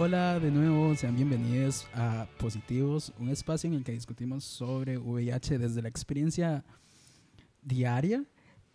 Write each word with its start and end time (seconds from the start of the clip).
Hola 0.00 0.38
de 0.38 0.52
nuevo, 0.52 0.94
sean 0.94 1.16
bienvenidos 1.16 1.88
a 1.92 2.28
Positivos, 2.38 3.12
un 3.18 3.30
espacio 3.30 3.66
en 3.66 3.74
el 3.74 3.82
que 3.82 3.90
discutimos 3.90 4.44
sobre 4.44 4.96
VIH 4.96 5.58
desde 5.58 5.82
la 5.82 5.88
experiencia 5.88 6.64
diaria. 7.62 8.24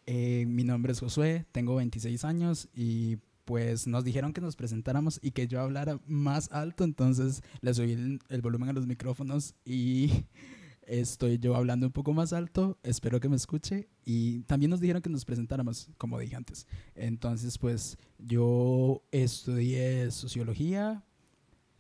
Eh, 0.06 0.44
mi 0.46 0.66
nombre 0.66 0.92
es 0.92 1.00
Josué, 1.00 1.46
tengo 1.54 1.76
26 1.76 2.26
años 2.26 2.68
y 2.76 3.20
pues 3.46 3.88
nos 3.88 4.04
dijeron 4.04 4.34
que 4.34 4.42
nos 4.42 4.58
presentáramos 4.58 5.22
y 5.24 5.32
que 5.32 5.48
yo 5.48 5.62
hablara 5.62 5.98
más 6.08 6.52
alto, 6.52 6.84
entonces 6.84 7.42
le 7.62 7.74
subí 7.74 7.94
el, 7.94 8.20
el 8.28 8.42
volumen 8.42 8.68
a 8.68 8.74
los 8.74 8.86
micrófonos 8.86 9.56
y 9.64 10.26
estoy 10.88 11.40
yo 11.40 11.56
hablando 11.56 11.86
un 11.86 11.94
poco 11.94 12.12
más 12.12 12.34
alto, 12.34 12.78
espero 12.84 13.22
que 13.22 13.30
me 13.30 13.38
escuche 13.38 13.88
y 14.04 14.42
también 14.42 14.72
nos 14.72 14.82
dijeron 14.82 15.02
que 15.02 15.10
nos 15.10 15.24
presentáramos, 15.24 15.90
como 15.98 16.20
dije 16.20 16.36
antes. 16.36 16.68
Entonces, 16.96 17.58
pues 17.58 17.98
yo 18.18 19.06
estudié 19.14 20.12
sociología, 20.12 21.06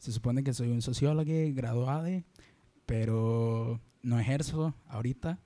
se 0.03 0.11
supone 0.11 0.43
que 0.43 0.53
soy 0.53 0.67
un 0.67 0.81
sociólogo 0.81 1.31
graduado, 1.53 2.21
pero 2.85 3.79
no 4.01 4.19
ejerzo 4.19 4.75
ahorita. 4.89 5.39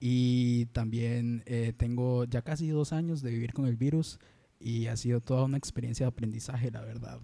Y 0.00 0.66
también 0.66 1.44
eh, 1.46 1.72
tengo 1.76 2.24
ya 2.24 2.42
casi 2.42 2.66
dos 2.66 2.92
años 2.92 3.22
de 3.22 3.30
vivir 3.30 3.52
con 3.52 3.66
el 3.66 3.76
virus 3.76 4.18
y 4.58 4.88
ha 4.88 4.96
sido 4.96 5.20
toda 5.20 5.44
una 5.44 5.58
experiencia 5.58 6.06
de 6.06 6.08
aprendizaje, 6.08 6.72
la 6.72 6.80
verdad. 6.80 7.20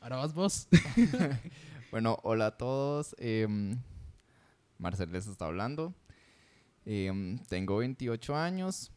Ahora 0.00 0.16
vas 0.16 0.34
vos. 0.34 0.68
bueno, 1.90 2.18
hola 2.24 2.48
a 2.48 2.56
todos. 2.58 3.16
Eh, 3.16 3.48
Marcel 4.76 5.10
les 5.10 5.28
está 5.28 5.46
hablando. 5.46 5.94
Em, 6.84 7.38
tengo 7.48 7.78
28 7.78 8.36
años. 8.36 8.92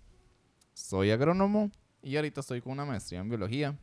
Soy 0.73 1.11
agrónomo 1.11 1.71
y 2.01 2.17
ahorita 2.17 2.41
estoy 2.41 2.59
con 2.59 2.73
una 2.73 2.83
maestría 2.83 3.21
en 3.21 3.29
biología. 3.29 3.79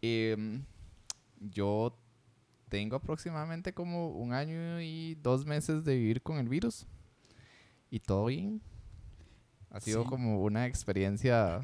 Em, 0.00 0.64
yo 1.40 1.98
tengo 2.68 2.96
aproximadamente 2.96 3.72
como 3.72 4.10
un 4.10 4.32
año 4.32 4.80
y 4.80 5.14
dos 5.16 5.46
meses 5.46 5.84
de 5.84 5.96
vivir 5.96 6.22
con 6.22 6.38
el 6.38 6.48
virus. 6.48 6.86
Y 7.90 8.00
todo 8.00 8.26
bien. 8.26 8.60
Ha 9.70 9.80
sido 9.80 10.04
como 10.04 10.42
una 10.42 10.66
experiencia 10.66 11.62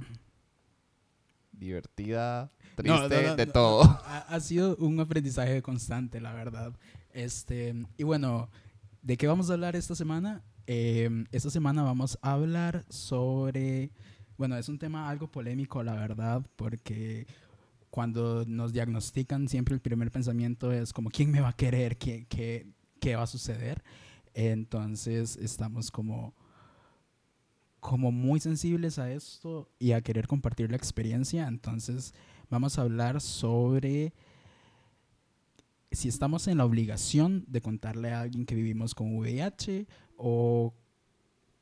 divertida, 1.52 2.50
triste, 2.74 3.36
de 3.36 3.46
todo. 3.46 3.82
Ha, 4.04 4.40
sido 4.40 4.76
un 4.76 5.00
aprendizaje 5.00 5.62
constante, 5.62 6.20
la 6.20 6.32
verdad. 6.32 6.74
Este, 7.12 7.74
y 7.96 8.02
bueno, 8.02 8.50
¿de 9.02 9.16
qué 9.16 9.26
vamos 9.26 9.50
a 9.50 9.54
hablar 9.54 9.76
esta 9.76 9.94
semana? 9.94 10.42
Em, 10.66 11.26
esta 11.30 11.50
semana 11.50 11.82
vamos 11.82 12.18
a 12.22 12.32
hablar 12.32 12.84
sobre, 12.88 13.90
bueno, 14.36 14.56
es 14.56 14.68
un 14.68 14.78
tema 14.78 15.08
algo 15.08 15.28
polémico, 15.30 15.82
la 15.82 15.94
verdad, 15.94 16.42
porque 16.56 17.26
cuando 17.94 18.44
nos 18.48 18.72
diagnostican 18.72 19.48
siempre 19.48 19.72
el 19.72 19.80
primer 19.80 20.10
pensamiento 20.10 20.72
es 20.72 20.92
como, 20.92 21.10
¿quién 21.10 21.30
me 21.30 21.40
va 21.40 21.50
a 21.50 21.56
querer? 21.56 21.96
¿Qué, 21.96 22.26
qué, 22.28 22.66
qué 22.98 23.14
va 23.14 23.22
a 23.22 23.28
suceder? 23.28 23.84
Entonces 24.34 25.36
estamos 25.36 25.92
como 25.92 26.34
como 27.78 28.10
muy 28.10 28.40
sensibles 28.40 28.98
a 28.98 29.12
esto 29.12 29.70
y 29.78 29.92
a 29.92 30.00
querer 30.00 30.26
compartir 30.26 30.72
la 30.72 30.76
experiencia. 30.76 31.46
Entonces 31.46 32.14
vamos 32.50 32.80
a 32.80 32.82
hablar 32.82 33.20
sobre 33.20 34.12
si 35.92 36.08
estamos 36.08 36.48
en 36.48 36.58
la 36.58 36.64
obligación 36.64 37.44
de 37.46 37.60
contarle 37.60 38.10
a 38.10 38.22
alguien 38.22 38.44
que 38.44 38.56
vivimos 38.56 38.96
con 38.96 39.16
VIH 39.16 39.86
o 40.16 40.74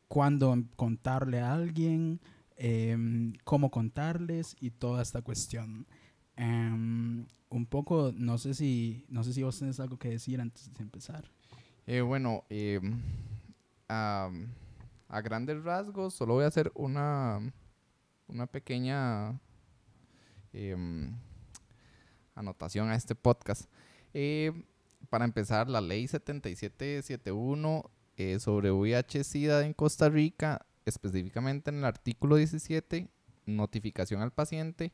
cuándo 0.09 0.56
contarle 0.76 1.41
a 1.41 1.53
alguien, 1.53 2.22
em, 2.56 3.34
cómo 3.44 3.71
contarles 3.71 4.56
y 4.59 4.71
toda 4.71 5.03
esta 5.03 5.21
cuestión. 5.21 5.87
Em, 6.37 7.26
un 7.50 7.66
poco, 7.66 8.12
no 8.15 8.38
sé 8.38 8.54
si, 8.54 9.04
no 9.09 9.22
sé 9.25 9.32
si 9.32 9.43
vos 9.43 9.59
tenés 9.59 9.78
algo 9.81 9.98
que 9.98 10.09
decir 10.09 10.41
antes 10.41 10.72
de 10.72 10.82
empezar. 10.82 11.31
Eh, 11.87 12.00
bueno, 12.00 12.44
em, 12.48 13.03
a 13.88 15.21
grandes 15.22 15.62
rasgos, 15.62 16.15
solo 16.15 16.34
voy 16.34 16.44
a 16.44 16.48
hacer 16.48 16.72
una, 16.75 17.41
una 18.28 18.47
pequeña 18.47 19.38
anotación 22.34 22.88
a 22.88 22.94
este 22.94 23.15
podcast. 23.15 23.71
Para 25.10 25.25
empezar, 25.25 25.69
la 25.69 25.81
ley 25.81 26.09
7771 26.09 27.91
eh, 28.16 28.38
sobre 28.41 28.71
VIH-Sida 28.71 29.65
en 29.65 29.75
Costa 29.75 30.09
Rica, 30.09 30.65
específicamente 30.84 31.71
en 31.71 31.78
el 31.78 31.84
artículo 31.84 32.37
17, 32.37 33.09
notificación 33.47 34.22
al 34.22 34.32
paciente, 34.32 34.92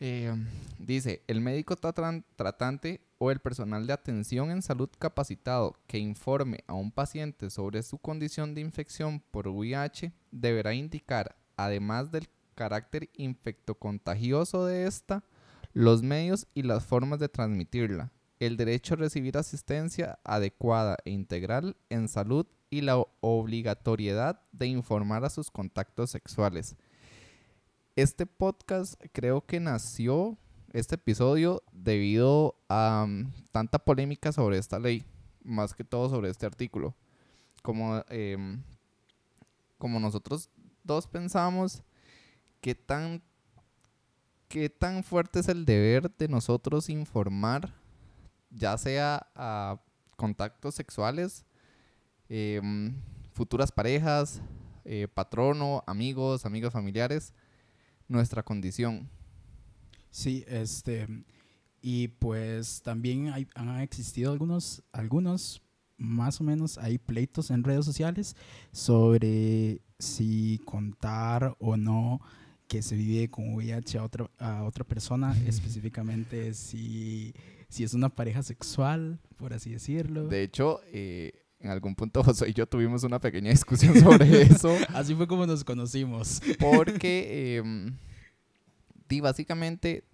eh, 0.00 0.34
dice, 0.78 1.22
el 1.26 1.42
médico 1.42 1.76
tratante 1.76 3.02
o 3.18 3.30
el 3.30 3.38
personal 3.38 3.86
de 3.86 3.92
atención 3.92 4.50
en 4.50 4.62
salud 4.62 4.88
capacitado 4.98 5.76
que 5.86 5.98
informe 5.98 6.64
a 6.66 6.72
un 6.72 6.90
paciente 6.90 7.50
sobre 7.50 7.82
su 7.82 7.98
condición 7.98 8.54
de 8.54 8.62
infección 8.62 9.20
por 9.30 9.46
VIH 9.46 10.12
deberá 10.30 10.72
indicar, 10.72 11.36
además 11.56 12.10
del 12.10 12.28
carácter 12.54 13.10
infectocontagioso 13.16 14.64
de 14.64 14.86
esta, 14.86 15.22
los 15.74 16.02
medios 16.02 16.46
y 16.54 16.62
las 16.62 16.84
formas 16.84 17.18
de 17.18 17.28
transmitirla, 17.28 18.10
el 18.38 18.56
derecho 18.56 18.94
a 18.94 18.96
recibir 18.96 19.36
asistencia 19.36 20.18
adecuada 20.24 20.96
e 21.04 21.10
integral 21.10 21.76
en 21.90 22.08
salud 22.08 22.46
y 22.70 22.80
la 22.80 23.04
obligatoriedad 23.20 24.40
de 24.52 24.66
informar 24.66 25.26
a 25.26 25.30
sus 25.30 25.50
contactos 25.50 26.10
sexuales. 26.10 26.76
Este 27.96 28.24
podcast 28.24 28.94
creo 29.12 29.44
que 29.44 29.58
nació, 29.58 30.38
este 30.72 30.94
episodio, 30.94 31.62
debido 31.72 32.54
a 32.68 33.04
mm, 33.08 33.32
tanta 33.50 33.80
polémica 33.80 34.30
sobre 34.32 34.58
esta 34.58 34.78
ley, 34.78 35.04
más 35.42 35.74
que 35.74 35.82
todo 35.82 36.08
sobre 36.08 36.30
este 36.30 36.46
artículo. 36.46 36.94
Como, 37.62 38.02
em, 38.08 38.62
como 39.78 39.98
nosotros 39.98 40.50
dos 40.84 41.08
pensamos, 41.08 41.82
que 42.60 42.74
tan 42.74 43.22
qué 44.48 44.68
tan 44.68 45.04
fuerte 45.04 45.40
es 45.40 45.48
el 45.48 45.64
deber 45.64 46.10
de 46.16 46.28
nosotros 46.28 46.90
informar, 46.90 47.72
ya 48.50 48.76
sea 48.78 49.28
a 49.34 49.80
contactos 50.16 50.74
sexuales, 50.74 51.44
em, 52.28 52.94
futuras 53.32 53.70
parejas, 53.72 54.42
eh, 54.84 55.06
patrono, 55.12 55.84
amigos, 55.86 56.46
amigos 56.46 56.72
familiares, 56.72 57.32
nuestra 58.10 58.42
condición. 58.42 59.08
Sí, 60.10 60.44
este, 60.48 61.06
y 61.80 62.08
pues 62.08 62.82
también 62.82 63.28
hay, 63.28 63.46
han 63.54 63.80
existido 63.80 64.32
algunos, 64.32 64.82
algunos, 64.92 65.62
más 65.96 66.40
o 66.40 66.44
menos, 66.44 66.76
hay 66.78 66.98
pleitos 66.98 67.50
en 67.50 67.62
redes 67.62 67.84
sociales 67.84 68.36
sobre 68.72 69.80
si 69.98 70.60
contar 70.64 71.56
o 71.58 71.76
no 71.76 72.20
que 72.66 72.82
se 72.82 72.96
vive 72.96 73.28
con 73.30 73.54
VIH 73.54 73.98
a 73.98 74.04
otra, 74.04 74.30
a 74.38 74.64
otra 74.64 74.84
persona, 74.84 75.36
específicamente 75.46 76.54
si, 76.54 77.34
si 77.68 77.84
es 77.84 77.94
una 77.94 78.08
pareja 78.08 78.42
sexual, 78.42 79.20
por 79.36 79.52
así 79.52 79.70
decirlo. 79.70 80.26
De 80.26 80.42
hecho, 80.42 80.80
eh, 80.92 81.32
en 81.60 81.70
algún 81.70 81.94
punto 81.94 82.22
José 82.24 82.48
y 82.48 82.52
yo 82.52 82.66
tuvimos 82.66 83.04
una 83.04 83.20
pequeña 83.20 83.50
discusión 83.50 83.98
sobre 83.98 84.42
eso. 84.42 84.74
así 84.94 85.14
fue 85.14 85.26
como 85.26 85.46
nos 85.46 85.64
conocimos. 85.64 86.42
Porque, 86.58 87.58
eh, 87.58 87.92
básicamente, 89.18 90.04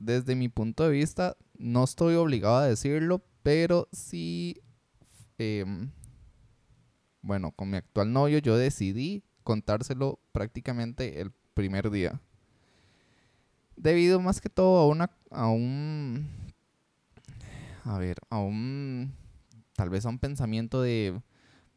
desde 0.00 0.34
mi 0.34 0.48
punto 0.48 0.82
de 0.82 0.90
vista, 0.90 1.36
no 1.56 1.84
estoy 1.84 2.16
obligado 2.16 2.56
a 2.56 2.66
decirlo, 2.66 3.22
pero 3.44 3.88
sí, 3.92 4.60
em, 5.38 5.92
bueno, 7.20 7.52
con 7.52 7.70
mi 7.70 7.76
actual 7.76 8.12
novio 8.12 8.38
yo 8.38 8.56
decidí 8.56 9.22
contárselo 9.44 10.18
prácticamente 10.32 11.20
el 11.20 11.30
primer 11.54 11.90
día. 11.90 12.20
Debido 13.76 14.20
más 14.20 14.40
que 14.40 14.50
todo 14.50 14.78
a 14.80 14.88
una 14.88 15.10
a 15.30 15.48
un 15.48 16.28
a 17.84 17.98
ver, 17.98 18.16
a 18.28 18.38
un 18.38 19.14
tal 19.74 19.90
vez 19.90 20.04
a 20.04 20.08
un 20.08 20.18
pensamiento 20.18 20.82
de 20.82 21.20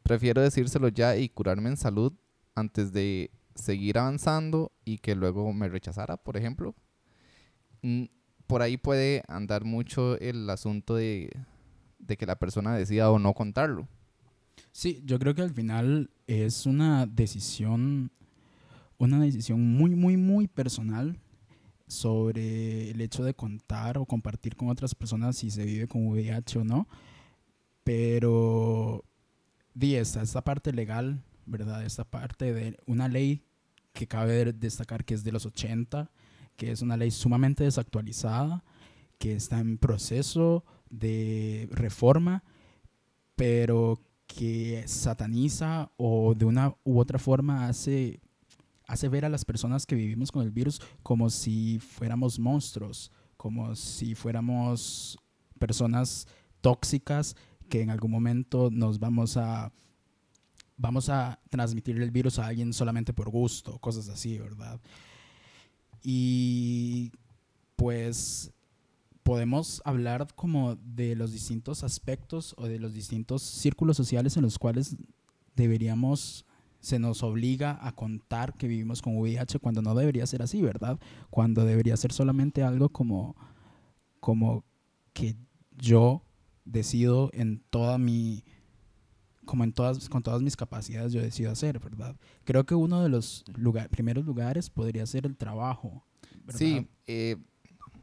prefiero 0.02 0.42
decírselo 0.42 0.88
ya 0.88 1.16
y 1.16 1.28
curarme 1.28 1.70
en 1.70 1.76
salud 1.76 2.12
antes 2.54 2.92
de 2.92 3.30
seguir 3.56 3.98
avanzando 3.98 4.72
y 4.84 4.98
que 4.98 5.14
luego 5.14 5.52
me 5.52 5.68
rechazara, 5.68 6.16
por 6.16 6.36
ejemplo. 6.36 6.74
Mm, 7.82 8.04
por 8.46 8.62
ahí 8.62 8.76
puede 8.76 9.22
andar 9.28 9.64
mucho 9.64 10.18
el 10.18 10.48
asunto 10.48 10.94
de, 10.94 11.30
de 11.98 12.16
que 12.16 12.26
la 12.26 12.36
persona 12.36 12.76
decida 12.76 13.10
o 13.10 13.18
no 13.18 13.34
contarlo. 13.34 13.88
Sí, 14.72 15.02
yo 15.04 15.18
creo 15.18 15.34
que 15.34 15.42
al 15.42 15.52
final 15.52 16.10
es 16.26 16.66
una 16.66 17.06
decisión 17.06 18.10
una 18.98 19.20
decisión 19.20 19.60
muy, 19.60 19.94
muy, 19.94 20.16
muy 20.16 20.48
personal 20.48 21.18
sobre 21.86 22.90
el 22.90 23.00
hecho 23.00 23.24
de 23.24 23.34
contar 23.34 23.98
o 23.98 24.06
compartir 24.06 24.56
con 24.56 24.68
otras 24.68 24.94
personas 24.94 25.36
si 25.36 25.50
se 25.50 25.64
vive 25.64 25.86
con 25.86 26.06
VIH 26.06 26.58
o 26.58 26.64
no. 26.64 26.88
Pero, 27.84 29.04
di 29.74 29.94
esta, 29.94 30.22
esta 30.22 30.42
parte 30.42 30.72
legal, 30.72 31.22
¿verdad? 31.46 31.84
Esta 31.84 32.04
parte 32.04 32.52
de 32.52 32.76
una 32.86 33.08
ley 33.08 33.42
que 33.92 34.06
cabe 34.06 34.52
destacar 34.52 35.04
que 35.04 35.14
es 35.14 35.24
de 35.24 35.32
los 35.32 35.46
80, 35.46 36.10
que 36.56 36.70
es 36.70 36.82
una 36.82 36.96
ley 36.96 37.10
sumamente 37.10 37.64
desactualizada, 37.64 38.64
que 39.18 39.34
está 39.34 39.60
en 39.60 39.78
proceso 39.78 40.64
de 40.90 41.68
reforma, 41.70 42.44
pero 43.34 44.00
que 44.26 44.84
sataniza 44.86 45.90
o 45.96 46.34
de 46.34 46.44
una 46.44 46.74
u 46.84 46.98
otra 46.98 47.18
forma 47.18 47.68
hace, 47.68 48.20
hace 48.86 49.08
ver 49.08 49.24
a 49.24 49.28
las 49.28 49.44
personas 49.44 49.86
que 49.86 49.94
vivimos 49.94 50.32
con 50.32 50.42
el 50.42 50.50
virus 50.50 50.80
como 51.02 51.30
si 51.30 51.78
fuéramos 51.78 52.38
monstruos, 52.38 53.12
como 53.36 53.74
si 53.76 54.14
fuéramos 54.14 55.18
personas 55.58 56.26
tóxicas 56.60 57.36
que 57.68 57.82
en 57.82 57.90
algún 57.90 58.10
momento 58.10 58.70
nos 58.70 58.98
vamos 58.98 59.36
a 59.36 59.72
vamos 60.76 61.08
a 61.08 61.40
transmitir 61.48 62.00
el 62.00 62.10
virus 62.10 62.38
a 62.38 62.46
alguien 62.46 62.72
solamente 62.72 63.12
por 63.12 63.30
gusto, 63.30 63.78
cosas 63.78 64.08
así, 64.08 64.38
¿verdad? 64.38 64.80
Y 66.02 67.12
pues 67.76 68.52
podemos 69.22 69.82
hablar 69.84 70.28
como 70.36 70.76
de 70.76 71.16
los 71.16 71.32
distintos 71.32 71.82
aspectos 71.82 72.54
o 72.58 72.66
de 72.66 72.78
los 72.78 72.94
distintos 72.94 73.42
círculos 73.42 73.96
sociales 73.96 74.36
en 74.36 74.44
los 74.44 74.58
cuales 74.58 74.96
deberíamos, 75.56 76.46
se 76.80 76.98
nos 76.98 77.22
obliga 77.24 77.78
a 77.84 77.92
contar 77.92 78.54
que 78.54 78.68
vivimos 78.68 79.02
con 79.02 79.16
VIH 79.16 79.58
cuando 79.58 79.82
no 79.82 79.94
debería 79.94 80.26
ser 80.26 80.42
así, 80.42 80.62
¿verdad? 80.62 81.00
Cuando 81.30 81.64
debería 81.64 81.96
ser 81.96 82.12
solamente 82.12 82.62
algo 82.62 82.90
como, 82.90 83.34
como 84.20 84.64
que 85.12 85.34
yo 85.76 86.22
decido 86.64 87.30
en 87.32 87.64
toda 87.70 87.98
mi 87.98 88.44
como 89.46 89.64
en 89.64 89.72
todas 89.72 90.08
con 90.08 90.22
todas 90.22 90.42
mis 90.42 90.56
capacidades 90.56 91.12
yo 91.12 91.22
decido 91.22 91.50
hacer, 91.50 91.78
¿verdad? 91.78 92.16
Creo 92.44 92.66
que 92.66 92.74
uno 92.74 93.02
de 93.02 93.08
los 93.08 93.44
primeros 93.90 94.26
lugares 94.26 94.68
podría 94.68 95.06
ser 95.06 95.24
el 95.24 95.36
trabajo. 95.36 96.04
Sí, 96.48 96.88
eh, 97.06 97.36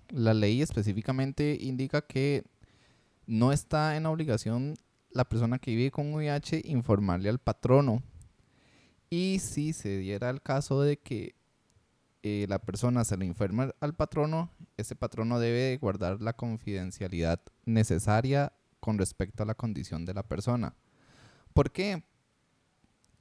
la 0.09 0.33
ley 0.33 0.61
específicamente 0.61 1.57
indica 1.61 2.01
que 2.01 2.43
no 3.25 3.51
está 3.51 3.95
en 3.95 4.05
obligación 4.05 4.75
la 5.11 5.25
persona 5.25 5.59
que 5.59 5.75
vive 5.75 5.91
con 5.91 6.13
VIH 6.13 6.63
informarle 6.65 7.29
al 7.29 7.39
patrono. 7.39 8.01
Y 9.09 9.39
si 9.39 9.73
se 9.73 9.97
diera 9.97 10.29
el 10.29 10.41
caso 10.41 10.81
de 10.81 10.97
que 10.97 11.35
eh, 12.23 12.45
la 12.49 12.59
persona 12.59 13.03
se 13.03 13.17
lo 13.17 13.23
informa 13.23 13.73
al 13.79 13.93
patrono, 13.93 14.49
ese 14.77 14.95
patrono 14.95 15.39
debe 15.39 15.77
guardar 15.77 16.21
la 16.21 16.33
confidencialidad 16.33 17.39
necesaria 17.65 18.53
con 18.79 18.97
respecto 18.97 19.43
a 19.43 19.45
la 19.45 19.55
condición 19.55 20.05
de 20.05 20.13
la 20.13 20.23
persona. 20.23 20.75
¿Por 21.53 21.71
qué? 21.71 22.03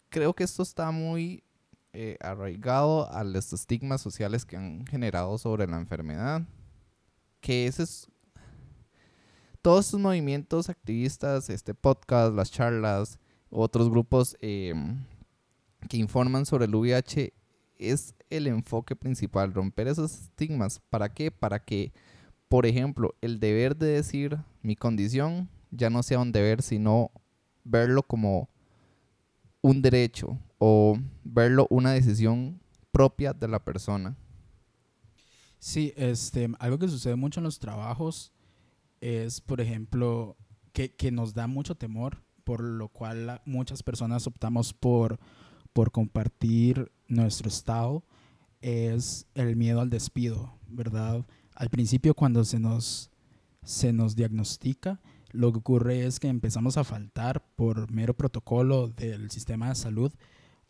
Creo 0.08 0.34
que 0.34 0.44
esto 0.44 0.62
está 0.62 0.90
muy 0.90 1.42
eh, 1.92 2.16
arraigado 2.20 3.10
a 3.12 3.22
los 3.24 3.52
estigmas 3.52 4.00
sociales 4.00 4.44
que 4.44 4.56
han 4.56 4.86
generado 4.86 5.36
sobre 5.38 5.66
la 5.66 5.78
enfermedad. 5.78 6.42
Que 7.40 7.66
ese 7.66 7.82
es 7.82 8.08
todos 9.62 9.86
estos 9.86 10.00
movimientos 10.00 10.68
activistas, 10.68 11.48
este 11.48 11.74
podcast, 11.74 12.34
las 12.34 12.50
charlas, 12.50 13.18
otros 13.50 13.90
grupos 13.90 14.36
em, 14.40 15.04
que 15.88 15.98
informan 15.98 16.46
sobre 16.46 16.64
el 16.64 16.74
VIH 16.74 17.32
es 17.78 18.14
el 18.30 18.46
enfoque 18.46 18.96
principal, 18.96 19.52
romper 19.52 19.88
esos 19.88 20.12
estigmas. 20.12 20.80
¿Para 20.90 21.12
qué? 21.12 21.30
Para 21.30 21.58
que, 21.58 21.92
por 22.48 22.66
ejemplo, 22.66 23.14
el 23.20 23.38
deber 23.38 23.76
de 23.76 23.88
decir 23.88 24.38
mi 24.62 24.76
condición 24.76 25.48
ya 25.70 25.90
no 25.90 26.02
sea 26.02 26.18
un 26.18 26.32
deber, 26.32 26.62
sino 26.62 27.10
verlo 27.64 28.02
como 28.02 28.48
un 29.60 29.82
derecho 29.82 30.38
o 30.58 30.98
verlo 31.24 31.66
una 31.70 31.92
decisión 31.92 32.60
propia 32.90 33.32
de 33.32 33.48
la 33.48 33.64
persona. 33.64 34.16
Sí, 35.58 35.92
este, 35.96 36.50
algo 36.58 36.78
que 36.78 36.88
sucede 36.88 37.16
mucho 37.16 37.40
en 37.40 37.44
los 37.44 37.58
trabajos 37.58 38.32
es, 39.00 39.40
por 39.40 39.60
ejemplo, 39.60 40.36
que, 40.72 40.94
que 40.94 41.12
nos 41.12 41.34
da 41.34 41.46
mucho 41.46 41.76
temor, 41.76 42.22
por 42.44 42.62
lo 42.62 42.88
cual 42.88 43.40
muchas 43.44 43.82
personas 43.82 44.26
optamos 44.26 44.72
por, 44.72 45.18
por 45.72 45.92
compartir 45.92 46.90
nuestro 47.08 47.48
estado, 47.48 48.04
es 48.60 49.26
el 49.34 49.56
miedo 49.56 49.80
al 49.80 49.90
despido, 49.90 50.52
¿verdad? 50.68 51.26
Al 51.54 51.68
principio 51.68 52.14
cuando 52.14 52.44
se 52.44 52.58
nos, 52.58 53.10
se 53.62 53.92
nos 53.92 54.16
diagnostica, 54.16 55.00
lo 55.32 55.52
que 55.52 55.58
ocurre 55.58 56.06
es 56.06 56.20
que 56.20 56.28
empezamos 56.28 56.76
a 56.76 56.84
faltar 56.84 57.44
por 57.56 57.90
mero 57.90 58.14
protocolo 58.14 58.88
del 58.88 59.30
sistema 59.30 59.68
de 59.68 59.74
salud 59.74 60.12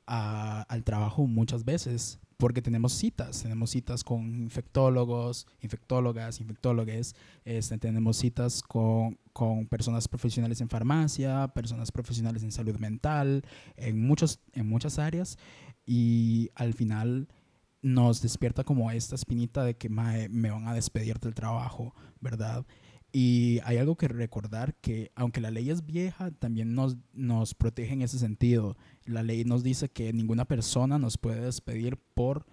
al 0.07 0.85
trabajo 0.85 1.27
muchas 1.27 1.65
veces 1.65 2.19
porque 2.43 2.61
tenemos 2.61 2.93
citas, 2.93 3.41
tenemos 3.41 3.71
citas 3.71 4.03
con 4.03 4.35
infectólogos, 4.35 5.47
infectólogas, 5.61 6.41
infectólogues, 6.41 7.15
este, 7.45 7.79
tenemos 7.79 8.17
citas 8.17 8.63
con, 8.63 9.17
con, 9.33 9.69
personas 9.69 10.09
profesionales 10.09 10.61
en 10.61 10.69
farmacia, 10.69 11.47
personas 11.55 11.93
profesionales 11.93 12.43
en 12.43 12.51
salud 12.51 12.77
mental, 12.81 13.45
en, 13.77 14.05
muchos, 14.05 14.41
en 14.55 14.69
muchas 14.69 14.99
áreas 14.99 15.39
y 15.87 16.51
al 16.57 16.75
final 16.75 17.29
nos 17.81 18.23
despierta 18.23 18.65
como 18.65 18.91
esta 18.91 19.15
espinita 19.15 19.63
de 19.63 19.77
que 19.77 19.89
me 19.89 20.51
van 20.51 20.67
a 20.67 20.75
despedir 20.75 21.21
del 21.21 21.35
trabajo, 21.35 21.95
¿verdad? 22.21 22.67
Y 23.13 23.61
hay 23.65 23.77
algo 23.77 23.97
que 23.97 24.09
recordar 24.09 24.75
que 24.77 25.13
aunque 25.15 25.43
la 25.43 25.51
ley 25.51 25.69
es 25.69 25.85
vieja, 25.85 26.31
también 26.31 26.75
nos, 26.75 26.97
nos 27.13 27.55
protege 27.55 27.93
en 27.93 28.01
ese 28.01 28.19
sentido. 28.19 28.77
La 29.05 29.23
ley 29.23 29.45
nos 29.45 29.63
dice 29.63 29.91
que 29.91 30.15
ninguna 30.15 30.47
persona 30.47 30.99
nos 30.99 31.19
puede 31.19 31.43
despedir 31.43 31.99
por, 32.15 32.47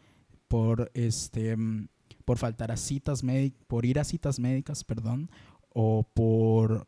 por, 0.49 0.91
este, 0.93 1.55
mm, 1.55 1.87
por 2.25 2.37
faltar 2.37 2.71
a 2.71 2.77
citas 2.77 3.23
médicas, 3.23 3.63
por 3.67 3.85
ir 3.85 3.99
a 3.99 4.03
citas 4.03 4.37
médicas, 4.37 4.83
perdón, 4.83 5.29
o 5.69 6.03
por, 6.13 6.87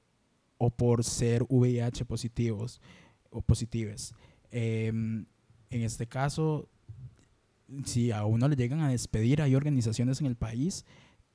o 0.58 0.70
por 0.70 1.06
ser 1.06 1.46
VIH 1.48 2.04
positivos 2.04 2.82
o 3.30 3.42
positives. 3.42 4.14
Em, 4.52 5.26
en 5.70 5.82
este 5.82 6.08
caso, 6.08 6.68
si 7.86 8.12
a 8.12 8.26
uno 8.26 8.50
le 8.50 8.58
llegan 8.58 8.82
a 8.82 8.90
despedir, 8.90 9.42
hay 9.42 9.56
organizaciones 9.56 10.20
en 10.20 10.28
el 10.28 10.36
país 10.36 10.86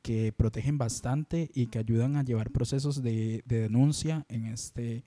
que 0.07 0.33
protegen 0.33 0.79
bastante 0.79 1.51
y 1.53 1.67
que 1.67 1.81
ayudan 1.81 2.15
a 2.15 2.23
llevar 2.23 2.53
procesos 2.53 3.03
de, 3.03 3.43
denuncia 3.45 4.25
en 4.29 4.47
este, 4.47 5.03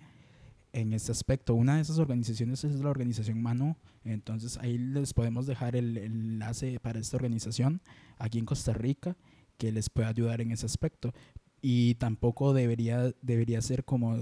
en 0.74 0.92
este 0.92 1.14
aspecto. 1.14 1.56
Una 1.56 1.78
de 1.78 1.84
esas 1.84 2.00
organizaciones 2.00 2.66
es 2.66 2.82
la 2.82 2.90
organización 2.90 3.42
Manu, 3.42 3.78
entonces 4.04 4.58
ahí 4.58 4.78
les 4.78 5.14
podemos 5.14 5.48
dejar 5.48 5.78
el, 5.78 5.96
enlace 5.96 6.82
para 6.82 7.00
esta 7.00 7.16
organización 7.16 7.82
aquí 8.18 8.40
en 8.40 8.46
Costa 8.46 8.74
Rica 8.74 9.16
que 9.58 9.72
les 9.72 9.90
puede 9.90 10.10
ayudar 10.10 10.42
en 10.42 10.52
ese 10.52 10.66
aspecto. 10.66 11.14
Y 11.62 11.96
tampoco 11.96 12.54
debería, 12.54 13.14
debería 13.22 13.62
ser 13.62 13.86
como, 13.86 14.18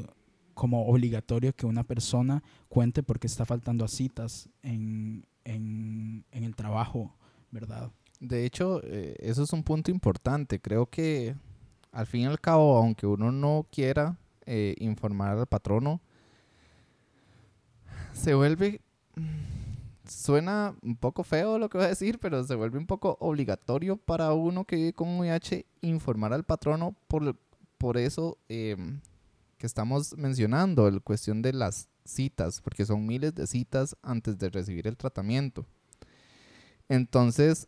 como 0.53 0.85
obligatorio 0.85 1.55
que 1.55 1.65
una 1.65 1.85
persona 1.85 2.43
cuente 2.69 3.01
porque 3.01 3.25
está 3.25 3.47
faltando 3.47 3.83
a 3.83 3.87
citas 3.87 4.47
en, 4.61 5.25
en, 5.43 6.23
en 6.29 6.43
el 6.43 6.55
trabajo, 6.55 7.17
¿verdad? 7.49 7.91
De 8.19 8.45
hecho, 8.45 8.81
eh, 8.83 9.15
eso 9.19 9.43
es 9.43 9.53
un 9.53 9.63
punto 9.63 9.91
importante. 9.91 10.59
Creo 10.59 10.87
que 10.87 11.35
al 11.91 12.07
fin 12.07 12.21
y 12.21 12.25
al 12.25 12.39
cabo, 12.39 12.77
aunque 12.77 13.05
uno 13.05 13.31
no 13.31 13.67
quiera 13.71 14.17
eh, 14.45 14.75
informar 14.79 15.37
al 15.37 15.47
patrono, 15.47 16.01
se 18.13 18.33
vuelve... 18.33 18.81
Suena 20.07 20.73
un 20.83 20.95
poco 20.95 21.21
feo 21.23 21.59
lo 21.59 21.67
que 21.67 21.77
voy 21.77 21.85
a 21.85 21.89
decir, 21.89 22.17
pero 22.17 22.41
se 22.41 22.55
vuelve 22.55 22.77
un 22.77 22.87
poco 22.87 23.17
obligatorio 23.19 23.97
para 23.97 24.31
uno 24.31 24.63
que 24.63 24.77
vive 24.77 24.93
con 24.93 25.19
VIH 25.19 25.65
informar 25.81 26.31
al 26.31 26.45
patrono 26.45 26.95
por, 27.09 27.35
por 27.77 27.97
eso 27.97 28.37
em, 28.47 29.01
que 29.57 29.67
estamos 29.67 30.15
mencionando, 30.17 30.89
la 30.89 31.01
cuestión 31.01 31.41
de 31.41 31.51
las 31.51 31.89
citas, 32.05 32.61
porque 32.61 32.85
son 32.85 33.05
miles 33.05 33.35
de 33.35 33.47
citas 33.47 33.97
antes 34.01 34.37
de 34.37 34.49
recibir 34.49 34.87
el 34.87 34.95
tratamiento. 34.95 35.65
Entonces, 36.87 37.67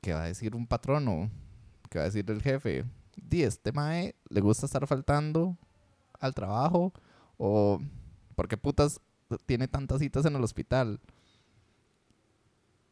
¿qué 0.00 0.12
va 0.12 0.22
a 0.22 0.26
decir 0.26 0.54
un 0.54 0.66
patrono? 0.66 1.30
¿Qué 1.90 1.98
va 1.98 2.04
a 2.04 2.08
decir 2.08 2.30
el 2.30 2.42
jefe? 2.42 2.84
Di, 3.16 3.42
este 3.42 3.72
mae 3.72 4.14
le 4.28 4.40
gusta 4.40 4.66
estar 4.66 4.86
faltando 4.86 5.56
al 6.20 6.34
trabajo 6.34 6.92
o 7.36 7.80
¿por 8.34 8.48
qué 8.48 8.56
putas 8.56 9.00
tiene 9.46 9.68
tantas 9.68 10.00
citas 10.00 10.24
en 10.24 10.36
el 10.36 10.44
hospital? 10.44 11.00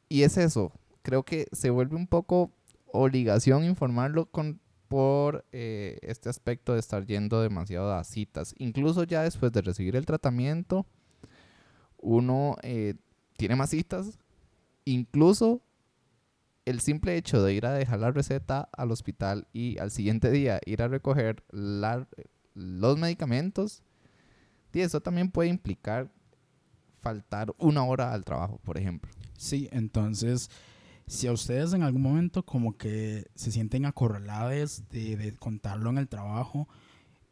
Y 0.08 0.22
es 0.22 0.36
eso, 0.36 0.72
creo 1.02 1.24
que 1.24 1.48
se 1.52 1.70
vuelve 1.70 1.96
un 1.96 2.06
poco 2.06 2.50
obligación 2.92 3.64
informarlo 3.64 4.26
con, 4.26 4.60
por 4.88 5.44
eh, 5.52 5.98
este 6.02 6.28
aspecto 6.28 6.74
de 6.74 6.80
estar 6.80 7.04
yendo 7.06 7.40
demasiado 7.40 7.92
a 7.92 8.04
citas. 8.04 8.54
Incluso 8.58 9.04
ya 9.04 9.22
después 9.22 9.52
de 9.52 9.62
recibir 9.62 9.96
el 9.96 10.06
tratamiento, 10.06 10.86
uno 11.98 12.56
eh, 12.62 12.94
tiene 13.36 13.56
más 13.56 13.70
citas. 13.70 14.18
Incluso 14.84 15.60
el 16.66 16.80
simple 16.80 17.16
hecho 17.16 17.42
de 17.42 17.54
ir 17.54 17.64
a 17.64 17.72
dejar 17.72 18.00
la 18.00 18.10
receta 18.10 18.68
al 18.76 18.90
hospital 18.90 19.48
y 19.54 19.78
al 19.78 19.90
siguiente 19.90 20.30
día 20.30 20.60
ir 20.66 20.82
a 20.82 20.88
recoger 20.88 21.42
los 21.50 22.98
medicamentos, 22.98 23.82
y 24.72 24.80
eso 24.80 25.00
también 25.00 25.30
puede 25.30 25.48
implicar 25.48 26.12
faltar 27.00 27.54
una 27.56 27.82
hora 27.84 28.12
al 28.12 28.24
trabajo, 28.24 28.60
por 28.62 28.76
ejemplo. 28.76 29.10
Sí, 29.38 29.70
entonces 29.72 30.50
si 31.06 31.28
a 31.28 31.32
ustedes 31.32 31.72
en 31.72 31.82
algún 31.82 32.02
momento 32.02 32.44
como 32.44 32.76
que 32.76 33.26
se 33.34 33.52
sienten 33.52 33.86
acorralados 33.86 34.82
de, 34.90 35.16
de 35.16 35.34
contarlo 35.36 35.88
en 35.88 35.96
el 35.96 36.08
trabajo, 36.08 36.68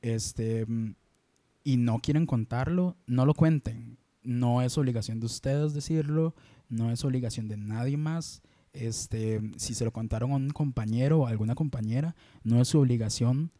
este, 0.01 0.67
y 1.65 1.77
no 1.79 1.99
quieren 1.99 2.27
contarlo, 2.27 2.97
no 3.07 3.27
lo 3.27 3.35
cuenten. 3.35 3.99
No 4.23 4.63
es 4.63 4.79
obligación 4.79 5.21
de 5.21 5.27
ustedes 5.27 5.75
decirlo, 5.75 6.35
no 6.69 6.91
es 6.91 7.05
obligación 7.05 7.49
de 7.49 7.57
nadie 7.57 7.97
más. 7.97 8.43
Este, 8.75 9.41
si 9.57 9.73
se 9.73 9.85
lo 9.85 9.93
contaron 9.93 10.33
a 10.33 10.37
un 10.37 10.51
compañero 10.51 11.21
o 11.21 11.27
a 11.27 11.31
alguna 11.31 11.55
compañera, 11.55 12.15
no 12.43 12.61
es 12.61 12.69
su 12.69 12.81
obligación. 12.81 13.51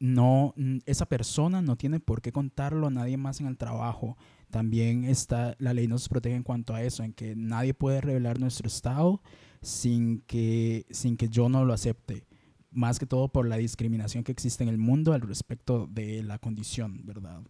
No, 0.00 0.54
esa 0.86 1.06
persona 1.06 1.60
no 1.60 1.76
tiene 1.76 2.00
por 2.00 2.22
qué 2.22 2.32
contarlo 2.32 2.86
a 2.86 2.90
nadie 2.90 3.16
más 3.16 3.40
en 3.40 3.46
el 3.46 3.58
trabajo. 3.58 4.16
También 4.50 5.04
está, 5.04 5.54
la 5.58 5.74
ley 5.74 5.86
nos 5.86 6.08
protege 6.08 6.36
en 6.36 6.44
cuanto 6.44 6.74
a 6.74 6.82
eso, 6.82 7.02
en 7.02 7.12
que 7.12 7.36
nadie 7.36 7.74
puede 7.74 8.00
revelar 8.00 8.40
nuestro 8.40 8.68
estado 8.68 9.20
sin 9.60 10.20
que, 10.20 10.86
sin 10.90 11.16
que 11.16 11.28
yo 11.28 11.48
no 11.48 11.64
lo 11.64 11.72
acepte. 11.72 12.26
Más 12.70 12.98
que 12.98 13.06
todo 13.06 13.28
por 13.28 13.46
la 13.48 13.56
discriminación 13.56 14.24
que 14.24 14.32
existe 14.32 14.62
en 14.62 14.68
el 14.68 14.78
mundo 14.78 15.12
al 15.12 15.20
respecto 15.20 15.86
de 15.88 16.22
la 16.22 16.38
condición, 16.38 17.04
¿verdad? 17.04 17.42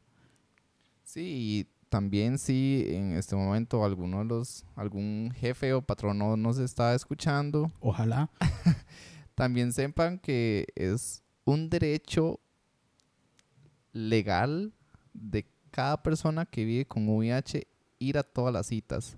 Sí, 1.04 1.68
también 1.88 2.38
si 2.38 2.84
en 2.88 3.12
este 3.12 3.34
momento 3.36 3.84
alguno 3.84 4.18
de 4.18 4.24
los, 4.24 4.64
algún 4.76 5.32
jefe 5.36 5.72
o 5.72 5.82
patrón 5.82 6.18
no 6.18 6.36
nos 6.36 6.58
está 6.58 6.94
escuchando. 6.94 7.70
Ojalá. 7.80 8.30
también 9.34 9.72
sepan 9.72 10.18
que 10.18 10.66
es 10.74 11.22
un 11.44 11.70
derecho 11.70 12.40
legal 13.92 14.72
de 15.12 15.46
cada 15.70 16.02
persona 16.02 16.44
que 16.44 16.64
vive 16.64 16.86
con 16.86 17.08
VIH 17.08 17.66
ir 17.98 18.18
a 18.18 18.22
todas 18.22 18.52
las 18.52 18.66
citas. 18.66 19.16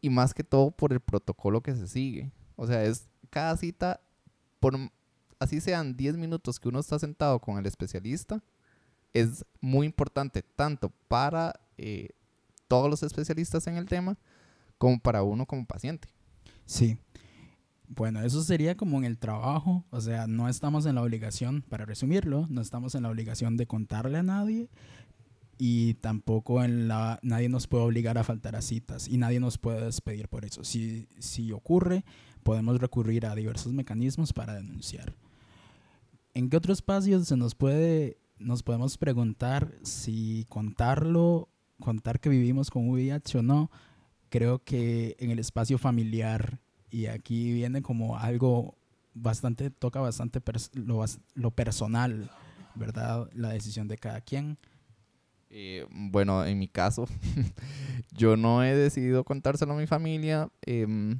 Y 0.00 0.10
más 0.10 0.34
que 0.34 0.44
todo 0.44 0.70
por 0.70 0.92
el 0.92 1.00
protocolo 1.00 1.60
que 1.60 1.74
se 1.74 1.88
sigue. 1.88 2.30
O 2.56 2.66
sea, 2.66 2.84
es 2.84 3.08
cada 3.30 3.56
cita, 3.56 4.00
por 4.60 4.74
así 5.38 5.60
sean 5.60 5.96
10 5.96 6.16
minutos 6.16 6.58
que 6.58 6.68
uno 6.68 6.80
está 6.80 6.98
sentado 6.98 7.38
con 7.38 7.58
el 7.58 7.66
especialista, 7.66 8.42
es 9.12 9.44
muy 9.60 9.86
importante 9.86 10.42
tanto 10.42 10.90
para 11.08 11.58
eh, 11.78 12.10
todos 12.68 12.90
los 12.90 13.02
especialistas 13.02 13.66
en 13.66 13.76
el 13.76 13.86
tema 13.86 14.18
como 14.76 15.00
para 15.00 15.22
uno 15.22 15.46
como 15.46 15.66
paciente. 15.66 16.08
Sí. 16.66 16.98
Bueno, 17.88 18.20
eso 18.22 18.42
sería 18.42 18.76
como 18.76 18.98
en 18.98 19.04
el 19.04 19.18
trabajo, 19.18 19.84
o 19.90 20.00
sea, 20.00 20.26
no 20.26 20.48
estamos 20.48 20.84
en 20.84 20.96
la 20.96 21.02
obligación, 21.02 21.62
para 21.62 21.86
resumirlo, 21.86 22.46
no 22.50 22.60
estamos 22.60 22.94
en 22.94 23.04
la 23.04 23.08
obligación 23.08 23.56
de 23.56 23.66
contarle 23.66 24.18
a 24.18 24.22
nadie 24.22 24.68
y 25.56 25.94
tampoco 25.94 26.62
en 26.62 26.86
la 26.86 27.18
nadie 27.22 27.48
nos 27.48 27.66
puede 27.66 27.84
obligar 27.84 28.18
a 28.18 28.24
faltar 28.24 28.56
a 28.56 28.62
citas 28.62 29.08
y 29.08 29.16
nadie 29.16 29.40
nos 29.40 29.56
puede 29.56 29.86
despedir 29.86 30.28
por 30.28 30.44
eso. 30.44 30.64
Si, 30.64 31.08
si 31.18 31.50
ocurre, 31.50 32.04
podemos 32.42 32.78
recurrir 32.78 33.24
a 33.24 33.34
diversos 33.34 33.72
mecanismos 33.72 34.34
para 34.34 34.54
denunciar. 34.54 35.14
¿En 36.34 36.50
qué 36.50 36.58
otro 36.58 36.74
espacio 36.74 37.24
se 37.24 37.36
nos 37.36 37.54
puede 37.54 38.18
nos 38.38 38.62
podemos 38.62 38.98
preguntar 38.98 39.74
si 39.82 40.46
contarlo 40.48 41.48
contar 41.80 42.20
que 42.20 42.28
vivimos 42.28 42.70
con 42.70 42.88
VIH 42.88 43.38
o 43.38 43.42
no, 43.42 43.70
creo 44.28 44.62
que 44.62 45.16
en 45.18 45.30
el 45.30 45.38
espacio 45.38 45.78
familiar, 45.78 46.60
y 46.90 47.06
aquí 47.06 47.52
viene 47.52 47.82
como 47.82 48.18
algo 48.18 48.76
bastante, 49.14 49.70
toca 49.70 50.00
bastante 50.00 50.40
lo, 50.74 51.04
lo, 51.34 51.50
personal, 51.50 52.30
¿verdad? 52.74 53.28
La 53.34 53.50
decisión 53.50 53.88
de 53.88 53.98
cada 53.98 54.20
quien. 54.20 54.58
Eh, 55.50 55.86
bueno, 55.90 56.44
en 56.44 56.58
mi 56.58 56.68
caso, 56.68 57.06
yo 58.12 58.36
no 58.36 58.62
he 58.62 58.74
decidido 58.74 59.24
contárselo 59.24 59.72
a 59.72 59.76
mi 59.76 59.86
familia, 59.86 60.50
em, 60.62 61.18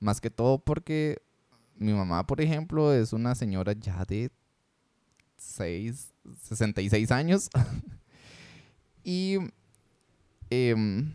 más 0.00 0.20
que 0.20 0.30
todo 0.30 0.58
porque 0.58 1.18
mi 1.76 1.92
mamá, 1.92 2.26
por 2.26 2.40
ejemplo, 2.40 2.92
es 2.92 3.12
una 3.12 3.34
señora 3.34 3.72
ya 3.72 4.04
de 4.04 4.30
6, 5.36 6.12
66 6.42 7.10
años. 7.10 7.50
Y 9.04 9.36
em, 10.50 11.12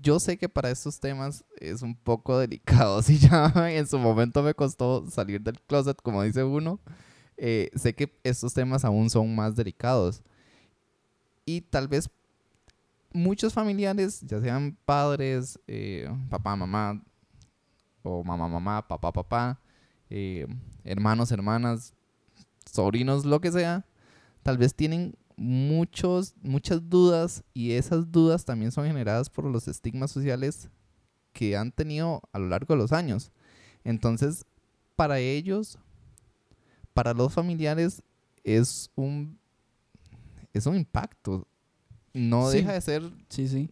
yo 0.00 0.20
sé 0.20 0.36
que 0.36 0.48
para 0.48 0.70
estos 0.70 1.00
temas 1.00 1.44
es 1.58 1.82
un 1.82 1.94
poco 1.94 2.38
delicado. 2.46 3.02
Si 3.02 3.18
ya 3.18 3.52
en 3.70 3.86
su 3.86 3.98
momento 3.98 4.42
me 4.42 4.54
costó 4.54 5.04
salir 5.10 5.40
del 5.40 5.60
closet, 5.60 6.00
como 6.00 6.22
dice 6.22 6.44
uno, 6.44 6.80
eh, 7.36 7.70
sé 7.74 7.94
que 7.94 8.18
estos 8.22 8.54
temas 8.54 8.84
aún 8.84 9.10
son 9.10 9.34
más 9.34 9.56
delicados. 9.56 10.22
Y 11.44 11.60
tal 11.60 11.88
vez 11.88 12.10
muchos 13.12 13.52
familiares, 13.52 14.20
ya 14.22 14.40
sean 14.40 14.76
padres, 14.84 15.58
eh, 15.66 16.08
papá, 16.28 16.54
mamá, 16.56 17.02
o 18.02 18.22
mamá, 18.22 18.48
mamá, 18.48 18.86
papá, 18.86 19.12
papá, 19.12 19.60
eh, 20.10 20.46
hermanos, 20.84 21.32
hermanas, 21.32 21.94
sobrinos, 22.70 23.24
lo 23.24 23.40
que 23.40 23.50
sea, 23.50 23.84
tal 24.42 24.58
vez 24.58 24.74
tienen 24.74 25.16
muchos, 25.36 26.34
muchas 26.42 26.88
dudas 26.88 27.44
y 27.52 27.72
esas 27.72 28.10
dudas 28.10 28.44
también 28.44 28.72
son 28.72 28.86
generadas 28.86 29.28
por 29.30 29.44
los 29.44 29.68
estigmas 29.68 30.10
sociales 30.10 30.70
que 31.32 31.56
han 31.56 31.70
tenido 31.70 32.22
a 32.32 32.38
lo 32.38 32.48
largo 32.48 32.74
de 32.74 32.80
los 32.80 32.92
años. 32.92 33.30
Entonces, 33.84 34.44
para 34.96 35.18
ellos, 35.18 35.78
para 36.94 37.12
los 37.12 37.32
familiares, 37.34 38.02
es 38.42 38.90
un, 38.96 39.38
es 40.54 40.66
un 40.66 40.76
impacto. 40.76 41.46
No 42.14 42.48
deja 42.48 42.72
de 42.72 42.80
ser 42.80 43.02
sí, 43.28 43.46
sí. 43.46 43.68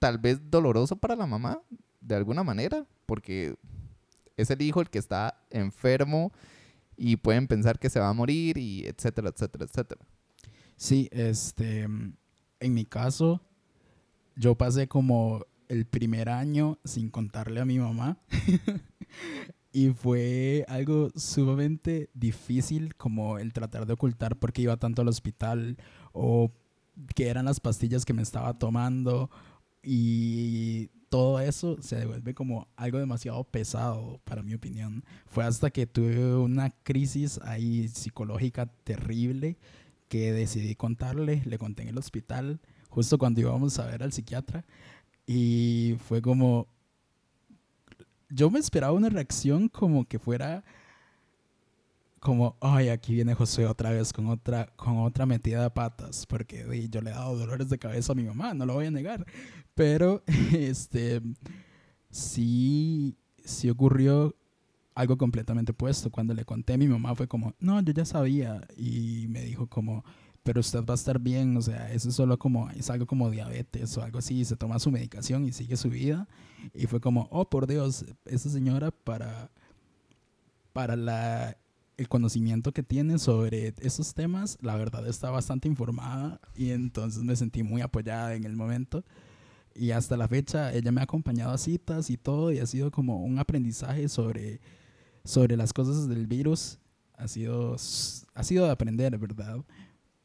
tal 0.00 0.18
vez 0.18 0.40
doloroso 0.50 0.96
para 0.96 1.14
la 1.14 1.26
mamá, 1.26 1.62
de 2.00 2.16
alguna 2.16 2.42
manera, 2.42 2.84
porque 3.06 3.56
es 4.36 4.50
el 4.50 4.60
hijo 4.62 4.80
el 4.80 4.90
que 4.90 4.98
está 4.98 5.40
enfermo 5.50 6.32
y 6.96 7.16
pueden 7.16 7.46
pensar 7.46 7.78
que 7.78 7.90
se 7.90 8.00
va 8.00 8.08
a 8.08 8.12
morir 8.12 8.58
y 8.58 8.84
etcétera, 8.86 9.28
etcétera, 9.28 9.64
etcétera. 9.64 10.00
Sí, 10.76 11.08
este, 11.10 11.82
en 11.82 12.74
mi 12.74 12.84
caso, 12.84 13.40
yo 14.36 14.54
pasé 14.54 14.88
como 14.88 15.44
el 15.68 15.86
primer 15.86 16.28
año 16.28 16.78
sin 16.84 17.10
contarle 17.10 17.60
a 17.60 17.64
mi 17.64 17.78
mamá. 17.78 18.18
y 19.72 19.90
fue 19.90 20.64
algo 20.68 21.10
sumamente 21.16 22.08
difícil 22.14 22.94
como 22.94 23.38
el 23.38 23.52
tratar 23.52 23.86
de 23.86 23.94
ocultar 23.94 24.36
por 24.36 24.52
qué 24.52 24.62
iba 24.62 24.76
tanto 24.76 25.02
al 25.02 25.08
hospital 25.08 25.76
o 26.12 26.50
qué 27.14 27.28
eran 27.28 27.44
las 27.44 27.60
pastillas 27.60 28.04
que 28.04 28.14
me 28.14 28.22
estaba 28.22 28.58
tomando 28.58 29.30
y 29.82 30.88
todo 31.08 31.40
eso 31.40 31.80
se 31.80 31.96
devuelve 31.96 32.34
como 32.34 32.68
algo 32.76 32.98
demasiado 32.98 33.44
pesado 33.44 34.20
para 34.24 34.42
mi 34.42 34.54
opinión. 34.54 35.04
Fue 35.26 35.44
hasta 35.44 35.70
que 35.70 35.86
tuve 35.86 36.36
una 36.36 36.70
crisis 36.70 37.38
ahí 37.44 37.88
psicológica 37.88 38.66
terrible 38.66 39.58
que 40.08 40.32
decidí 40.32 40.74
contarle, 40.74 41.42
le 41.44 41.58
conté 41.58 41.82
en 41.82 41.88
el 41.88 41.98
hospital, 41.98 42.60
justo 42.88 43.18
cuando 43.18 43.40
íbamos 43.40 43.78
a 43.78 43.86
ver 43.86 44.02
al 44.02 44.12
psiquiatra, 44.12 44.64
y 45.26 45.96
fue 46.06 46.22
como, 46.22 46.68
yo 48.28 48.50
me 48.50 48.58
esperaba 48.58 48.92
una 48.92 49.08
reacción 49.08 49.68
como 49.68 50.04
que 50.04 50.18
fuera 50.18 50.64
como, 52.26 52.56
ay, 52.60 52.88
aquí 52.88 53.14
viene 53.14 53.34
José 53.34 53.66
otra 53.66 53.90
vez 53.90 54.12
con 54.12 54.26
otra, 54.26 54.66
con 54.74 54.98
otra 54.98 55.26
metida 55.26 55.62
de 55.62 55.70
patas, 55.70 56.26
porque 56.26 56.88
yo 56.90 57.00
le 57.00 57.10
he 57.10 57.12
dado 57.12 57.38
dolores 57.38 57.68
de 57.68 57.78
cabeza 57.78 58.12
a 58.12 58.16
mi 58.16 58.24
mamá, 58.24 58.52
no 58.52 58.66
lo 58.66 58.74
voy 58.74 58.86
a 58.86 58.90
negar, 58.90 59.24
pero 59.74 60.24
este, 60.52 61.22
sí, 62.10 63.16
sí 63.44 63.70
ocurrió 63.70 64.34
algo 64.96 65.16
completamente 65.16 65.72
opuesto. 65.72 66.10
Cuando 66.10 66.34
le 66.34 66.44
conté 66.44 66.76
mi 66.76 66.88
mamá 66.88 67.14
fue 67.14 67.28
como, 67.28 67.54
no, 67.60 67.80
yo 67.82 67.92
ya 67.92 68.04
sabía. 68.04 68.66
Y 68.76 69.26
me 69.28 69.42
dijo 69.44 69.68
como, 69.68 70.04
pero 70.42 70.60
usted 70.60 70.84
va 70.84 70.94
a 70.94 70.96
estar 70.96 71.20
bien, 71.20 71.56
o 71.56 71.62
sea, 71.62 71.92
eso 71.92 72.08
es 72.08 72.14
solo 72.14 72.38
como, 72.38 72.70
es 72.70 72.88
algo 72.90 73.06
como 73.06 73.30
diabetes 73.30 73.96
o 73.98 74.02
algo 74.02 74.18
así, 74.18 74.44
se 74.44 74.56
toma 74.56 74.78
su 74.78 74.90
medicación 74.90 75.44
y 75.44 75.52
sigue 75.52 75.76
su 75.76 75.90
vida. 75.90 76.26
Y 76.74 76.86
fue 76.86 77.00
como, 77.00 77.28
oh, 77.30 77.48
por 77.48 77.66
Dios, 77.66 78.06
esa 78.24 78.48
señora 78.48 78.90
para, 78.90 79.50
para 80.72 80.96
la, 80.96 81.58
el 81.98 82.08
conocimiento 82.08 82.72
que 82.72 82.82
tiene 82.82 83.18
sobre 83.18 83.74
esos 83.80 84.14
temas, 84.14 84.56
la 84.62 84.76
verdad 84.76 85.06
está 85.06 85.30
bastante 85.30 85.68
informada 85.68 86.40
y 86.54 86.70
entonces 86.70 87.22
me 87.22 87.36
sentí 87.36 87.62
muy 87.62 87.82
apoyada 87.82 88.34
en 88.34 88.44
el 88.44 88.56
momento. 88.56 89.04
Y 89.74 89.90
hasta 89.90 90.16
la 90.16 90.26
fecha 90.26 90.72
ella 90.72 90.90
me 90.90 91.02
ha 91.02 91.04
acompañado 91.04 91.52
a 91.52 91.58
citas 91.58 92.08
y 92.08 92.16
todo 92.16 92.50
y 92.50 92.60
ha 92.60 92.66
sido 92.66 92.90
como 92.90 93.22
un 93.22 93.38
aprendizaje 93.38 94.08
sobre 94.08 94.58
sobre 95.26 95.56
las 95.56 95.72
cosas 95.72 96.08
del 96.08 96.26
virus 96.26 96.78
ha 97.14 97.28
sido, 97.28 97.74
ha 97.74 98.42
sido 98.44 98.64
de 98.64 98.70
aprender, 98.70 99.18
¿verdad? 99.18 99.58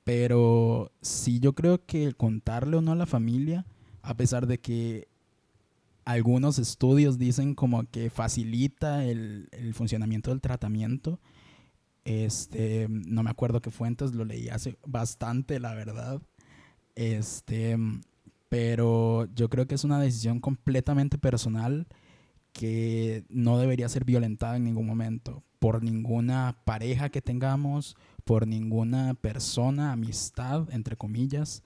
Pero 0.03 0.91
sí 1.01 1.39
yo 1.39 1.53
creo 1.53 1.85
que 1.85 2.13
contarle 2.13 2.77
o 2.77 2.81
no 2.81 2.91
a 2.91 2.95
la 2.95 3.05
familia, 3.05 3.65
a 4.01 4.15
pesar 4.15 4.47
de 4.47 4.59
que 4.59 5.07
algunos 6.05 6.59
estudios 6.59 7.17
dicen 7.17 7.55
como 7.55 7.83
que 7.89 8.09
facilita 8.09 9.05
el, 9.05 9.49
el 9.51 9.73
funcionamiento 9.73 10.31
del 10.31 10.41
tratamiento, 10.41 11.19
este, 12.05 12.87
no 12.89 13.23
me 13.23 13.29
acuerdo 13.29 13.61
qué 13.61 13.71
fuentes, 13.71 14.13
lo 14.13 14.25
leí 14.25 14.49
hace 14.49 14.77
bastante, 14.85 15.59
la 15.59 15.73
verdad. 15.73 16.21
Este, 16.95 17.77
pero 18.49 19.27
yo 19.33 19.49
creo 19.49 19.67
que 19.67 19.75
es 19.75 19.83
una 19.83 19.99
decisión 19.99 20.39
completamente 20.39 21.17
personal 21.17 21.87
que 22.53 23.23
no 23.29 23.57
debería 23.57 23.89
ser 23.89 24.05
violentada 24.05 24.57
en 24.57 24.63
ningún 24.63 24.85
momento 24.85 25.43
por 25.61 25.83
ninguna 25.83 26.57
pareja 26.65 27.09
que 27.09 27.21
tengamos, 27.21 27.95
por 28.25 28.47
ninguna 28.47 29.13
persona, 29.13 29.91
amistad, 29.91 30.67
entre 30.71 30.95
comillas, 30.97 31.61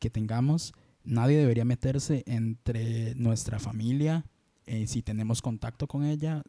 que 0.00 0.10
tengamos. 0.10 0.74
Nadie 1.04 1.38
debería 1.38 1.64
meterse 1.64 2.24
entre 2.26 3.14
nuestra 3.14 3.60
familia, 3.60 4.24
eh, 4.66 4.88
si 4.88 5.00
tenemos 5.00 5.42
contacto 5.42 5.86
con 5.86 6.04
ella, 6.04 6.42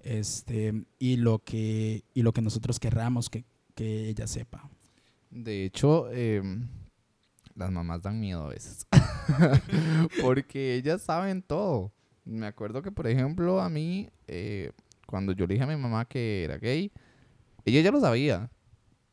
este, 0.00 0.86
y, 0.98 1.16
lo 1.16 1.40
que, 1.40 2.02
y 2.14 2.22
lo 2.22 2.32
que 2.32 2.40
nosotros 2.40 2.80
querramos 2.80 3.28
que, 3.28 3.44
que 3.74 4.08
ella 4.08 4.26
sepa. 4.26 4.70
De 5.30 5.66
hecho, 5.66 6.10
em, 6.10 6.66
las 7.54 7.70
mamás 7.70 8.00
dan 8.00 8.18
miedo 8.18 8.44
a 8.44 8.48
veces. 8.48 8.86
Porque 10.22 10.76
ellas 10.76 11.02
saben 11.02 11.42
todo. 11.42 11.92
Me 12.24 12.46
acuerdo 12.46 12.82
que, 12.82 12.92
por 12.92 13.06
ejemplo, 13.06 13.60
a 13.60 13.68
mí, 13.68 14.08
eh, 14.28 14.72
cuando 15.06 15.32
yo 15.32 15.46
le 15.46 15.54
dije 15.54 15.64
a 15.64 15.66
mi 15.68 15.76
mamá 15.76 16.04
que 16.04 16.44
era 16.44 16.56
gay, 16.58 16.92
ella 17.64 17.80
ya 17.80 17.90
lo 17.90 18.00
sabía. 18.00 18.50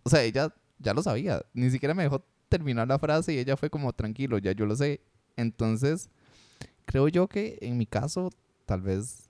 O 0.04 0.10
sea, 0.10 0.24
ella 0.24 0.54
ya 0.78 0.94
lo 0.94 1.02
sabía. 1.02 1.44
Ni 1.54 1.70
siquiera 1.70 1.94
me 1.94 2.04
dejó 2.04 2.24
terminar 2.50 2.88
la 2.88 3.00
frase 3.00 3.34
y 3.34 3.38
ella 3.40 3.58
fue 3.58 3.70
como, 3.70 3.94
tranquilo, 3.94 4.38
ya 4.38 4.52
yo 4.52 4.66
lo 4.66 4.76
sé. 4.76 5.02
Entonces, 5.36 6.10
creo 6.86 7.08
yo 7.08 7.28
que 7.28 7.58
en 7.62 7.78
mi 7.78 7.86
caso, 7.86 8.30
tal 8.66 8.82
vez 8.82 9.30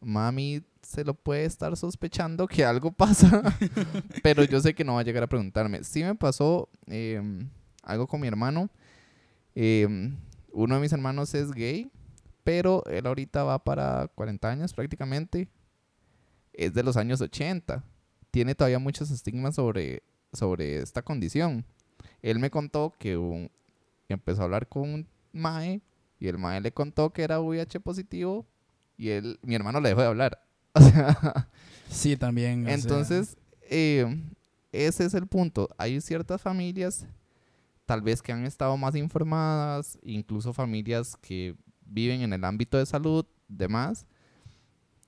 mami 0.00 0.62
se 0.82 1.02
lo 1.02 1.14
puede 1.14 1.44
estar 1.46 1.76
sospechando 1.76 2.46
que 2.46 2.64
algo 2.64 2.92
pasa, 2.96 3.42
pero 4.22 4.44
yo 4.44 4.60
sé 4.60 4.74
que 4.74 4.84
no 4.84 4.94
va 4.94 5.00
a 5.00 5.04
llegar 5.04 5.22
a 5.22 5.26
preguntarme. 5.26 5.82
Sí 5.82 6.02
me 6.02 6.14
pasó 6.14 6.68
em, 6.86 7.48
algo 7.82 8.06
con 8.06 8.20
mi 8.20 8.28
hermano. 8.28 8.68
Em, 9.54 10.16
uno 10.52 10.74
de 10.74 10.80
mis 10.80 10.92
hermanos 10.92 11.34
es 11.34 11.52
gay, 11.52 11.90
pero 12.44 12.84
él 12.86 13.06
ahorita 13.06 13.42
va 13.42 13.58
para 13.58 14.08
40 14.14 14.48
años 14.48 14.72
prácticamente. 14.74 15.48
Es 16.52 16.74
de 16.74 16.82
los 16.82 16.96
años 16.96 17.20
80. 17.20 17.82
Tiene 18.30 18.54
todavía 18.54 18.78
muchos 18.78 19.10
estigmas 19.10 19.56
sobre, 19.56 20.02
sobre 20.32 20.78
esta 20.78 21.02
condición. 21.02 21.64
Él 22.22 22.38
me 22.38 22.50
contó 22.50 22.94
que 22.98 23.16
un, 23.16 23.50
empezó 24.08 24.42
a 24.42 24.44
hablar 24.44 24.68
con 24.68 24.82
un 24.82 25.08
mae 25.32 25.80
y 26.20 26.28
el 26.28 26.38
mae 26.38 26.60
le 26.60 26.72
contó 26.72 27.12
que 27.12 27.22
era 27.22 27.40
VIH 27.40 27.80
positivo 27.80 28.46
y 28.96 29.08
él, 29.08 29.38
mi 29.42 29.54
hermano 29.54 29.80
le 29.80 29.88
dejó 29.88 30.02
de 30.02 30.06
hablar. 30.06 30.40
sí, 31.88 32.16
también. 32.16 32.68
Entonces, 32.68 33.36
eh, 33.62 34.06
ese 34.70 35.04
es 35.04 35.14
el 35.14 35.26
punto. 35.26 35.68
Hay 35.78 36.00
ciertas 36.00 36.42
familias, 36.42 37.06
tal 37.86 38.02
vez 38.02 38.20
que 38.20 38.32
han 38.32 38.44
estado 38.44 38.76
más 38.76 38.94
informadas, 38.94 39.98
incluso 40.02 40.52
familias 40.52 41.16
que 41.16 41.56
viven 41.94 42.22
en 42.22 42.32
el 42.32 42.44
ámbito 42.44 42.76
de 42.76 42.86
salud, 42.86 43.24
demás, 43.48 44.06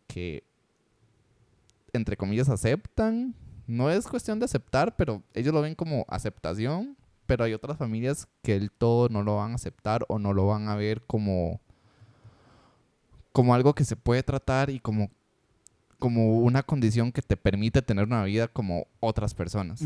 que, 0.06 0.44
entre 1.92 2.16
comillas, 2.16 2.48
aceptan. 2.48 3.34
No 3.66 3.90
es 3.90 4.06
cuestión 4.06 4.38
de 4.38 4.44
aceptar, 4.44 4.94
pero 4.96 5.22
ellos 5.34 5.52
lo 5.52 5.60
ven 5.60 5.74
como 5.74 6.04
aceptación 6.08 6.96
pero 7.26 7.44
hay 7.44 7.52
otras 7.52 7.76
familias 7.76 8.28
que 8.42 8.56
el 8.56 8.70
todo 8.70 9.08
no 9.08 9.22
lo 9.22 9.36
van 9.36 9.52
a 9.52 9.56
aceptar 9.56 10.04
o 10.08 10.18
no 10.18 10.32
lo 10.32 10.46
van 10.46 10.68
a 10.68 10.76
ver 10.76 11.02
como, 11.02 11.60
como 13.32 13.54
algo 13.54 13.74
que 13.74 13.84
se 13.84 13.96
puede 13.96 14.22
tratar 14.22 14.70
y 14.70 14.80
como, 14.80 15.10
como 15.98 16.38
una 16.38 16.62
condición 16.62 17.12
que 17.12 17.22
te 17.22 17.36
permite 17.36 17.82
tener 17.82 18.04
una 18.06 18.24
vida 18.24 18.48
como 18.48 18.86
otras 19.00 19.34
personas. 19.34 19.82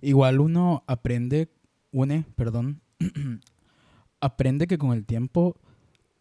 Igual 0.00 0.40
uno 0.40 0.84
aprende, 0.86 1.48
une, 1.90 2.24
perdón, 2.36 2.80
aprende 4.20 4.66
que 4.66 4.78
con 4.78 4.92
el 4.92 5.04
tiempo 5.04 5.56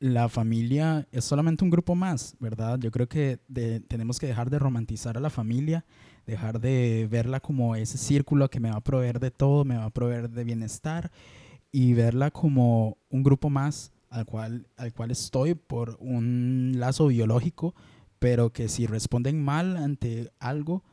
la 0.03 0.27
familia 0.27 1.07
es 1.13 1.23
solamente 1.23 1.63
un 1.63 1.69
grupo 1.69 1.95
más, 1.95 2.35
¿verdad? 2.39 2.77
Yo 2.79 2.91
creo 2.91 3.07
que 3.07 3.39
tenemos 3.87 4.19
que 4.19 4.27
dejar 4.27 4.49
de 4.49 4.59
romantizar 4.59 5.17
a 5.17 5.21
la 5.21 5.29
familia 5.29 5.85
dejar 6.25 6.59
de 6.59 7.07
verla 7.09 7.39
como 7.39 7.75
ese 7.75 7.97
círculo 7.97 8.49
que 8.49 8.59
me 8.59 8.69
va 8.69 8.77
a 8.77 8.83
proveer 8.83 9.19
de 9.19 9.31
todo, 9.31 9.65
me 9.65 9.77
va 9.77 9.85
a 9.85 9.89
proveer 9.89 10.29
de 10.29 10.43
bienestar 10.43 11.11
y 11.71 11.93
verla 11.93 12.31
como 12.31 12.97
un 13.09 13.23
grupo 13.23 13.49
más 13.49 13.91
al 14.09 14.25
cual, 14.25 14.67
al 14.77 14.93
cual 14.93 15.11
estoy 15.11 15.55
por 15.55 15.97
un 15.99 16.73
lazo 16.75 17.07
biológico, 17.07 17.73
pero 18.19 18.51
que 18.51 18.69
si 18.69 18.85
responden 18.85 19.43
mal 19.43 19.75
ante 19.75 20.31
algo, 20.39 20.83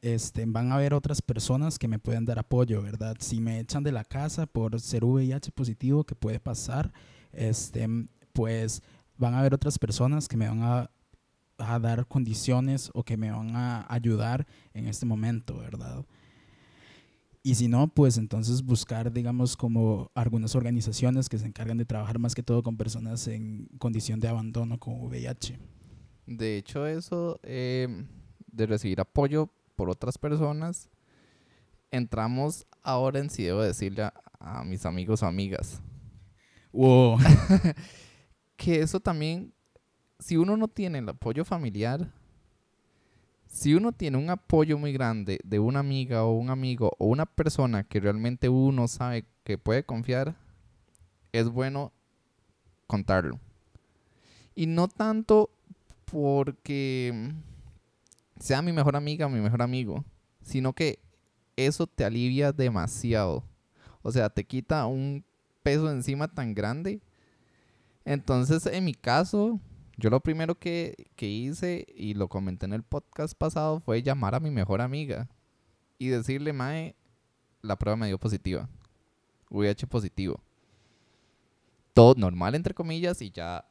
este, 0.00 0.44
van 0.46 0.72
a 0.72 0.76
haber 0.76 0.94
otras 0.94 1.22
personas 1.22 1.78
que 1.78 1.88
me 1.88 1.98
pueden 1.98 2.24
dar 2.24 2.38
apoyo, 2.38 2.82
¿verdad? 2.82 3.16
Si 3.20 3.40
me 3.40 3.60
echan 3.60 3.84
de 3.84 3.92
la 3.92 4.04
casa 4.04 4.46
por 4.46 4.80
ser 4.80 5.04
VIH 5.04 5.50
positivo, 5.52 6.04
que 6.04 6.14
puede 6.14 6.40
pasar, 6.40 6.92
este, 7.32 7.88
pues 8.34 8.82
van 9.16 9.32
a 9.32 9.38
haber 9.38 9.54
otras 9.54 9.78
personas 9.78 10.28
que 10.28 10.36
me 10.36 10.46
van 10.46 10.62
a 10.62 10.90
a 11.58 11.78
dar 11.78 12.06
condiciones 12.06 12.90
o 12.94 13.02
que 13.04 13.16
me 13.16 13.30
van 13.30 13.54
a 13.54 13.86
ayudar 13.92 14.46
en 14.72 14.86
este 14.86 15.06
momento, 15.06 15.58
¿verdad? 15.58 16.04
Y 17.42 17.56
si 17.56 17.68
no, 17.68 17.88
pues 17.88 18.16
entonces 18.16 18.62
buscar, 18.62 19.12
digamos, 19.12 19.56
como 19.56 20.10
algunas 20.14 20.54
organizaciones 20.54 21.28
que 21.28 21.38
se 21.38 21.46
encargan 21.46 21.76
de 21.76 21.84
trabajar 21.84 22.18
más 22.18 22.34
que 22.34 22.42
todo 22.42 22.62
con 22.62 22.76
personas 22.76 23.28
en 23.28 23.68
condición 23.78 24.18
de 24.18 24.28
abandono 24.28 24.78
con 24.78 24.94
VIH. 25.04 25.58
De 26.26 26.56
hecho, 26.56 26.86
eso 26.86 27.38
em, 27.42 28.06
de 28.50 28.66
recibir 28.66 28.98
apoyo 29.00 29.50
por 29.76 29.90
otras 29.90 30.16
personas, 30.16 30.88
entramos 31.90 32.66
ahora 32.82 33.18
en 33.18 33.28
si 33.28 33.42
debo 33.42 33.60
decirle 33.60 34.04
a, 34.04 34.14
a 34.40 34.64
mis 34.64 34.86
amigos 34.86 35.22
o 35.22 35.26
amigas. 35.26 35.82
Wow. 36.72 37.18
que 38.56 38.80
eso 38.80 39.00
también 39.00 39.52
si 40.18 40.36
uno 40.36 40.56
no 40.56 40.68
tiene 40.68 40.98
el 40.98 41.08
apoyo 41.08 41.44
familiar, 41.44 42.10
si 43.46 43.74
uno 43.74 43.92
tiene 43.92 44.18
un 44.18 44.30
apoyo 44.30 44.78
muy 44.78 44.92
grande 44.92 45.38
de 45.44 45.58
una 45.58 45.80
amiga 45.80 46.24
o 46.24 46.32
un 46.32 46.50
amigo 46.50 46.92
o 46.98 47.06
una 47.06 47.26
persona 47.26 47.84
que 47.84 48.00
realmente 48.00 48.48
uno 48.48 48.88
sabe 48.88 49.26
que 49.44 49.58
puede 49.58 49.84
confiar, 49.84 50.36
es 51.32 51.48
bueno 51.48 51.92
contarlo. 52.86 53.38
Y 54.54 54.66
no 54.66 54.88
tanto 54.88 55.50
porque 56.04 57.32
sea 58.38 58.62
mi 58.62 58.72
mejor 58.72 58.96
amiga 58.96 59.26
o 59.26 59.30
mi 59.30 59.40
mejor 59.40 59.62
amigo, 59.62 60.04
sino 60.42 60.72
que 60.72 60.98
eso 61.56 61.86
te 61.86 62.04
alivia 62.04 62.52
demasiado. 62.52 63.44
O 64.02 64.12
sea, 64.12 64.30
te 64.30 64.44
quita 64.44 64.86
un 64.86 65.24
peso 65.62 65.90
encima 65.90 66.28
tan 66.28 66.54
grande. 66.54 67.00
Entonces, 68.04 68.66
en 68.66 68.84
mi 68.84 68.94
caso, 68.94 69.60
yo 69.96 70.10
lo 70.10 70.20
primero 70.20 70.58
que, 70.58 70.94
hice, 71.18 71.86
y 71.94 72.14
lo 72.14 72.28
comenté 72.28 72.66
en 72.66 72.72
el 72.72 72.82
podcast 72.82 73.36
pasado, 73.36 73.80
fue 73.80 74.02
llamar 74.02 74.34
a 74.34 74.40
mi 74.40 74.50
mejor 74.50 74.80
amiga 74.80 75.28
y 75.98 76.08
decirle, 76.08 76.52
Mae, 76.52 76.96
la 77.62 77.76
prueba 77.76 77.96
me 77.96 78.06
dio 78.06 78.18
positiva. 78.18 78.68
VIH 79.50 79.86
positivo. 79.86 80.40
Todo 81.92 82.14
normal, 82.16 82.54
entre 82.54 82.74
comillas, 82.74 83.22
y 83.22 83.30
ya, 83.30 83.64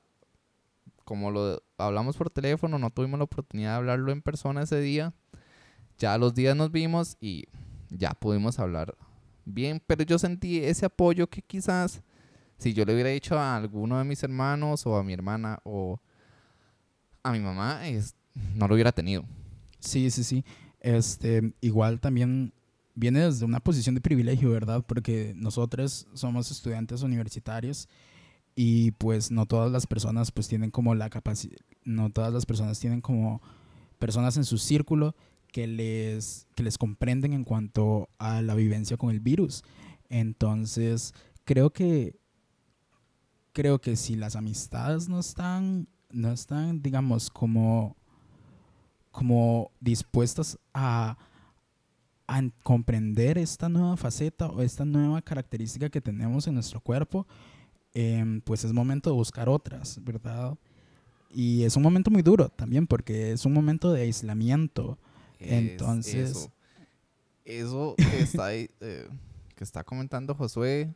como 1.03 1.29
lo 1.29 1.61
hablamos 1.77 2.15
por 2.15 2.29
teléfono, 2.29 2.79
no 2.79 2.89
tuvimos 2.89 3.19
la 3.19 3.25
oportunidad 3.25 3.71
de 3.71 3.75
hablarlo 3.77 4.11
en 4.11 4.21
persona 4.21 4.63
ese 4.63 4.79
día. 4.79 5.13
Ya 5.97 6.17
los 6.17 6.33
días 6.33 6.55
nos 6.55 6.71
vimos 6.71 7.17
y 7.19 7.47
ya 7.89 8.11
pudimos 8.11 8.59
hablar 8.59 8.95
bien, 9.45 9.81
pero 9.85 10.03
yo 10.03 10.17
sentí 10.17 10.63
ese 10.63 10.85
apoyo 10.85 11.29
que 11.29 11.41
quizás 11.41 12.01
si 12.57 12.73
yo 12.73 12.85
le 12.85 12.93
hubiera 12.93 13.09
dicho 13.09 13.37
a 13.37 13.55
alguno 13.55 13.97
de 13.97 14.03
mis 14.03 14.23
hermanos 14.23 14.85
o 14.85 14.97
a 14.97 15.03
mi 15.03 15.13
hermana 15.13 15.59
o 15.63 15.99
a 17.23 17.31
mi 17.31 17.39
mamá 17.39 17.87
es, 17.87 18.15
no 18.55 18.67
lo 18.67 18.75
hubiera 18.75 18.91
tenido. 18.91 19.23
Sí, 19.79 20.09
sí, 20.11 20.23
sí. 20.23 20.45
Este, 20.79 21.53
igual 21.61 21.99
también 21.99 22.53
viene 22.95 23.21
desde 23.21 23.45
una 23.45 23.59
posición 23.59 23.95
de 23.95 24.01
privilegio, 24.01 24.51
¿verdad? 24.51 24.83
Porque 24.85 25.33
nosotros 25.35 26.07
somos 26.13 26.51
estudiantes 26.51 27.01
universitarios 27.01 27.87
y 28.55 28.91
pues 28.91 29.31
no 29.31 29.45
todas 29.45 29.71
las 29.71 29.87
personas 29.87 30.31
pues 30.31 30.47
tienen 30.47 30.71
como 30.71 30.93
la 30.93 31.09
capacidad, 31.09 31.57
no 31.83 32.11
todas 32.11 32.31
las 32.31 32.45
personas 32.45 32.79
tienen 32.79 33.01
como 33.01 33.41
personas 33.97 34.37
en 34.37 34.43
su 34.43 34.57
círculo 34.57 35.15
que 35.51 35.67
les, 35.67 36.47
que 36.55 36.63
les 36.63 36.77
comprenden 36.77 37.33
en 37.33 37.43
cuanto 37.43 38.09
a 38.17 38.41
la 38.41 38.55
vivencia 38.55 38.97
con 38.97 39.11
el 39.11 39.19
virus. 39.19 39.63
Entonces, 40.09 41.13
creo 41.45 41.71
que 41.71 42.19
creo 43.53 43.79
que 43.79 43.95
si 43.95 44.15
las 44.15 44.35
amistades 44.35 45.07
no 45.07 45.19
están 45.19 45.87
no 46.13 46.31
están, 46.31 46.81
digamos, 46.81 47.29
como, 47.29 47.97
como 49.11 49.71
dispuestas 49.81 50.57
a, 50.73 51.17
a 52.27 52.41
comprender 52.61 53.37
esta 53.37 53.67
nueva 53.67 53.97
faceta 53.97 54.47
o 54.47 54.61
esta 54.61 54.85
nueva 54.85 55.21
característica 55.21 55.89
que 55.89 56.01
tenemos 56.01 56.47
en 56.47 56.53
nuestro 56.53 56.79
cuerpo, 56.79 57.27
em, 57.93 58.39
pues 58.41 58.63
es 58.63 58.71
momento 58.71 59.09
de 59.09 59.15
buscar 59.15 59.49
otras, 59.49 59.99
¿verdad? 60.03 60.55
Y 61.31 61.63
es 61.63 61.75
un 61.75 61.83
momento 61.83 62.11
muy 62.11 62.21
duro 62.21 62.47
también 62.49 62.85
porque 62.85 63.31
es 63.31 63.45
un 63.45 63.53
momento 63.53 63.91
de 63.91 64.03
aislamiento. 64.03 64.97
Entonces... 65.39 66.49
Eso, 67.43 67.95
que, 67.97 68.21
está 68.21 68.45
ahí, 68.45 68.69
eh, 68.79 69.09
que 69.55 69.65
está 69.65 69.83
comentando 69.83 70.33
Josué, 70.33 70.93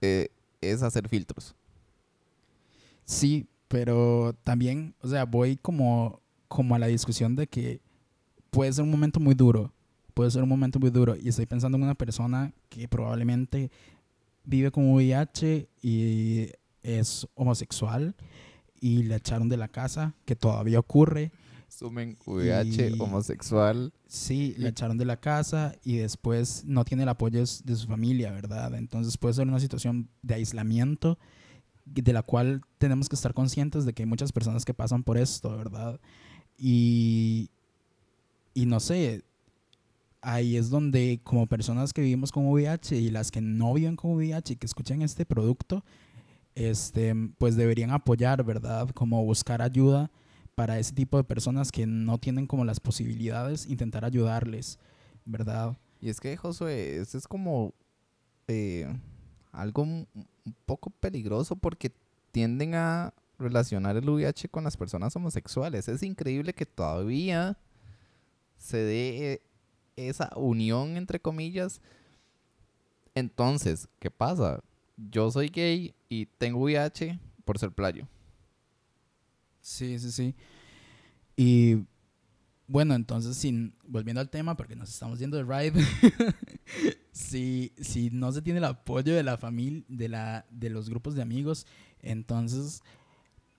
eh, 0.00 0.28
es 0.60 0.82
hacer 0.84 1.08
filtros. 1.08 1.56
Sí, 3.04 3.46
pero 3.68 4.34
también, 4.44 4.94
o 5.00 5.08
sea, 5.08 5.24
voy 5.24 5.56
como, 5.56 6.20
como 6.48 6.74
a 6.74 6.78
la 6.78 6.86
discusión 6.86 7.36
de 7.36 7.46
que 7.46 7.80
puede 8.50 8.72
ser 8.72 8.84
un 8.84 8.90
momento 8.90 9.20
muy 9.20 9.34
duro, 9.34 9.72
puede 10.14 10.30
ser 10.30 10.42
un 10.42 10.48
momento 10.48 10.78
muy 10.78 10.90
duro. 10.90 11.16
Y 11.16 11.28
estoy 11.28 11.46
pensando 11.46 11.76
en 11.76 11.84
una 11.84 11.94
persona 11.94 12.52
que 12.68 12.88
probablemente 12.88 13.70
vive 14.44 14.70
con 14.70 14.92
VIH 14.92 15.68
y 15.82 16.48
es 16.82 17.26
homosexual 17.34 18.14
y 18.80 19.02
le 19.04 19.16
echaron 19.16 19.48
de 19.48 19.56
la 19.56 19.68
casa, 19.68 20.14
que 20.24 20.36
todavía 20.36 20.78
ocurre. 20.78 21.32
Sumen 21.68 22.16
VIH, 22.24 23.00
homosexual. 23.00 23.92
Sí, 24.06 24.54
le 24.58 24.68
echaron 24.68 24.96
de 24.98 25.04
la 25.04 25.18
casa 25.18 25.74
y 25.82 25.96
después 25.96 26.64
no 26.64 26.84
tiene 26.84 27.02
el 27.02 27.08
apoyo 27.08 27.40
de 27.40 27.76
su 27.76 27.86
familia, 27.88 28.30
¿verdad? 28.30 28.74
Entonces 28.74 29.18
puede 29.18 29.34
ser 29.34 29.48
una 29.48 29.58
situación 29.58 30.08
de 30.22 30.34
aislamiento 30.34 31.18
de 31.84 32.12
la 32.12 32.22
cual 32.22 32.62
tenemos 32.78 33.08
que 33.08 33.16
estar 33.16 33.34
conscientes 33.34 33.84
de 33.84 33.92
que 33.92 34.02
hay 34.02 34.08
muchas 34.08 34.32
personas 34.32 34.64
que 34.64 34.74
pasan 34.74 35.02
por 35.02 35.18
esto, 35.18 35.56
¿verdad? 35.56 36.00
Y, 36.58 37.50
y 38.54 38.66
no 38.66 38.80
sé, 38.80 39.22
ahí 40.22 40.56
es 40.56 40.70
donde 40.70 41.20
como 41.22 41.46
personas 41.46 41.92
que 41.92 42.02
vivimos 42.02 42.32
con 42.32 42.46
VIH 42.46 42.96
y 42.96 43.10
las 43.10 43.30
que 43.30 43.40
no 43.40 43.74
viven 43.74 43.96
con 43.96 44.12
VIH 44.12 44.54
y 44.54 44.56
que 44.56 44.66
escuchan 44.66 45.02
este 45.02 45.26
producto, 45.26 45.84
este, 46.54 47.14
pues 47.38 47.56
deberían 47.56 47.90
apoyar, 47.90 48.42
¿verdad? 48.44 48.88
Como 48.90 49.24
buscar 49.24 49.60
ayuda 49.60 50.10
para 50.54 50.78
ese 50.78 50.94
tipo 50.94 51.16
de 51.16 51.24
personas 51.24 51.72
que 51.72 51.86
no 51.86 52.18
tienen 52.18 52.46
como 52.46 52.64
las 52.64 52.80
posibilidades, 52.80 53.66
intentar 53.66 54.04
ayudarles, 54.04 54.78
¿verdad? 55.24 55.76
Y 56.00 56.08
es 56.08 56.20
que, 56.20 56.36
Josué, 56.36 56.98
eso 56.98 57.18
es 57.18 57.26
como 57.26 57.74
eh, 58.46 58.86
algo 59.54 59.82
un 59.82 60.06
poco 60.66 60.90
peligroso 60.90 61.56
porque 61.56 61.92
tienden 62.32 62.74
a 62.74 63.14
relacionar 63.38 63.96
el 63.96 64.08
VIH 64.08 64.48
con 64.48 64.64
las 64.64 64.76
personas 64.76 65.14
homosexuales. 65.16 65.88
Es 65.88 66.02
increíble 66.02 66.52
que 66.52 66.66
todavía 66.66 67.58
se 68.58 68.78
dé 68.78 69.42
esa 69.96 70.30
unión, 70.36 70.96
entre 70.96 71.20
comillas. 71.20 71.80
Entonces, 73.14 73.88
¿qué 73.98 74.10
pasa? 74.10 74.62
Yo 74.96 75.30
soy 75.30 75.48
gay 75.48 75.94
y 76.08 76.26
tengo 76.26 76.60
VIH 76.60 77.18
por 77.44 77.58
ser 77.58 77.72
playo. 77.72 78.06
Sí, 79.60 79.98
sí, 79.98 80.12
sí. 80.12 80.34
Y 81.36 81.84
bueno, 82.66 82.94
entonces, 82.94 83.36
sin, 83.36 83.74
volviendo 83.86 84.20
al 84.20 84.30
tema, 84.30 84.56
porque 84.56 84.74
nos 84.74 84.88
estamos 84.88 85.18
yendo 85.18 85.36
de 85.36 85.44
ride, 85.44 85.84
si, 87.12 87.72
si 87.78 88.10
no 88.10 88.32
se 88.32 88.42
tiene 88.42 88.58
el 88.58 88.64
apoyo 88.64 89.14
de 89.14 89.22
la 89.22 89.36
familia, 89.36 89.84
de, 89.88 90.08
la, 90.08 90.46
de 90.50 90.70
los 90.70 90.88
grupos 90.88 91.14
de 91.14 91.22
amigos, 91.22 91.66
entonces, 92.00 92.82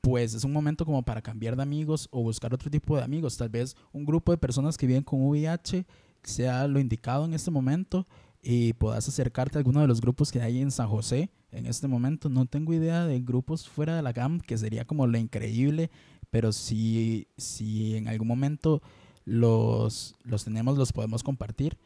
pues 0.01 0.33
es 0.33 0.43
un 0.43 0.53
momento 0.53 0.85
como 0.85 1.03
para 1.03 1.21
cambiar 1.21 1.55
de 1.55 1.63
amigos 1.63 2.07
o 2.11 2.21
buscar 2.21 2.53
otro 2.53 2.69
tipo 2.69 2.95
de 2.97 3.03
amigos. 3.03 3.37
Tal 3.37 3.49
vez 3.49 3.75
un 3.91 4.05
grupo 4.05 4.31
de 4.31 4.37
personas 4.37 4.77
que 4.77 4.87
viven 4.87 5.03
con 5.03 5.21
VIH 5.21 5.85
sea 6.23 6.67
lo 6.67 6.79
indicado 6.79 7.25
en 7.25 7.33
este 7.33 7.51
momento 7.51 8.07
y 8.41 8.73
puedas 8.73 9.07
acercarte 9.07 9.57
a 9.57 9.59
alguno 9.59 9.81
de 9.81 9.87
los 9.87 10.01
grupos 10.01 10.31
que 10.31 10.41
hay 10.41 10.61
en 10.61 10.69
San 10.71 10.87
José 10.87 11.31
en 11.55 11.65
este 11.65 11.87
momento. 11.87 12.29
No 12.29 12.45
tengo 12.45 12.73
idea 12.73 13.05
de 13.05 13.19
grupos 13.21 13.67
fuera 13.67 13.95
de 13.95 14.01
la 14.01 14.13
GAM, 14.13 14.39
que 14.39 14.57
sería 14.57 14.85
como 14.85 15.07
lo 15.07 15.17
increíble, 15.17 15.89
pero 16.29 16.51
si, 16.51 17.27
si 17.37 17.95
en 17.95 18.07
algún 18.07 18.27
momento 18.27 18.81
los, 19.25 20.15
los 20.23 20.43
tenemos, 20.43 20.77
los 20.77 20.93
podemos 20.93 21.23
compartir. 21.23 21.77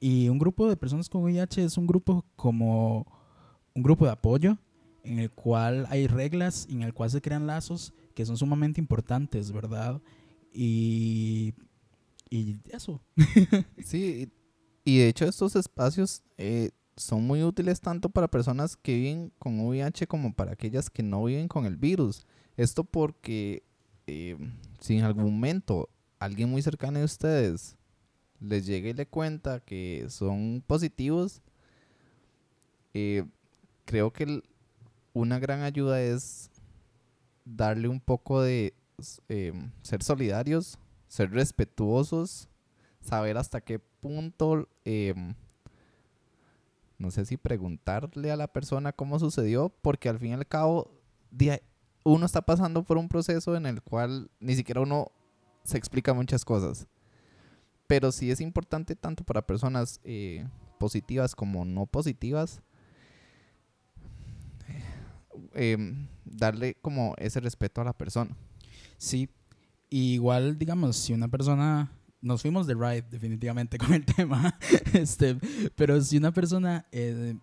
Y 0.00 0.28
un 0.28 0.38
grupo 0.38 0.68
de 0.68 0.76
personas 0.76 1.08
con 1.08 1.22
VIH 1.22 1.64
es 1.64 1.76
un 1.76 1.86
grupo 1.86 2.24
como 2.36 3.06
un 3.74 3.82
grupo 3.82 4.06
de 4.06 4.12
apoyo 4.12 4.58
en 5.04 5.18
el 5.18 5.30
cual 5.30 5.86
hay 5.90 6.06
reglas, 6.06 6.66
en 6.70 6.82
el 6.82 6.94
cual 6.94 7.10
se 7.10 7.20
crean 7.20 7.46
lazos 7.46 7.92
que 8.14 8.26
son 8.26 8.36
sumamente 8.36 8.80
importantes, 8.80 9.52
¿verdad? 9.52 10.00
Y 10.52 11.54
y 12.30 12.60
eso. 12.70 13.02
sí, 13.84 14.32
y 14.84 14.98
de 14.98 15.08
hecho 15.08 15.26
estos 15.26 15.56
espacios 15.56 16.22
eh, 16.38 16.70
son 17.00 17.26
muy 17.26 17.42
útiles 17.42 17.80
tanto 17.80 18.10
para 18.10 18.28
personas 18.28 18.76
que 18.76 18.94
viven 18.94 19.32
con 19.38 19.60
VIH 19.60 20.06
como 20.06 20.34
para 20.34 20.52
aquellas 20.52 20.90
que 20.90 21.02
no 21.02 21.24
viven 21.24 21.48
con 21.48 21.66
el 21.66 21.76
virus. 21.76 22.26
Esto 22.56 22.84
porque 22.84 23.62
eh, 24.06 24.36
si 24.80 24.98
en 24.98 25.04
algún 25.04 25.24
momento 25.24 25.88
alguien 26.18 26.50
muy 26.50 26.62
cercano 26.62 26.98
de 26.98 27.04
ustedes 27.04 27.76
les 28.40 28.66
llegue 28.66 28.90
y 28.90 28.94
le 28.94 29.06
cuenta 29.06 29.60
que 29.60 30.06
son 30.08 30.62
positivos, 30.66 31.42
eh, 32.94 33.24
creo 33.84 34.12
que 34.12 34.42
una 35.12 35.38
gran 35.38 35.62
ayuda 35.62 36.00
es 36.00 36.50
darle 37.44 37.88
un 37.88 38.00
poco 38.00 38.42
de 38.42 38.74
ser 39.82 40.02
solidarios 40.02 40.78
ser 41.10 41.32
respetuosos, 41.32 42.48
saber 43.00 43.36
hasta 43.36 43.60
qué 43.60 43.80
punto, 43.80 44.68
em, 44.84 45.34
no 47.00 47.10
sé 47.10 47.24
si 47.24 47.38
preguntarle 47.38 48.30
a 48.30 48.36
la 48.36 48.46
persona 48.46 48.92
cómo 48.92 49.18
sucedió, 49.18 49.70
porque 49.80 50.10
al 50.10 50.18
fin 50.18 50.32
y 50.32 50.34
al 50.34 50.46
cabo 50.46 50.92
uno 52.04 52.26
está 52.26 52.42
pasando 52.42 52.84
por 52.84 52.98
un 52.98 53.08
proceso 53.08 53.56
en 53.56 53.64
el 53.64 53.80
cual 53.80 54.30
ni 54.38 54.54
siquiera 54.54 54.82
uno 54.82 55.10
se 55.64 55.78
explica 55.78 56.12
muchas 56.12 56.44
cosas. 56.44 56.86
Pero 57.86 58.12
sí 58.12 58.30
es 58.30 58.42
importante 58.42 58.94
tanto 58.96 59.24
para 59.24 59.46
personas 59.46 59.98
eh, 60.04 60.46
positivas 60.78 61.34
como 61.34 61.64
no 61.64 61.86
positivas 61.86 62.60
em, 65.54 66.06
darle 66.26 66.76
como 66.82 67.14
ese 67.16 67.40
respeto 67.40 67.80
a 67.80 67.84
la 67.84 67.94
persona. 67.94 68.36
Sí, 68.98 69.30
igual, 69.88 70.58
digamos, 70.58 70.96
si 70.96 71.14
una 71.14 71.28
persona 71.28 71.90
nos 72.22 72.42
fuimos 72.42 72.66
de 72.66 72.74
ride 72.74 73.06
definitivamente 73.10 73.78
con 73.78 73.94
el 73.94 74.04
tema, 74.04 74.58
este, 74.92 75.36
pero 75.74 76.00
si 76.00 76.16
una 76.16 76.32
persona 76.32 76.86
eh, 76.92 77.34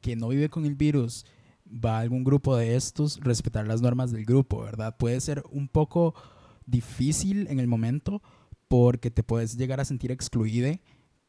que 0.00 0.16
no 0.16 0.28
vive 0.28 0.48
con 0.48 0.64
el 0.64 0.74
virus 0.74 1.24
va 1.66 1.98
a 1.98 2.00
algún 2.00 2.24
grupo 2.24 2.56
de 2.56 2.76
estos, 2.76 3.20
respetar 3.20 3.66
las 3.66 3.80
normas 3.82 4.12
del 4.12 4.24
grupo, 4.24 4.60
¿verdad? 4.62 4.96
Puede 4.96 5.20
ser 5.20 5.42
un 5.50 5.68
poco 5.68 6.14
difícil 6.66 7.46
en 7.48 7.58
el 7.58 7.66
momento 7.66 8.22
porque 8.68 9.10
te 9.10 9.22
puedes 9.22 9.56
llegar 9.56 9.80
a 9.80 9.84
sentir 9.84 10.10
excluido, 10.10 10.78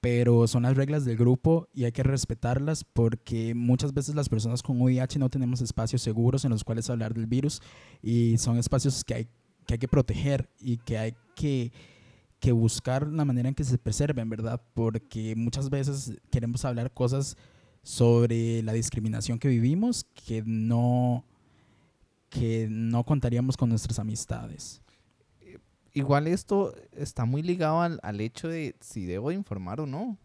pero 0.02 0.48
son 0.48 0.64
las 0.64 0.78
reglas 0.78 1.06
del 1.06 1.18
grupo 1.18 1.68
y 1.74 1.86
hay 1.86 1.92
que 1.92 2.04
respetarlas 2.04 2.84
porque 2.84 3.56
muchas 3.56 3.94
veces 3.94 4.14
las 4.14 4.30
personas 4.30 4.62
con 4.62 4.80
VIH 4.82 5.20
no 5.20 5.30
tenemos 5.30 5.62
espacios 5.62 6.02
seguros 6.02 6.46
en 6.46 6.52
los 6.52 6.64
cuales 6.64 6.90
hablar 6.90 7.14
del 7.14 7.26
virus 7.26 7.62
y 8.04 8.38
son 8.38 8.58
espacios 8.58 9.04
que 9.04 9.14
hay 9.16 9.28
que 9.66 9.74
hay 9.74 9.78
que 9.80 9.88
proteger 9.88 10.50
y 10.60 10.78
que 10.78 10.98
hay 10.98 11.16
que, 11.36 11.72
que 12.40 12.52
buscar 12.52 13.08
la 13.08 13.26
manera 13.26 13.50
en 13.50 13.56
que 13.56 13.64
se 13.64 13.78
preserven, 13.78 14.30
¿verdad? 14.30 14.62
Porque 14.74 15.36
muchas 15.36 15.70
veces 15.70 16.18
queremos 16.30 16.64
hablar 16.66 16.92
cosas 16.92 17.38
sobre 17.84 18.64
la 18.64 18.74
discriminación 18.74 19.40
que 19.40 19.48
vivimos 19.48 20.06
que 20.26 20.44
no, 20.46 21.26
que 22.30 22.68
no 22.70 23.04
contaríamos 23.04 23.58
con 23.58 23.70
nuestras 23.70 24.00
amistades. 24.00 24.82
Igual 25.94 26.28
esto 26.28 26.74
está 26.92 27.26
muy 27.26 27.42
ligado 27.42 27.82
al, 27.82 28.00
al 28.04 28.20
hecho 28.20 28.48
de 28.48 28.76
si 28.82 29.06
debo 29.06 29.32
informar 29.32 29.80
o 29.80 29.86
no. 29.86 30.18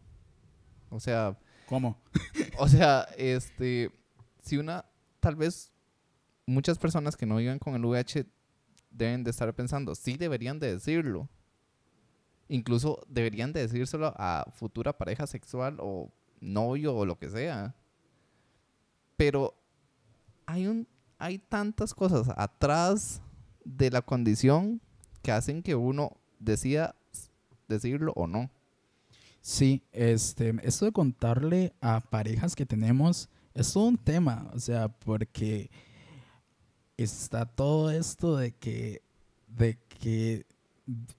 O 0.89 0.99
sea... 0.99 1.39
¿Cómo? 1.69 2.01
o 2.59 2.67
sea, 2.67 3.07
este, 3.17 3.93
si 4.43 4.57
una, 4.57 4.85
tal 5.21 5.37
vez 5.37 5.73
muchas 6.47 6.79
personas 6.79 7.17
que 7.17 7.27
no 7.27 7.37
viven 7.37 7.59
con 7.59 7.75
el 7.75 7.85
VIH 7.85 8.27
deben 8.91 9.23
de 9.23 9.31
estar 9.31 9.55
pensando, 9.55 9.95
sí 9.95 10.17
deberían 10.17 10.59
de 10.59 10.73
decirlo. 10.73 11.29
Incluso 12.53 13.01
deberían 13.07 13.53
de 13.53 13.61
decírselo 13.61 14.13
a 14.17 14.45
futura 14.53 14.93
pareja 14.93 15.25
sexual 15.29 15.77
o 15.79 16.11
novio 16.41 16.97
o 16.97 17.07
lo 17.07 17.17
que 17.17 17.31
sea. 17.31 17.77
Pero 19.17 19.55
hay, 20.47 20.67
un, 20.67 20.89
hay 21.17 21.39
tantas 21.39 21.95
cosas 21.95 22.29
atrás 22.37 23.23
de 23.65 23.89
la 23.91 24.03
condición 24.03 24.81
que 25.23 25.31
hacen 25.31 25.63
que 25.63 25.77
uno 25.77 26.17
decida 26.41 26.97
decirlo 27.69 28.13
o 28.17 28.27
no. 28.27 28.51
Sí, 29.41 29.85
este, 29.93 30.53
esto 30.65 30.87
de 30.87 30.93
contarle 30.93 31.73
a 31.81 32.01
parejas 32.01 32.57
que 32.57 32.67
tenemos 32.67 33.29
es 33.55 33.73
todo 33.73 33.85
un 33.85 33.97
tema, 33.97 34.51
o 34.53 34.59
sea, 34.59 34.89
porque 34.89 35.71
está 36.97 37.47
todo 37.47 37.93
esto 37.93 38.37
de 38.37 38.51
que, 38.51 39.03
de 39.47 39.79
que 40.01 40.47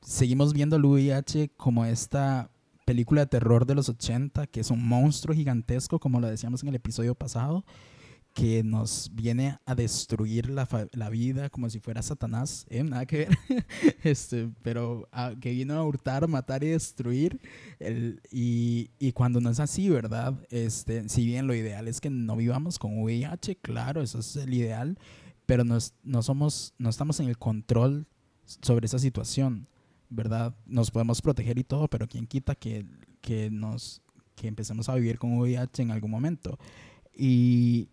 seguimos 0.01 0.53
viendo 0.53 0.75
el 0.75 0.86
VIH 0.86 1.49
como 1.57 1.86
esta 1.86 2.49
película 2.86 3.21
de 3.21 3.27
terror 3.27 3.65
de 3.65 3.75
los 3.75 3.89
80, 3.89 4.47
que 4.47 4.60
es 4.62 4.71
un 4.71 4.86
monstruo 4.86 5.36
gigantesco, 5.36 5.99
como 5.99 6.19
lo 6.19 6.27
decíamos 6.27 6.62
en 6.63 6.69
el 6.69 6.75
episodio 6.75 7.15
pasado, 7.15 7.63
que 8.34 8.63
nos 8.63 9.12
viene 9.13 9.57
a 9.65 9.75
destruir 9.75 10.49
la, 10.49 10.65
la 10.93 11.10
vida 11.10 11.49
como 11.49 11.69
si 11.69 11.79
fuera 11.81 12.01
Satanás, 12.01 12.65
¿eh? 12.69 12.81
nada 12.81 13.05
que 13.05 13.17
ver, 13.17 13.38
este, 14.03 14.49
pero 14.62 15.07
ah, 15.12 15.34
que 15.39 15.51
vino 15.51 15.73
a 15.73 15.84
hurtar, 15.84 16.25
matar 16.29 16.63
y 16.63 16.67
destruir. 16.69 17.41
el- 17.79 18.21
y, 18.31 18.91
y 18.99 19.12
cuando 19.12 19.41
no 19.41 19.49
es 19.49 19.60
así, 19.60 19.89
¿verdad? 19.89 20.34
Este, 20.49 21.10
si 21.10 21.25
bien 21.25 21.45
lo 21.45 21.53
ideal 21.53 21.89
es 21.89 21.99
que 21.99 22.10
no 22.10 22.38
vivamos 22.38 22.79
con 22.79 22.97
VIH, 23.01 23.57
claro, 23.57 24.01
eso 24.01 24.19
es 24.19 24.36
el 24.38 24.53
ideal, 24.53 24.97
pero 25.45 25.65
no, 25.65 25.75
es- 25.75 25.93
no, 26.03 26.21
somos, 26.23 26.73
no 26.77 26.89
estamos 26.89 27.19
en 27.19 27.27
el 27.27 27.38
control 27.38 28.07
sobre 28.61 28.85
esa 28.85 28.99
situación, 28.99 29.67
¿verdad? 30.09 30.55
Nos 30.65 30.91
podemos 30.91 31.21
proteger 31.21 31.57
y 31.57 31.63
todo, 31.63 31.87
pero 31.87 32.07
¿quién 32.07 32.27
quita 32.27 32.55
que, 32.55 32.85
que, 33.21 33.49
nos, 33.51 34.01
que 34.35 34.47
empecemos 34.47 34.89
a 34.89 34.95
vivir 34.95 35.17
con 35.19 35.37
VIH 35.37 35.83
en 35.83 35.91
algún 35.91 36.11
momento? 36.11 36.57
Y 37.15 37.87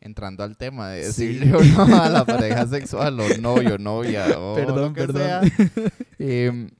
Entrando 0.00 0.42
al 0.42 0.56
tema 0.56 0.88
de 0.90 1.12
Sí. 1.12 1.26
decirle 1.28 1.54
o 1.54 1.62
no 1.62 1.94
a 2.02 2.08
la 2.08 2.24
pareja 2.24 2.66
sexual 2.66 3.20
o 3.20 3.36
novio, 3.38 3.78
novia 3.78 4.36
o 4.36 4.54
Perdón, 4.56 4.80
lo 4.80 4.92
que 4.92 5.00
perdón. 5.00 5.22
sea, 5.22 5.42
em, 6.18 6.70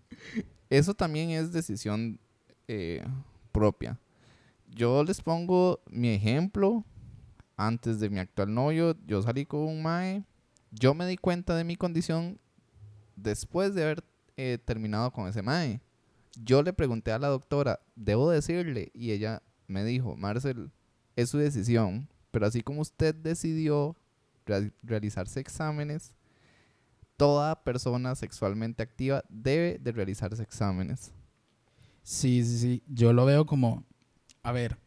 eso 0.68 0.92
también 0.94 1.30
es 1.30 1.52
decisión 1.52 2.18
eh, 2.66 3.04
propia. 3.52 4.00
Yo 4.74 5.04
les 5.04 5.20
pongo 5.20 5.80
mi 5.88 6.08
ejemplo. 6.08 6.84
Antes 7.56 8.00
de 8.00 8.10
mi 8.10 8.18
actual 8.18 8.52
novio, 8.52 8.96
yo 9.06 9.22
salí 9.22 9.46
con 9.46 9.60
un 9.60 9.82
mae. 9.82 10.24
Yo 10.72 10.94
me 10.94 11.06
di 11.06 11.16
cuenta 11.16 11.54
de 11.54 11.64
mi 11.64 11.76
condición 11.76 12.38
después 13.16 13.74
de 13.74 13.82
haber 13.84 14.04
eh, 14.36 14.58
terminado 14.64 15.12
con 15.12 15.28
ese 15.28 15.42
mae. 15.42 15.80
Yo 16.42 16.62
le 16.62 16.72
pregunté 16.72 17.12
a 17.12 17.18
la 17.18 17.28
doctora, 17.28 17.80
¿debo 17.94 18.30
decirle? 18.30 18.90
Y 18.94 19.10
ella 19.12 19.42
me 19.66 19.84
dijo, 19.84 20.16
Marcel, 20.16 20.70
es 21.14 21.28
su 21.30 21.38
decisión, 21.38 22.08
pero 22.30 22.46
así 22.46 22.62
como 22.62 22.80
usted 22.80 23.14
decidió 23.14 23.94
rea- 24.46 24.70
realizarse 24.82 25.40
exámenes, 25.40 26.14
toda 27.18 27.62
persona 27.62 28.14
sexualmente 28.14 28.82
activa 28.82 29.22
debe 29.28 29.78
de 29.78 29.92
realizarse 29.92 30.42
exámenes. 30.42 31.12
Sí, 32.02 32.44
sí, 32.44 32.58
sí. 32.58 32.82
Yo 32.88 33.12
lo 33.12 33.24
veo 33.26 33.44
como, 33.46 33.84
a 34.42 34.52
ver, 34.52 34.78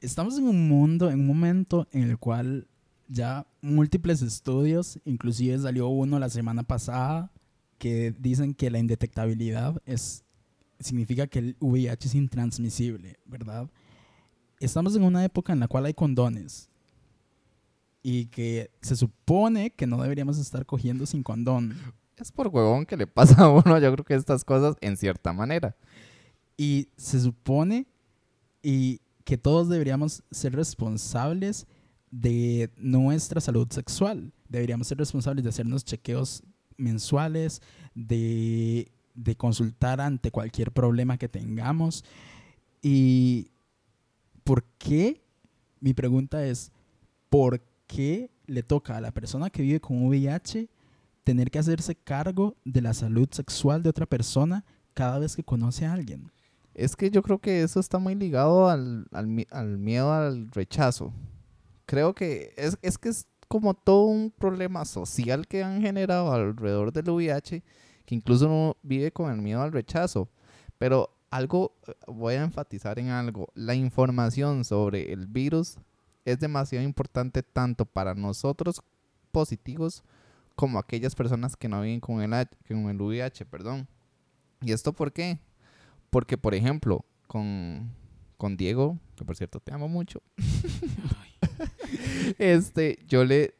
estamos 0.00 0.38
en 0.38 0.48
un 0.48 0.68
mundo, 0.68 1.10
en 1.10 1.20
un 1.20 1.26
momento 1.26 1.86
en 1.92 2.04
el 2.04 2.18
cual 2.18 2.66
ya 3.08 3.46
múltiples 3.60 4.22
estudios, 4.22 4.98
inclusive 5.04 5.58
salió 5.58 5.88
uno 5.88 6.18
la 6.18 6.30
semana 6.30 6.62
pasada, 6.62 7.30
que 7.78 8.14
dicen 8.18 8.54
que 8.54 8.70
la 8.70 8.78
indetectabilidad 8.78 9.80
es, 9.86 10.24
significa 10.78 11.26
que 11.26 11.38
el 11.40 11.56
VIH 11.60 12.08
es 12.08 12.14
intransmisible, 12.14 13.18
¿verdad? 13.24 13.68
Estamos 14.60 14.94
en 14.96 15.02
una 15.02 15.24
época 15.24 15.52
en 15.52 15.60
la 15.60 15.68
cual 15.68 15.86
hay 15.86 15.94
condones 15.94 16.68
y 18.02 18.26
que 18.26 18.70
se 18.80 18.96
supone 18.96 19.70
que 19.70 19.86
no 19.86 20.00
deberíamos 20.00 20.38
estar 20.38 20.64
cogiendo 20.66 21.06
sin 21.06 21.22
condón. 21.22 21.76
Es 22.16 22.30
por 22.30 22.48
huevón 22.48 22.84
que 22.84 22.96
le 22.96 23.06
pasa 23.06 23.44
a 23.44 23.48
uno, 23.48 23.78
yo 23.78 23.92
creo 23.92 24.04
que 24.04 24.14
estas 24.14 24.44
cosas 24.44 24.76
en 24.80 24.96
cierta 24.96 25.32
manera. 25.32 25.74
Y 26.56 26.88
se 26.96 27.18
supone 27.18 27.86
y 28.62 29.00
que 29.30 29.38
todos 29.38 29.68
deberíamos 29.68 30.24
ser 30.32 30.56
responsables 30.56 31.68
de 32.10 32.68
nuestra 32.76 33.40
salud 33.40 33.68
sexual. 33.70 34.32
Deberíamos 34.48 34.88
ser 34.88 34.98
responsables 34.98 35.44
de 35.44 35.50
hacernos 35.50 35.84
chequeos 35.84 36.42
mensuales, 36.76 37.62
de, 37.94 38.90
de 39.14 39.36
consultar 39.36 40.00
ante 40.00 40.32
cualquier 40.32 40.72
problema 40.72 41.16
que 41.16 41.28
tengamos. 41.28 42.04
¿Y 42.82 43.52
por 44.42 44.64
qué? 44.78 45.22
Mi 45.78 45.94
pregunta 45.94 46.44
es, 46.44 46.72
¿por 47.28 47.62
qué 47.86 48.32
le 48.46 48.64
toca 48.64 48.96
a 48.96 49.00
la 49.00 49.12
persona 49.12 49.48
que 49.48 49.62
vive 49.62 49.80
con 49.80 50.08
VIH 50.08 50.68
tener 51.22 51.52
que 51.52 51.60
hacerse 51.60 51.94
cargo 51.94 52.56
de 52.64 52.82
la 52.82 52.94
salud 52.94 53.28
sexual 53.30 53.84
de 53.84 53.90
otra 53.90 54.06
persona 54.06 54.64
cada 54.92 55.20
vez 55.20 55.36
que 55.36 55.44
conoce 55.44 55.86
a 55.86 55.92
alguien? 55.92 56.32
Es 56.74 56.96
que 56.96 57.10
yo 57.10 57.22
creo 57.22 57.38
que 57.38 57.62
eso 57.62 57.80
está 57.80 57.98
muy 57.98 58.14
ligado 58.14 58.68
al, 58.68 59.06
al 59.12 59.26
mi- 59.26 59.46
al 59.50 59.78
miedo 59.78 60.12
al 60.12 60.50
rechazo. 60.50 61.12
Creo 61.86 62.14
que 62.14 62.54
es, 62.56 62.78
es 62.82 62.96
que 62.98 63.08
es 63.08 63.26
como 63.48 63.74
todo 63.74 64.04
un 64.04 64.30
problema 64.30 64.84
social 64.84 65.46
que 65.48 65.64
han 65.64 65.80
generado 65.82 66.32
alrededor 66.32 66.92
del 66.92 67.10
VIH, 67.10 67.62
que 68.06 68.14
incluso 68.14 68.46
uno 68.46 68.76
vive 68.82 69.10
con 69.10 69.30
el 69.30 69.42
miedo 69.42 69.60
al 69.62 69.72
rechazo. 69.72 70.28
Pero 70.78 71.10
algo, 71.30 71.72
voy 72.06 72.34
a 72.34 72.42
enfatizar 72.44 72.98
en 72.98 73.08
algo, 73.08 73.48
la 73.54 73.74
información 73.74 74.64
sobre 74.64 75.12
el 75.12 75.26
virus 75.26 75.76
es 76.24 76.38
demasiado 76.38 76.84
importante 76.84 77.42
tanto 77.42 77.84
para 77.84 78.14
nosotros 78.14 78.80
positivos 79.32 80.02
como 80.54 80.78
aquellas 80.78 81.14
personas 81.14 81.56
que 81.56 81.68
no 81.68 81.82
viven 81.82 82.00
con 82.00 82.20
el, 82.22 82.48
con 82.68 82.88
el 82.88 83.00
VIH, 83.00 83.46
perdón. 83.46 83.88
¿Y 84.60 84.72
esto 84.72 84.92
por 84.92 85.12
qué? 85.12 85.38
Porque, 86.10 86.36
por 86.36 86.54
ejemplo, 86.54 87.04
con, 87.26 87.90
con 88.36 88.56
Diego, 88.56 88.98
que 89.16 89.24
por 89.24 89.36
cierto 89.36 89.60
te 89.60 89.72
amo 89.72 89.88
mucho, 89.88 90.20
este, 92.38 92.98
yo 93.06 93.24
le, 93.24 93.54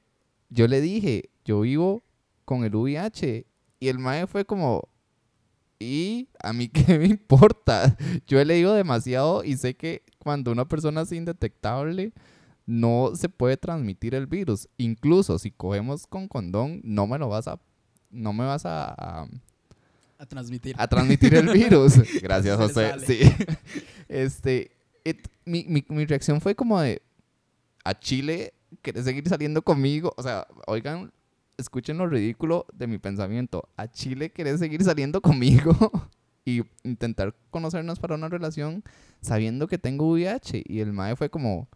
yo 0.48 0.66
le 0.68 0.80
dije, 0.80 1.30
yo 1.44 1.60
vivo 1.60 2.02
con 2.44 2.64
el 2.64 2.74
VIH. 2.74 3.46
Y 3.82 3.88
el 3.88 3.98
mae 3.98 4.26
fue 4.26 4.44
como, 4.44 4.88
¿y 5.78 6.28
a 6.42 6.52
mí 6.52 6.68
qué 6.68 6.98
me 6.98 7.06
importa? 7.06 7.96
Yo 8.26 8.38
he 8.38 8.44
leído 8.44 8.74
demasiado 8.74 9.42
y 9.42 9.56
sé 9.56 9.74
que 9.74 10.02
cuando 10.18 10.52
una 10.52 10.68
persona 10.68 11.00
es 11.00 11.12
indetectable, 11.12 12.12
no 12.66 13.12
se 13.14 13.30
puede 13.30 13.56
transmitir 13.56 14.14
el 14.14 14.26
virus. 14.26 14.68
Incluso 14.76 15.38
si 15.38 15.50
cogemos 15.50 16.06
con 16.06 16.28
condón, 16.28 16.82
no 16.84 17.06
me 17.06 17.18
lo 17.18 17.30
vas 17.30 17.48
a, 17.48 17.58
no 18.10 18.34
me 18.34 18.44
vas 18.44 18.66
a- 18.66 19.22
a 19.22 19.26
A 20.20 20.26
transmitir. 20.26 20.74
a 20.78 20.86
transmitir 20.86 21.34
el 21.34 21.48
virus. 21.48 21.94
Gracias, 22.22 22.56
José. 22.56 22.92
Sí. 23.06 23.20
Este, 24.08 24.72
it- 25.04 25.28
mi, 25.44 25.64
mi, 25.68 25.84
mi 25.88 26.04
reacción 26.04 26.40
fue 26.40 26.54
como 26.54 26.80
de, 26.80 27.00
a 27.84 27.98
Chile, 27.98 28.52
¿querés 28.82 29.04
seguir 29.04 29.28
saliendo 29.28 29.62
conmigo? 29.62 30.12
O 30.16 30.22
sea, 30.22 30.46
oigan, 30.66 31.12
escuchen 31.56 31.96
lo 31.96 32.06
ridículo 32.08 32.66
de 32.72 32.86
mi 32.88 32.98
pensamiento. 32.98 33.68
A 33.76 33.86
Chile, 33.90 34.30
¿querés 34.30 34.58
seguir 34.58 34.82
saliendo 34.82 35.20
conmigo? 35.20 35.74
y 36.44 36.62
intentar 36.82 37.34
conocernos 37.50 38.00
para 38.00 38.16
una 38.16 38.28
relación 38.28 38.82
sabiendo 39.20 39.68
que 39.68 39.78
tengo 39.78 40.10
VIH. 40.10 40.64
Y 40.66 40.80
el 40.80 40.92
mae 40.92 41.14
fue 41.14 41.30
como, 41.30 41.68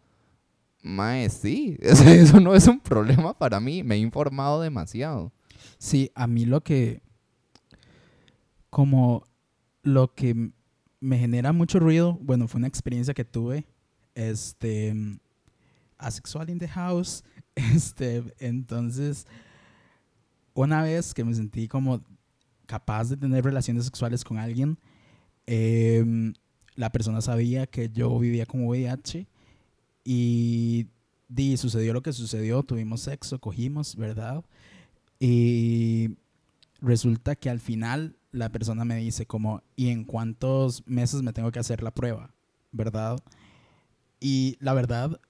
mae, 0.82 1.30
sí, 1.30 1.76
eso 1.80 2.40
no 2.40 2.54
es 2.54 2.66
un 2.66 2.80
problema 2.80 3.32
para 3.38 3.60
mí. 3.60 3.82
Me 3.84 3.94
he 3.94 3.98
informado 3.98 4.60
demasiado. 4.60 5.32
Sí, 5.78 6.10
a 6.16 6.26
mí 6.26 6.44
lo 6.46 6.62
que. 6.62 7.00
Como 8.74 9.24
lo 9.84 10.12
que 10.14 10.50
me 10.98 11.16
genera 11.16 11.52
mucho 11.52 11.78
ruido, 11.78 12.18
bueno, 12.20 12.48
fue 12.48 12.58
una 12.58 12.66
experiencia 12.66 13.14
que 13.14 13.24
tuve. 13.24 13.64
Este. 14.16 14.92
Asexual 15.96 16.50
in 16.50 16.58
the 16.58 16.66
house. 16.66 17.22
Este. 17.54 18.24
Entonces. 18.40 19.28
Una 20.54 20.82
vez 20.82 21.14
que 21.14 21.22
me 21.22 21.32
sentí 21.34 21.68
como 21.68 22.02
capaz 22.66 23.10
de 23.10 23.16
tener 23.16 23.44
relaciones 23.44 23.84
sexuales 23.84 24.24
con 24.24 24.38
alguien, 24.38 24.76
em, 25.46 26.34
la 26.74 26.90
persona 26.90 27.20
sabía 27.20 27.68
que 27.68 27.90
yo 27.90 28.18
vivía 28.18 28.44
con 28.44 28.66
VIH 28.66 29.28
y, 30.02 30.88
di, 31.28 31.56
sucedió 31.58 31.92
lo 31.92 32.02
que 32.02 32.12
sucedió, 32.12 32.64
tuvimos 32.64 33.02
sexo, 33.02 33.40
cogimos, 33.40 33.94
¿verdad? 33.94 34.44
Y 35.20 36.16
resulta 36.80 37.36
que 37.36 37.50
al 37.50 37.60
final 37.60 38.16
la 38.34 38.50
persona 38.50 38.84
me 38.84 38.96
dice 38.96 39.26
como, 39.26 39.62
¿y 39.76 39.88
en 39.88 40.04
cuántos 40.04 40.86
meses 40.86 41.22
me 41.22 41.32
tengo 41.32 41.52
que 41.52 41.60
hacer 41.60 41.82
la 41.82 41.94
prueba? 41.94 42.34
¿Verdad? 42.72 43.18
Y 44.20 44.56
la 44.60 44.74
verdad, 44.74 45.20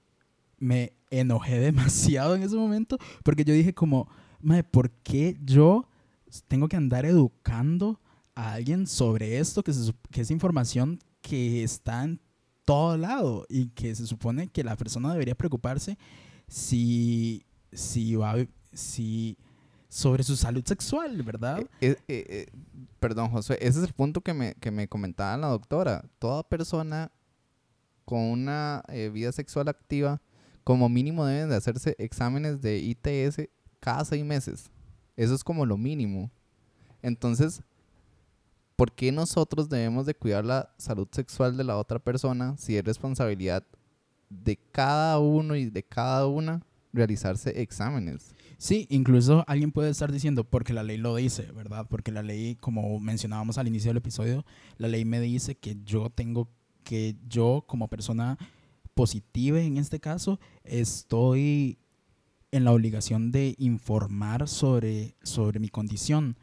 me 0.59 0.95
enojé 1.11 1.59
demasiado 1.61 2.35
en 2.35 2.43
ese 2.43 2.57
momento 2.57 2.99
porque 3.23 3.45
yo 3.45 3.53
dije 3.53 3.75
como, 3.75 4.09
"Mae, 4.41 4.65
¿por 4.65 4.91
qué 4.91 5.39
yo 5.45 5.89
tengo 6.49 6.69
que 6.69 6.77
andar 6.77 7.05
educando 7.05 8.01
a 8.35 8.55
alguien 8.55 8.87
sobre 8.87 9.39
esto 9.39 9.63
que, 9.63 9.73
que 10.11 10.23
es 10.23 10.31
información 10.31 10.99
que 11.21 11.63
está 11.63 12.05
en 12.05 12.21
todo 12.65 12.97
lado 12.97 13.47
y 13.49 13.69
que 13.69 13.95
se 13.95 14.07
supone 14.07 14.49
que 14.49 14.65
la 14.65 14.77
persona 14.77 15.13
debería 15.13 15.35
preocuparse 15.35 15.99
si, 16.49 17.45
si 17.73 18.17
va 18.17 18.37
si 18.73 19.37
sobre 19.95 20.25
su 20.25 20.35
salud 20.35 20.65
sexual, 20.67 21.23
¿verdad? 21.23 21.61
Eh, 21.81 21.95
eh, 22.09 22.27
eh, 22.29 22.47
perdón, 22.99 23.31
José, 23.31 23.57
ese 23.61 23.79
es 23.79 23.87
el 23.87 23.93
punto 23.93 24.23
que 24.23 24.35
me, 24.35 24.55
que 24.55 24.73
me 24.73 24.89
comentaba 24.89 25.37
la 25.37 25.47
doctora. 25.47 26.05
Toda 26.19 26.43
persona 26.43 27.13
con 28.05 28.19
una 28.19 28.83
vida 29.13 29.31
sexual 29.31 29.69
activa, 29.69 30.21
como 30.65 30.89
mínimo 30.89 31.25
deben 31.25 31.49
de 31.49 31.55
hacerse 31.55 31.95
exámenes 32.01 32.61
de 32.61 32.79
ITS 32.79 33.49
cada 33.79 34.05
seis 34.05 34.25
meses. 34.25 34.69
Eso 35.17 35.33
es 35.33 35.45
como 35.45 35.65
lo 35.65 35.77
mínimo. 35.77 36.29
Entonces, 37.01 37.63
¿por 38.75 38.91
qué 38.91 39.13
nosotros 39.13 39.69
debemos 39.69 40.07
de 40.07 40.17
cuidar 40.17 40.45
la 40.45 40.75
salud 40.77 41.07
sexual 41.13 41.57
de 41.57 41.63
la 41.63 41.77
otra 41.77 42.01
persona 42.01 42.57
si 42.59 42.77
es 42.77 42.85
responsabilidad 42.85 43.63
de 44.29 44.59
cada 44.73 45.21
uno 45.21 45.55
y 45.55 45.67
de 45.67 45.85
cada 45.85 46.27
una 46.27 46.63
realizarse 46.93 47.63
exámenes? 47.63 48.35
Sí, 48.65 48.87
incluso 48.89 49.45
alguien 49.47 49.73
puede 49.73 49.91
estar 49.91 50.11
diciendo, 50.11 50.43
porque 50.43 50.73
la 50.73 50.83
ley 50.83 50.97
lo 50.97 51.15
dice, 51.15 51.53
¿verdad? 51.53 51.87
Porque 51.87 52.11
la 52.11 52.23
ley, 52.23 52.55
como 52.55 52.99
mencionábamos 52.99 53.59
al 53.59 53.69
inicio 53.69 53.91
del 53.91 53.99
episodio, 53.99 54.47
la 54.79 54.89
ley 54.89 55.05
me 55.05 55.21
dice 55.21 55.55
que 55.55 55.77
yo 55.85 56.09
tengo 56.09 56.49
que 56.83 57.15
yo 57.29 57.65
como 57.67 57.89
persona 57.89 58.39
positiva 58.95 59.61
en 59.61 59.77
este 59.77 60.01
caso, 60.01 60.41
estoy 60.63 61.77
en 62.53 62.65
la 62.65 62.73
obligación 62.73 63.33
de 63.33 63.55
informar 63.59 64.49
sobre, 64.49 65.15
sobre 65.23 65.61
mi 65.61 65.69
condición. 65.69 66.39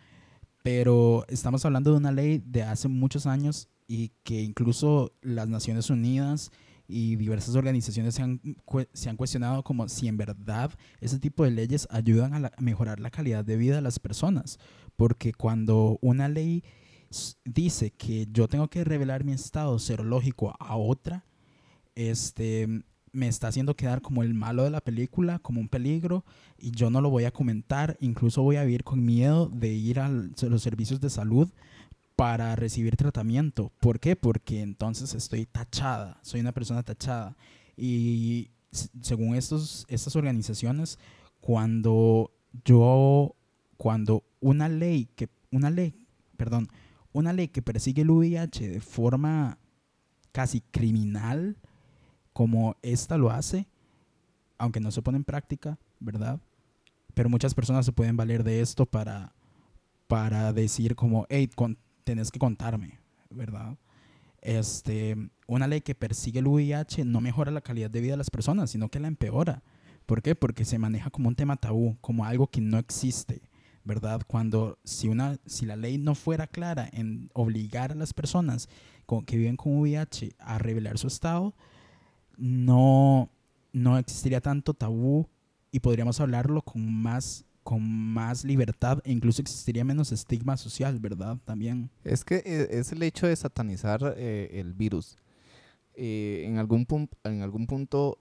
Pero 0.61 1.25
estamos 1.27 1.65
hablando 1.65 1.89
de 1.89 1.97
una 1.97 2.11
ley 2.11 2.43
de 2.45 2.61
hace 2.61 2.87
muchos 2.87 3.25
años 3.25 3.67
y 3.87 4.11
que 4.23 4.43
incluso 4.43 5.11
las 5.23 5.47
Naciones 5.47 5.89
Unidas 5.89 6.51
y 6.91 7.15
diversas 7.15 7.55
organizaciones 7.55 8.15
se 8.15 8.21
han, 8.21 8.41
se 8.93 9.09
han 9.09 9.17
cuestionado 9.17 9.63
como 9.63 9.87
si 9.87 10.07
en 10.07 10.17
verdad 10.17 10.71
ese 10.99 11.19
tipo 11.19 11.43
de 11.43 11.51
leyes 11.51 11.87
ayudan 11.89 12.33
a, 12.33 12.51
a 12.55 12.61
mejorar 12.61 12.99
la 12.99 13.11
calidad 13.11 13.45
de 13.45 13.55
vida 13.55 13.75
de 13.75 13.81
las 13.81 13.99
personas. 13.99 14.59
Porque 14.97 15.33
cuando 15.33 15.97
una 16.01 16.27
ley 16.27 16.63
dice 17.45 17.91
que 17.91 18.27
yo 18.31 18.47
tengo 18.47 18.69
que 18.69 18.83
revelar 18.83 19.23
mi 19.23 19.33
estado 19.33 19.79
serológico 19.79 20.55
a 20.59 20.75
otra, 20.75 21.25
este, 21.95 22.67
me 23.11 23.27
está 23.27 23.47
haciendo 23.47 23.75
quedar 23.75 24.01
como 24.01 24.23
el 24.23 24.33
malo 24.33 24.63
de 24.63 24.69
la 24.69 24.81
película, 24.81 25.39
como 25.39 25.59
un 25.59 25.67
peligro, 25.67 26.25
y 26.57 26.71
yo 26.71 26.89
no 26.89 27.01
lo 27.01 27.09
voy 27.09 27.25
a 27.25 27.31
comentar, 27.31 27.97
incluso 27.99 28.41
voy 28.41 28.55
a 28.55 28.63
vivir 28.63 28.83
con 28.83 29.03
miedo 29.03 29.49
de 29.49 29.69
ir 29.69 29.99
a 29.99 30.09
los 30.09 30.61
servicios 30.61 31.01
de 31.01 31.09
salud 31.09 31.49
para 32.21 32.55
recibir 32.55 32.97
tratamiento. 32.97 33.71
¿Por 33.79 33.99
qué? 33.99 34.15
Porque 34.15 34.61
entonces 34.61 35.15
estoy 35.15 35.47
tachada, 35.47 36.19
soy 36.21 36.39
una 36.39 36.51
persona 36.51 36.83
tachada. 36.83 37.35
Y 37.75 38.51
según 39.01 39.33
estos, 39.33 39.87
estas 39.87 40.15
organizaciones, 40.15 40.99
cuando 41.39 42.29
yo, 42.63 43.33
cuando 43.75 44.23
una 44.39 44.69
ley 44.69 45.09
que, 45.15 45.29
una 45.49 45.71
ley, 45.71 45.95
perdón, 46.37 46.67
una 47.11 47.33
ley 47.33 47.47
que 47.47 47.63
persigue 47.63 48.03
el 48.03 48.11
VIH 48.11 48.69
de 48.69 48.81
forma 48.81 49.57
casi 50.31 50.61
criminal, 50.61 51.57
como 52.33 52.75
esta 52.83 53.17
lo 53.17 53.31
hace, 53.31 53.65
aunque 54.59 54.79
no 54.79 54.91
se 54.91 55.01
pone 55.01 55.17
en 55.17 55.23
práctica, 55.23 55.79
¿verdad? 55.99 56.39
Pero 57.15 57.29
muchas 57.29 57.55
personas 57.55 57.83
se 57.83 57.93
pueden 57.93 58.15
valer 58.15 58.43
de 58.43 58.61
esto 58.61 58.85
para, 58.85 59.33
para 60.05 60.53
decir 60.53 60.95
como, 60.95 61.25
hey, 61.29 61.49
tenés 62.03 62.31
que 62.31 62.39
contarme, 62.39 62.99
¿verdad? 63.29 63.77
Este, 64.41 65.15
una 65.47 65.67
ley 65.67 65.81
que 65.81 65.95
persigue 65.95 66.39
el 66.39 66.47
VIH 66.47 67.05
no 67.05 67.21
mejora 67.21 67.51
la 67.51 67.61
calidad 67.61 67.91
de 67.91 68.01
vida 68.01 68.13
de 68.13 68.17
las 68.17 68.31
personas, 68.31 68.71
sino 68.71 68.89
que 68.89 68.99
la 68.99 69.07
empeora. 69.07 69.63
¿Por 70.05 70.21
qué? 70.21 70.35
Porque 70.35 70.65
se 70.65 70.79
maneja 70.79 71.09
como 71.11 71.29
un 71.29 71.35
tema 71.35 71.57
tabú, 71.57 71.97
como 72.01 72.25
algo 72.25 72.47
que 72.47 72.59
no 72.59 72.79
existe, 72.79 73.43
¿verdad? 73.83 74.21
Cuando 74.27 74.79
si, 74.83 75.07
una, 75.07 75.37
si 75.45 75.65
la 75.65 75.75
ley 75.75 75.97
no 75.97 76.15
fuera 76.15 76.47
clara 76.47 76.89
en 76.91 77.29
obligar 77.33 77.91
a 77.91 77.95
las 77.95 78.13
personas 78.13 78.67
con, 79.05 79.23
que 79.23 79.37
viven 79.37 79.57
con 79.57 79.79
VIH 79.79 80.35
a 80.39 80.57
revelar 80.57 80.97
su 80.97 81.07
estado, 81.07 81.55
no, 82.35 83.29
no 83.73 83.97
existiría 83.99 84.41
tanto 84.41 84.73
tabú 84.73 85.27
y 85.71 85.79
podríamos 85.79 86.19
hablarlo 86.19 86.63
con 86.63 86.91
más 86.91 87.45
con 87.63 87.81
más 87.81 88.43
libertad 88.43 88.99
e 89.03 89.11
incluso 89.11 89.41
existiría 89.41 89.83
menos 89.83 90.11
estigma 90.11 90.57
social, 90.57 90.99
¿verdad? 90.99 91.37
También. 91.45 91.89
Es 92.03 92.23
que 92.23 92.37
eh, 92.45 92.67
es 92.71 92.91
el 92.91 93.03
hecho 93.03 93.27
de 93.27 93.35
satanizar 93.35 94.15
eh, 94.17 94.49
el 94.53 94.73
virus. 94.73 95.17
Eh, 95.93 96.43
en, 96.45 96.57
algún 96.57 96.87
en 97.23 97.41
algún 97.41 97.67
punto 97.67 98.17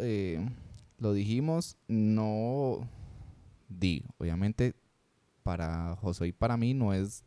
lo 0.98 1.12
dijimos, 1.12 1.76
no 1.88 2.88
di, 3.68 4.04
obviamente 4.18 4.74
para 5.42 5.96
José 5.96 6.28
y 6.28 6.32
para 6.32 6.56
mí 6.56 6.74
no 6.74 6.92
es 6.92 7.24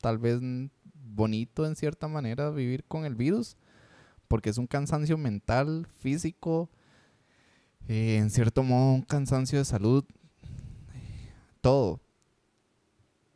tal 0.00 0.18
vez 0.18 0.40
bonito 0.92 1.66
en 1.66 1.76
cierta 1.76 2.08
manera 2.08 2.50
vivir 2.50 2.84
con 2.84 3.04
el 3.04 3.14
virus, 3.14 3.56
porque 4.28 4.50
es 4.50 4.58
un 4.58 4.66
cansancio 4.66 5.16
mental, 5.16 5.86
físico, 6.00 6.68
eh, 7.88 8.18
en 8.18 8.30
cierto 8.30 8.62
modo 8.62 8.94
un 8.94 9.02
cansancio 9.02 9.58
de 9.58 9.64
salud, 9.64 10.04
todo. 11.66 12.00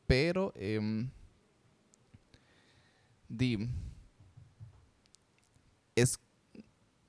Pero, 0.06 0.52
eh, 0.54 1.08
es 5.96 6.20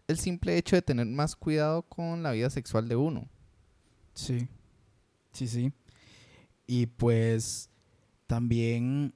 el 0.07 0.17
simple 0.17 0.57
hecho 0.57 0.75
de 0.75 0.81
tener 0.81 1.05
más 1.05 1.35
cuidado 1.35 1.83
con 1.83 2.23
la 2.23 2.31
vida 2.31 2.49
sexual 2.49 2.87
de 2.87 2.95
uno. 2.95 3.29
Sí, 4.15 4.47
sí, 5.31 5.47
sí. 5.47 5.71
Y 6.65 6.87
pues 6.87 7.69
también 8.25 9.13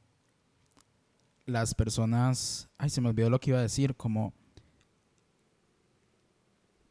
las 1.47 1.73
personas, 1.73 2.69
ay, 2.77 2.91
se 2.91 3.01
me 3.01 3.09
olvidó 3.09 3.31
lo 3.31 3.39
que 3.39 3.49
iba 3.49 3.57
a 3.57 3.63
decir, 3.63 3.95
como 3.95 4.31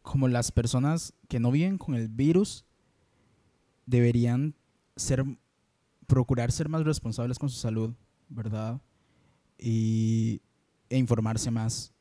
como 0.03 0.27
las 0.27 0.50
personas 0.50 1.14
que 1.29 1.38
no 1.38 1.53
viven 1.53 1.79
con 1.79 1.94
el 1.94 2.09
virus 2.09 2.64
deberían 3.87 4.57
ser 4.96 5.24
procurar 6.07 6.52
ser 6.52 6.68
más 6.68 6.85
responsables 6.85 7.38
con 7.38 7.48
su 7.48 7.57
salud, 7.57 7.94
¿verdad? 8.28 8.80
Y 9.59 10.42
e 10.90 10.98
informarse 10.98 11.50
más, 11.50 11.92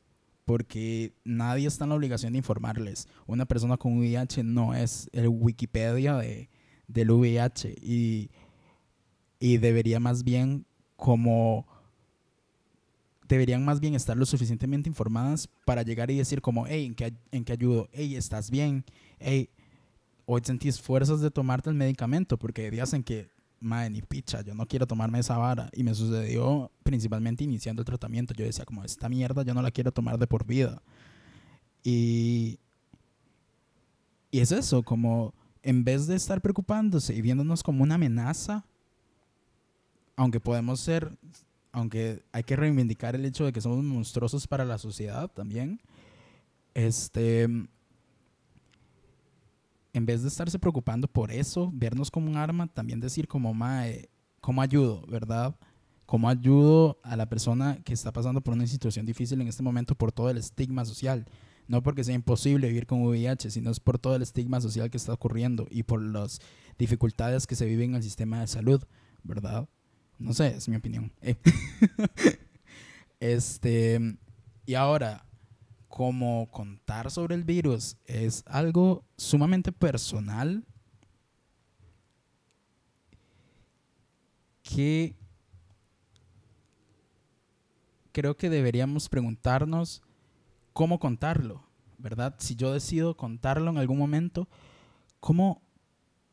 porque 0.46 1.14
nadie 1.24 1.68
está 1.68 1.86
en 1.86 1.90
la 1.90 1.96
obligación 1.96 2.34
de 2.34 2.40
informarles. 2.40 3.08
Una 3.26 3.46
persona 3.46 3.78
con 3.78 3.98
VIH 3.98 4.44
no 4.44 4.74
es 4.74 5.10
el 5.14 5.30
Wikipedia 5.30 6.16
de, 6.18 6.50
del 6.88 7.12
VIH 7.12 7.76
y, 7.82 8.30
y 9.40 9.58
debería 9.58 10.00
más 10.00 10.24
bien 10.24 10.66
como 10.96 11.66
deberían 13.28 13.66
más 13.66 13.80
bien 13.80 13.96
estar 13.96 14.16
lo 14.16 14.26
suficientemente 14.26 14.90
informadas 14.90 15.48
para 15.66 15.82
llegar 15.82 16.12
y 16.12 16.18
decir 16.18 16.42
como, 16.42 16.68
hey, 16.68 16.86
¿en 16.86 16.94
qué, 16.94 17.14
en 17.32 17.44
qué 17.44 17.54
ayudo? 17.54 17.90
Hey, 17.92 18.16
¿estás 18.16 18.52
bien? 18.52 18.86
Hey, 19.18 19.50
hoy 20.26 20.42
sentís 20.44 20.82
fuerzas 20.82 21.22
de 21.22 21.32
tomarte 21.32 21.70
el 21.70 21.76
medicamento 21.76 22.38
porque 22.38 22.70
días 22.72 22.94
en 22.94 23.04
que, 23.04 23.30
madre, 23.60 23.90
ni 23.90 24.02
picha, 24.02 24.42
yo 24.42 24.54
no 24.54 24.66
quiero 24.66 24.88
tomarme 24.88 25.20
esa 25.20 25.38
vara. 25.38 25.70
Y 25.74 25.84
me 25.84 25.94
sucedió 25.94 26.72
principalmente 26.84 27.44
iniciando 27.44 27.82
el 27.82 27.86
tratamiento. 27.86 28.34
Yo 28.34 28.46
decía 28.46 28.66
como, 28.66 28.84
esta 28.84 29.10
mierda 29.10 29.44
yo 29.44 29.54
no 29.54 29.62
la 29.62 29.72
quiero 29.72 29.92
tomar 29.92 30.18
de 30.18 30.28
por 30.28 30.46
vida. 30.46 30.82
Y, 31.84 32.60
y 34.32 34.40
es 34.40 34.52
eso, 34.52 34.84
como 34.84 35.34
en 35.62 35.84
vez 35.84 36.08
de 36.08 36.16
estar 36.16 36.42
preocupándose 36.42 37.14
y 37.14 37.22
viéndonos 37.22 37.64
como 37.64 37.84
una 37.84 37.96
amenaza, 37.96 38.66
aunque 40.16 40.40
podemos 40.40 40.80
ser 40.80 41.18
aunque 41.74 42.22
hay 42.32 42.44
que 42.44 42.56
reivindicar 42.56 43.16
el 43.16 43.26
hecho 43.26 43.46
de 43.46 43.52
que 43.52 43.60
somos 43.60 43.84
monstruosos 43.84 44.48
para 44.48 44.64
la 44.64 44.78
sociedad 44.78 45.28
también, 45.30 45.82
este, 46.76 47.50
en 49.94 50.06
vez 50.06 50.24
de 50.24 50.28
estarse 50.28 50.60
preocupando 50.60 51.08
por 51.08 51.32
eso, 51.32 51.72
vernos 51.74 52.12
como 52.12 52.30
un 52.30 52.38
arma, 52.38 52.68
también 52.68 53.00
decir 53.00 53.28
como, 53.28 53.54
mae, 53.54 54.10
¿cómo 54.42 54.62
ayudo, 54.62 55.06
verdad? 55.08 55.56
¿Cómo 56.06 56.30
ayudo 56.30 57.00
a 57.04 57.16
la 57.16 57.30
persona 57.30 57.80
que 57.84 57.94
está 57.94 58.12
pasando 58.12 58.42
por 58.42 58.56
una 58.56 58.68
situación 58.68 59.06
difícil 59.06 59.40
en 59.40 59.48
este 59.48 59.64
momento 59.64 59.96
por 59.96 60.12
todo 60.12 60.30
el 60.30 60.38
estigma 60.38 60.84
social? 60.84 61.26
No 61.68 61.82
porque 61.82 62.04
sea 62.04 62.16
imposible 62.16 62.68
vivir 62.68 62.88
con 62.88 63.04
VIH, 63.04 63.52
sino 63.52 63.72
es 63.72 63.80
por 63.80 64.00
todo 64.00 64.16
el 64.16 64.22
estigma 64.22 64.60
social 64.60 64.90
que 64.90 64.98
está 64.98 65.14
ocurriendo 65.14 65.68
y 65.70 65.84
por 65.84 66.02
las 66.02 66.40
dificultades 66.78 67.48
que 67.48 67.56
se 67.56 67.66
viven 67.66 67.92
en 67.92 67.96
el 67.98 68.04
sistema 68.04 68.42
de 68.42 68.48
salud, 68.48 68.84
¿verdad? 69.24 69.70
No 70.20 70.34
sé, 70.34 70.48
es 70.48 70.68
mi 70.68 70.76
opinión. 70.76 71.14
Este, 73.20 74.18
y 74.66 74.74
ahora, 74.74 75.26
como 75.94 76.50
contar 76.50 77.12
sobre 77.12 77.36
el 77.36 77.44
virus 77.44 77.98
es 78.06 78.44
algo 78.48 79.04
sumamente 79.16 79.72
personal 79.72 80.66
que 84.64 85.16
creo 88.12 88.36
que 88.36 88.50
deberíamos 88.50 89.08
preguntarnos 89.08 90.02
cómo 90.74 90.98
contarlo, 90.98 91.64
¿verdad? 92.00 92.34
Si 92.40 92.56
yo 92.56 92.74
decido 92.74 93.16
contarlo 93.16 93.70
en 93.70 93.78
algún 93.78 94.00
momento, 94.00 94.48
¿cómo, 95.20 95.62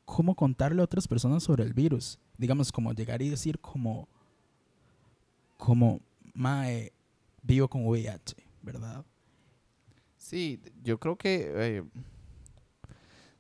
cómo 0.07 0.37
contarle 0.37 0.81
a 0.81 0.87
otras 0.87 1.07
personas 1.07 1.43
sobre 1.43 1.65
el 1.65 1.75
virus? 1.75 2.19
digamos, 2.39 2.73
como 2.73 2.95
llegar 2.95 3.21
y 3.21 3.29
decir 3.29 3.59
como, 3.61 4.09
como, 5.59 6.01
mae, 6.33 6.95
vivo 7.43 7.69
con 7.69 7.85
VIH, 7.85 8.35
¿verdad? 8.63 9.05
Sí, 10.21 10.61
yo 10.85 11.01
creo 11.01 11.17
que 11.17 11.51
eh, 11.53 11.83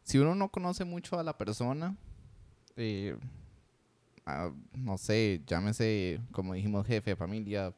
si 0.03 0.19
uno 0.19 0.35
no 0.35 0.49
conoce 0.49 0.85
mucho 0.85 1.21
a 1.21 1.23
la 1.23 1.37
persona, 1.37 1.95
eh, 2.75 3.17
no 4.73 4.97
sé, 4.97 5.43
llámese, 5.47 6.21
como 6.33 6.55
dijimos, 6.55 6.87
jefe, 6.87 7.15
familia, 7.15 7.75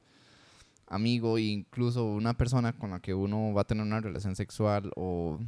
amigo, 0.86 1.36
e 1.36 1.42
incluso 1.42 2.04
una 2.04 2.34
persona 2.34 2.72
con 2.72 2.90
la 2.90 3.00
que 3.00 3.12
uno 3.12 3.52
va 3.52 3.62
a 3.62 3.66
tener 3.66 3.84
una 3.84 4.00
relación 4.00 4.36
sexual 4.36 4.92
o 4.94 5.40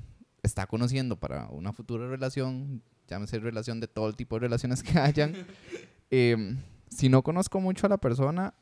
está 0.43 0.67
conociendo 0.67 1.17
para 1.17 1.49
una 1.49 1.73
futura 1.73 2.09
relación, 2.09 2.83
llámese 3.07 3.39
relación 3.39 3.79
de 3.79 3.87
todo 3.87 4.09
el 4.09 4.17
tipo 4.17 4.35
de 4.35 4.41
relaciones 4.41 4.83
que 4.83 4.99
hayan, 4.99 5.33
em, 6.11 6.59
si 6.91 7.09
no 7.09 7.23
conozco 7.23 7.61
mucho 7.61 7.87
a 7.87 7.91
la 7.91 7.99
persona, 7.99 8.53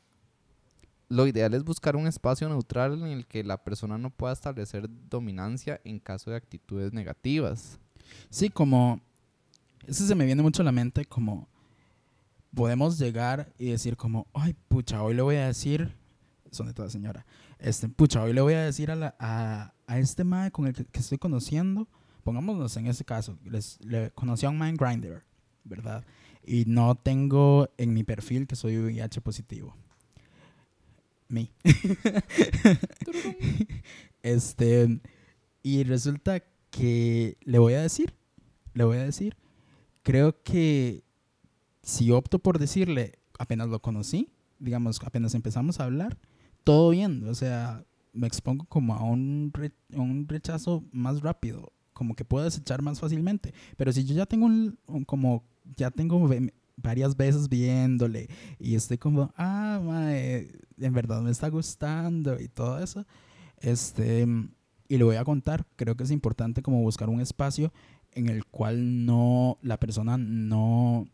lo 1.09 1.27
ideal 1.27 1.53
es 1.53 1.63
buscar 1.63 1.95
un 1.95 2.07
espacio 2.07 2.49
neutral 2.49 2.93
en 3.01 3.07
el 3.07 3.25
que 3.25 3.43
la 3.43 3.63
persona 3.63 3.97
no 3.97 4.09
pueda 4.09 4.33
establecer 4.33 4.89
dominancia 5.09 5.79
en 5.83 5.99
caso 5.99 6.31
de 6.31 6.37
actitudes 6.37 6.93
negativas. 6.93 7.79
Sí, 8.29 8.49
como... 8.49 9.01
Eso 9.85 10.07
se 10.07 10.15
me 10.15 10.25
viene 10.25 10.41
mucho 10.41 10.61
a 10.61 10.65
la 10.65 10.71
mente 10.71 11.05
como... 11.05 11.47
Podemos 12.55 12.99
llegar 12.99 13.51
y 13.57 13.71
decir 13.71 13.97
como, 13.97 14.27
ay, 14.33 14.55
pucha, 14.67 15.01
hoy 15.01 15.15
le 15.15 15.21
voy 15.21 15.35
a 15.35 15.47
decir... 15.47 15.95
Son 16.51 16.67
de 16.67 16.73
toda 16.73 16.89
señora. 16.89 17.25
Este, 17.57 17.89
pucha, 17.89 18.21
hoy 18.21 18.33
le 18.33 18.41
voy 18.41 18.53
a 18.53 18.61
decir 18.61 18.91
a, 18.91 19.15
a, 19.19 19.73
a 19.87 19.99
este 19.99 20.23
mae 20.23 20.51
con 20.51 20.67
el 20.67 20.73
que, 20.73 20.99
estoy 20.99 21.17
conociendo, 21.17 21.87
pongámonos 22.23 22.77
en 22.77 22.87
ese 22.87 23.03
caso, 23.05 23.37
le 23.43 24.11
conocí 24.11 24.45
a 24.45 24.49
un 24.49 24.59
mind 24.59 24.79
grinder, 24.79 25.23
¿verdad? 25.63 26.05
Y 26.45 26.65
no 26.65 26.95
tengo 26.95 27.69
en 27.77 27.93
mi 27.93 28.03
perfil 28.03 28.47
que 28.47 28.55
soy 28.55 28.77
VIH 28.77 29.21
positivo. 29.21 29.75
Me. 31.33 31.51
este, 34.21 35.01
y 35.63 35.83
resulta 35.83 36.43
que 36.69 37.37
le 37.41 37.57
voy 37.57 37.73
a 37.73 37.81
decir, 37.81 38.13
le 38.75 38.83
voy 38.83 38.97
a 38.97 39.03
decir, 39.03 39.35
creo 40.03 40.43
que 40.43 41.03
si 41.81 42.11
opto 42.11 42.37
por 42.37 42.59
decirle, 42.59 43.13
apenas 43.39 43.67
lo 43.67 43.81
conocí, 43.81 44.29
digamos, 44.59 45.01
apenas 45.03 45.33
empezamos 45.33 45.79
a 45.79 45.85
hablar, 45.85 46.19
todo 46.63 46.91
bien, 46.91 47.27
o 47.27 47.33
sea, 47.33 47.83
me 48.13 48.27
expongo 48.27 48.65
como 48.65 48.93
a 48.93 49.01
un, 49.01 49.49
re, 49.55 49.71
un 49.89 50.27
rechazo 50.27 50.83
más 50.91 51.21
rápido, 51.21 51.73
como 51.93 52.15
que 52.15 52.25
puedo 52.25 52.45
desechar 52.45 52.83
más 52.83 52.99
fácilmente. 52.99 53.55
Pero 53.75 53.91
si 53.91 54.03
yo 54.03 54.13
ya 54.13 54.27
tengo 54.27 54.45
un, 54.45 54.77
un 54.85 55.03
como, 55.03 55.43
ya 55.77 55.89
tengo 55.89 56.29
varias 56.75 57.15
veces 57.15 57.49
viéndole 57.49 58.29
y 58.59 58.75
estoy 58.75 58.97
como, 58.97 59.33
ah, 59.37 59.79
mae, 59.83 60.51
en 60.77 60.93
verdad 60.93 61.21
me 61.21 61.31
está 61.31 61.49
gustando 61.49 62.39
y 62.39 62.47
todo 62.47 62.79
eso, 62.79 63.05
este, 63.57 64.25
y 64.87 64.97
le 64.97 65.03
voy 65.03 65.15
a 65.15 65.23
contar, 65.23 65.65
creo 65.75 65.95
que 65.95 66.03
es 66.03 66.11
importante 66.11 66.61
como 66.61 66.81
buscar 66.81 67.09
un 67.09 67.21
espacio 67.21 67.71
en 68.11 68.29
el 68.29 68.45
cual 68.45 69.05
no, 69.05 69.57
la 69.61 69.79
persona 69.79 70.17
no, 70.17 71.07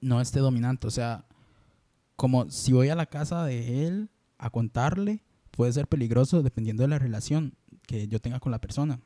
no 0.00 0.20
esté 0.20 0.40
dominante, 0.40 0.86
o 0.86 0.90
sea, 0.90 1.26
como 2.16 2.50
si 2.50 2.72
voy 2.72 2.88
a 2.88 2.94
la 2.94 3.06
casa 3.06 3.44
de 3.44 3.86
él 3.86 4.10
a 4.38 4.50
contarle, 4.50 5.22
puede 5.50 5.72
ser 5.72 5.86
peligroso 5.86 6.42
dependiendo 6.42 6.82
de 6.82 6.88
la 6.88 6.98
relación 6.98 7.54
que 7.86 8.08
yo 8.08 8.20
tenga 8.20 8.40
con 8.40 8.52
la 8.52 8.60
persona. 8.60 9.00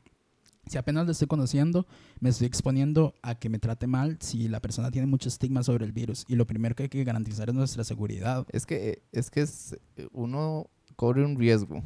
Si 0.69 0.77
apenas 0.77 1.05
lo 1.05 1.11
estoy 1.11 1.27
conociendo, 1.27 1.87
me 2.19 2.29
estoy 2.29 2.47
exponiendo 2.47 3.13
a 3.21 3.35
que 3.35 3.49
me 3.49 3.59
trate 3.59 3.87
mal 3.87 4.17
si 4.21 4.47
la 4.47 4.59
persona 4.59 4.91
tiene 4.91 5.07
mucho 5.07 5.29
estigma 5.29 5.63
sobre 5.63 5.85
el 5.85 5.91
virus. 5.91 6.25
Y 6.27 6.35
lo 6.35 6.45
primero 6.45 6.75
que 6.75 6.83
hay 6.83 6.89
que 6.89 7.03
garantizar 7.03 7.49
es 7.49 7.55
nuestra 7.55 7.83
seguridad. 7.83 8.45
Es 8.51 8.65
que, 8.65 9.03
es 9.11 9.29
que 9.29 9.41
es, 9.41 9.77
uno 10.11 10.69
corre 10.95 11.23
un 11.25 11.37
riesgo. 11.37 11.81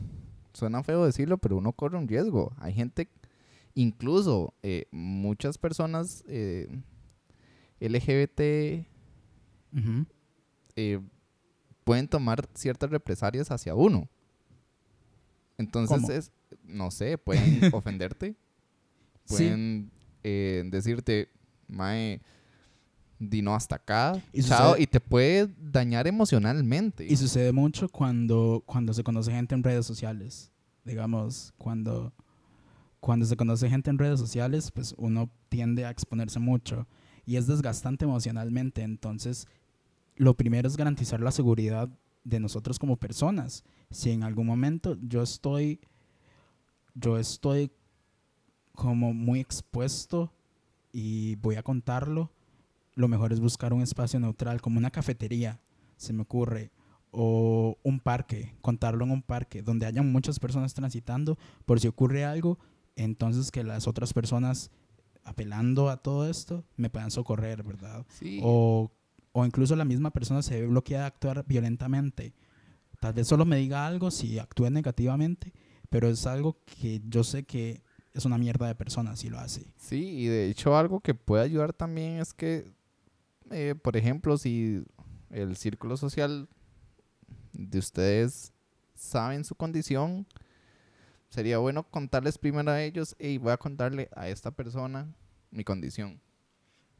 Suena 0.53 0.83
feo 0.83 1.05
decirlo, 1.05 1.37
pero 1.37 1.57
uno 1.57 1.73
corre 1.73 1.97
un 1.97 2.07
riesgo. 2.07 2.53
Hay 2.57 2.73
gente, 2.73 3.09
incluso 3.75 4.53
eh, 4.63 4.85
muchas 4.91 5.57
personas 5.57 6.23
eh, 6.27 6.67
LGBT 7.79 8.85
uh 9.73 9.77
-huh. 9.77 10.05
eh, 10.75 10.99
pueden 11.83 12.07
tomar 12.07 12.47
ciertas 12.53 12.89
represalias 12.89 13.51
hacia 13.51 13.75
uno. 13.75 14.09
Entonces, 15.57 16.01
¿Cómo? 16.01 16.11
es, 16.11 16.31
no 16.63 16.91
sé, 16.91 17.17
pueden 17.17 17.59
ofenderte. 17.73 18.35
Pueden 19.31 19.89
sí. 19.91 19.99
eh, 20.23 20.63
decirte, 20.67 21.29
Mae, 21.67 22.21
dino 23.19 23.53
hasta 23.53 23.75
acá, 23.75 24.21
y, 24.33 24.41
chao, 24.41 24.75
y 24.77 24.87
te 24.87 24.99
puede 24.99 25.47
dañar 25.59 26.07
emocionalmente. 26.07 27.05
Y 27.05 27.15
sucede 27.17 27.51
mucho 27.51 27.87
cuando, 27.89 28.63
cuando 28.65 28.93
se 28.93 29.03
conoce 29.03 29.31
gente 29.31 29.55
en 29.55 29.63
redes 29.63 29.85
sociales. 29.85 30.51
Digamos, 30.83 31.53
cuando, 31.57 32.13
cuando 32.99 33.25
se 33.25 33.37
conoce 33.37 33.69
gente 33.69 33.89
en 33.89 33.99
redes 33.99 34.19
sociales, 34.19 34.71
pues 34.71 34.95
uno 34.97 35.29
tiende 35.49 35.85
a 35.85 35.91
exponerse 35.91 36.39
mucho 36.39 36.87
y 37.25 37.35
es 37.35 37.45
desgastante 37.47 38.05
emocionalmente. 38.05 38.81
Entonces, 38.81 39.47
lo 40.15 40.35
primero 40.35 40.67
es 40.67 40.75
garantizar 40.75 41.19
la 41.19 41.31
seguridad 41.31 41.89
de 42.23 42.39
nosotros 42.39 42.79
como 42.79 42.97
personas. 42.97 43.63
Si 43.91 44.11
en 44.11 44.23
algún 44.23 44.47
momento 44.47 44.97
yo 45.01 45.21
estoy, 45.21 45.79
yo 46.95 47.19
estoy 47.19 47.71
como 48.73 49.13
muy 49.13 49.39
expuesto 49.39 50.33
y 50.91 51.35
voy 51.35 51.55
a 51.55 51.63
contarlo, 51.63 52.31
lo 52.95 53.07
mejor 53.07 53.33
es 53.33 53.39
buscar 53.39 53.73
un 53.73 53.81
espacio 53.81 54.19
neutral, 54.19 54.61
como 54.61 54.77
una 54.77 54.91
cafetería, 54.91 55.61
se 55.97 56.13
me 56.13 56.23
ocurre, 56.23 56.71
o 57.11 57.77
un 57.83 57.99
parque, 57.99 58.55
contarlo 58.61 59.05
en 59.05 59.11
un 59.11 59.21
parque, 59.21 59.61
donde 59.61 59.85
haya 59.85 60.01
muchas 60.01 60.39
personas 60.39 60.73
transitando, 60.73 61.37
por 61.65 61.79
si 61.79 61.87
ocurre 61.87 62.25
algo, 62.25 62.57
entonces 62.95 63.51
que 63.51 63.63
las 63.63 63.87
otras 63.87 64.13
personas, 64.13 64.71
apelando 65.23 65.89
a 65.89 65.97
todo 65.97 66.29
esto, 66.29 66.63
me 66.77 66.89
puedan 66.89 67.11
socorrer, 67.11 67.63
¿verdad? 67.63 68.05
Sí. 68.09 68.39
O, 68.43 68.91
o 69.31 69.45
incluso 69.45 69.75
la 69.75 69.85
misma 69.85 70.11
persona 70.11 70.41
se 70.41 70.59
ve 70.59 70.67
bloqueada 70.67 71.05
a 71.05 71.07
actuar 71.07 71.45
violentamente. 71.47 72.33
Tal 72.99 73.13
vez 73.13 73.27
solo 73.27 73.45
me 73.45 73.57
diga 73.57 73.87
algo 73.87 74.11
si 74.11 74.39
actúe 74.39 74.69
negativamente, 74.69 75.53
pero 75.89 76.07
es 76.07 76.25
algo 76.27 76.57
que 76.65 77.01
yo 77.07 77.23
sé 77.23 77.43
que 77.43 77.81
es 78.13 78.25
una 78.25 78.37
mierda 78.37 78.67
de 78.67 78.75
persona 78.75 79.15
si 79.15 79.29
lo 79.29 79.39
hace. 79.39 79.73
Sí, 79.77 80.03
y 80.19 80.27
de 80.27 80.49
hecho 80.49 80.77
algo 80.77 80.99
que 80.99 81.13
puede 81.13 81.43
ayudar 81.43 81.73
también 81.73 82.19
es 82.19 82.33
que, 82.33 82.71
eh, 83.49 83.75
por 83.81 83.97
ejemplo, 83.97 84.37
si 84.37 84.83
el 85.29 85.55
círculo 85.55 85.97
social 85.97 86.49
de 87.53 87.79
ustedes 87.79 88.53
saben 88.93 89.43
su 89.43 89.55
condición, 89.55 90.27
sería 91.29 91.57
bueno 91.57 91.83
contarles 91.83 92.37
primero 92.37 92.71
a 92.71 92.83
ellos, 92.83 93.15
y 93.17 93.37
voy 93.37 93.51
a 93.51 93.57
contarle 93.57 94.09
a 94.15 94.27
esta 94.27 94.51
persona 94.51 95.13
mi 95.49 95.63
condición. 95.63 96.19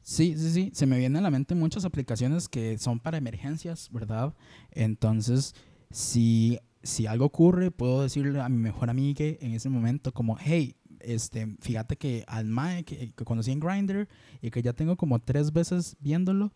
Sí, 0.02 0.34
sí, 0.36 0.50
sí, 0.50 0.70
se 0.74 0.86
me 0.86 0.98
vienen 0.98 1.18
a 1.18 1.20
la 1.22 1.30
mente 1.30 1.54
muchas 1.54 1.84
aplicaciones 1.84 2.48
que 2.48 2.76
son 2.78 2.98
para 2.98 3.18
emergencias, 3.18 3.88
¿verdad? 3.92 4.34
Entonces, 4.72 5.54
si, 5.90 6.58
si 6.82 7.06
algo 7.06 7.26
ocurre, 7.26 7.70
puedo 7.70 8.02
decirle 8.02 8.40
a 8.40 8.48
mi 8.48 8.56
mejor 8.56 8.90
amiga 8.90 9.24
en 9.24 9.52
ese 9.52 9.68
momento 9.68 10.12
como, 10.12 10.36
hey, 10.40 10.76
este, 11.04 11.56
fíjate 11.60 11.96
que 11.96 12.24
al 12.26 12.46
Mae 12.46 12.84
que, 12.84 13.12
que 13.12 13.24
conocí 13.24 13.50
en 13.52 13.60
Grindr 13.60 14.08
y 14.40 14.50
que 14.50 14.62
ya 14.62 14.72
tengo 14.72 14.96
como 14.96 15.18
tres 15.20 15.52
veces 15.52 15.96
viéndolo, 16.00 16.52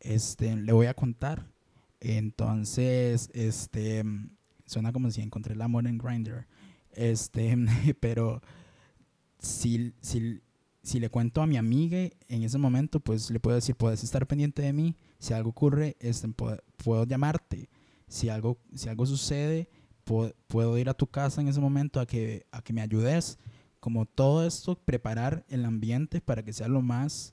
este, 0.00 0.56
le 0.56 0.72
voy 0.72 0.86
a 0.86 0.94
contar. 0.94 1.46
Entonces, 2.00 3.30
este, 3.32 4.04
suena 4.66 4.92
como 4.92 5.10
si 5.10 5.22
encontré 5.22 5.54
el 5.54 5.62
amor 5.62 5.86
en 5.86 5.98
Grindr. 5.98 6.46
Este, 6.92 7.56
pero 8.00 8.42
si, 9.38 9.94
si, 10.00 10.40
si 10.82 11.00
le 11.00 11.10
cuento 11.10 11.42
a 11.42 11.46
mi 11.46 11.56
amiga 11.56 12.08
en 12.28 12.42
ese 12.42 12.58
momento, 12.58 13.00
pues 13.00 13.30
le 13.30 13.40
puedo 13.40 13.56
decir, 13.56 13.76
puedes 13.76 14.04
estar 14.04 14.26
pendiente 14.26 14.62
de 14.62 14.72
mí. 14.72 14.96
Si 15.18 15.32
algo 15.32 15.50
ocurre, 15.50 15.96
este, 16.00 16.28
puedo, 16.28 16.58
puedo 16.76 17.04
llamarte. 17.04 17.68
Si 18.08 18.28
algo, 18.28 18.58
si 18.74 18.88
algo 18.88 19.06
sucede, 19.06 19.68
puedo, 20.04 20.32
puedo 20.46 20.78
ir 20.78 20.88
a 20.88 20.94
tu 20.94 21.06
casa 21.06 21.40
en 21.40 21.48
ese 21.48 21.60
momento 21.60 21.98
a 21.98 22.06
que, 22.06 22.46
a 22.52 22.62
que 22.62 22.72
me 22.72 22.82
ayudes 22.82 23.38
como 23.86 24.04
todo 24.04 24.44
esto, 24.44 24.74
preparar 24.74 25.44
el 25.48 25.64
ambiente 25.64 26.20
para 26.20 26.42
que 26.42 26.52
sea 26.52 26.66
lo 26.66 26.82
más, 26.82 27.32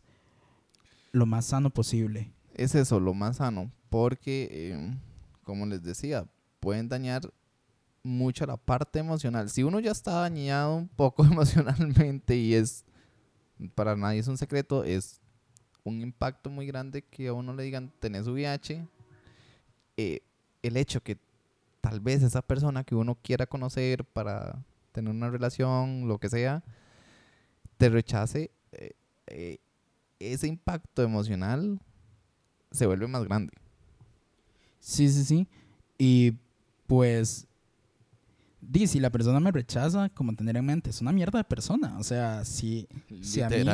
lo 1.12 1.26
más 1.26 1.45
sano 1.45 1.72
posible. 1.72 2.32
Es 2.54 2.76
eso, 2.76 2.99
lo 2.99 3.16
más 3.16 3.38
sano, 3.38 3.72
porque, 3.89 4.49
eh, 4.51 4.97
como 5.41 5.66
les 5.66 5.82
decía, 5.82 6.28
pueden 6.60 6.89
dañar 6.89 7.34
mucho 8.04 8.45
la 8.45 8.56
parte 8.56 8.99
emocional. 8.99 9.49
Si 9.49 9.64
uno 9.64 9.80
ya 9.80 9.89
está 9.89 10.12
dañado 10.12 10.76
un 10.76 10.88
poco 10.88 11.26
emocionalmente 11.26 12.38
y 12.38 12.54
es, 12.54 12.86
para 13.74 13.95
nadie 13.95 14.20
es 14.20 14.28
un 14.28 14.38
secreto, 14.38 14.84
es 14.84 15.20
un 15.84 16.01
impacto 16.01 16.51
muy 16.51 16.68
grande 16.68 17.01
que 17.01 17.30
a 17.30 17.34
uno 17.34 17.56
le 17.56 17.64
digan, 17.64 17.91
tenés 17.99 18.28
VIH, 18.28 18.88
eh, 19.97 20.20
el 20.62 20.78
hecho 20.78 21.01
que 21.01 21.18
tal 21.82 21.99
vez 21.99 22.22
esa 22.22 22.43
persona 22.43 22.84
que 22.84 22.93
uno 22.93 23.18
quiera 23.24 23.47
conocer 23.47 24.06
para 24.06 24.64
tener 24.94 25.14
una 25.14 25.30
relación, 25.30 26.08
lo 26.08 26.20
que 26.20 26.30
sea, 26.30 26.64
te 27.78 27.89
rechace, 27.89 28.52
eh, 28.72 28.94
eh, 29.28 29.58
ese 30.20 30.48
impacto 30.48 31.04
emocional 31.04 31.82
se 32.72 32.86
vuelve 32.86 33.08
más 33.08 33.26
grande. 33.26 33.52
Sí, 34.80 35.10
sí, 35.10 35.26
sí. 35.26 35.48
Y 35.98 36.34
pues, 36.88 37.48
di, 38.62 38.88
si 38.88 39.00
la 39.00 39.10
persona 39.10 39.39
me 39.39 39.52
rechaza, 39.52 40.10
como 40.10 40.34
tener 40.34 40.56
en 40.58 40.66
mente, 40.66 40.89
es 40.89 41.02
una 41.02 41.12
mierda 41.12 41.39
de 41.39 41.44
persona. 41.44 41.98
O 41.98 42.04
sea, 42.04 42.46
si, 42.46 42.88
si 43.22 43.41
a 43.41 43.50
mí, 43.50 43.66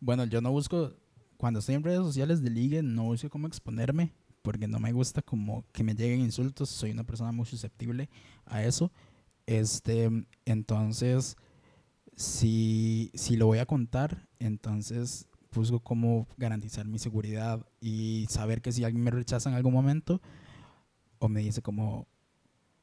bueno, 0.00 0.24
yo 0.24 0.40
no 0.40 0.50
busco, 0.50 0.92
cuando 1.36 1.58
estoy 1.60 1.74
en 1.74 1.82
redes 1.82 2.00
sociales 2.00 2.42
de 2.42 2.50
ligue, 2.50 2.82
no 2.82 3.04
busco 3.04 3.28
cómo 3.30 3.46
exponerme, 3.46 4.12
porque 4.42 4.68
no 4.68 4.78
me 4.78 4.92
gusta 4.92 5.22
como 5.22 5.64
que 5.72 5.84
me 5.84 5.94
lleguen 5.94 6.20
insultos, 6.20 6.68
soy 6.68 6.90
una 6.90 7.04
persona 7.04 7.32
muy 7.32 7.46
susceptible 7.46 8.08
a 8.46 8.64
eso. 8.64 8.90
Este, 9.50 10.08
entonces, 10.44 11.36
si, 12.14 13.10
si 13.14 13.34
lo 13.34 13.46
voy 13.46 13.58
a 13.58 13.66
contar, 13.66 14.28
entonces 14.38 15.26
busco 15.52 15.80
cómo 15.80 16.28
garantizar 16.36 16.86
mi 16.86 17.00
seguridad 17.00 17.66
y 17.80 18.26
saber 18.30 18.62
que 18.62 18.70
si 18.70 18.84
alguien 18.84 19.02
me 19.02 19.10
rechaza 19.10 19.50
en 19.50 19.56
algún 19.56 19.72
momento 19.72 20.22
o 21.18 21.28
me 21.28 21.40
dice 21.40 21.62
como 21.62 22.06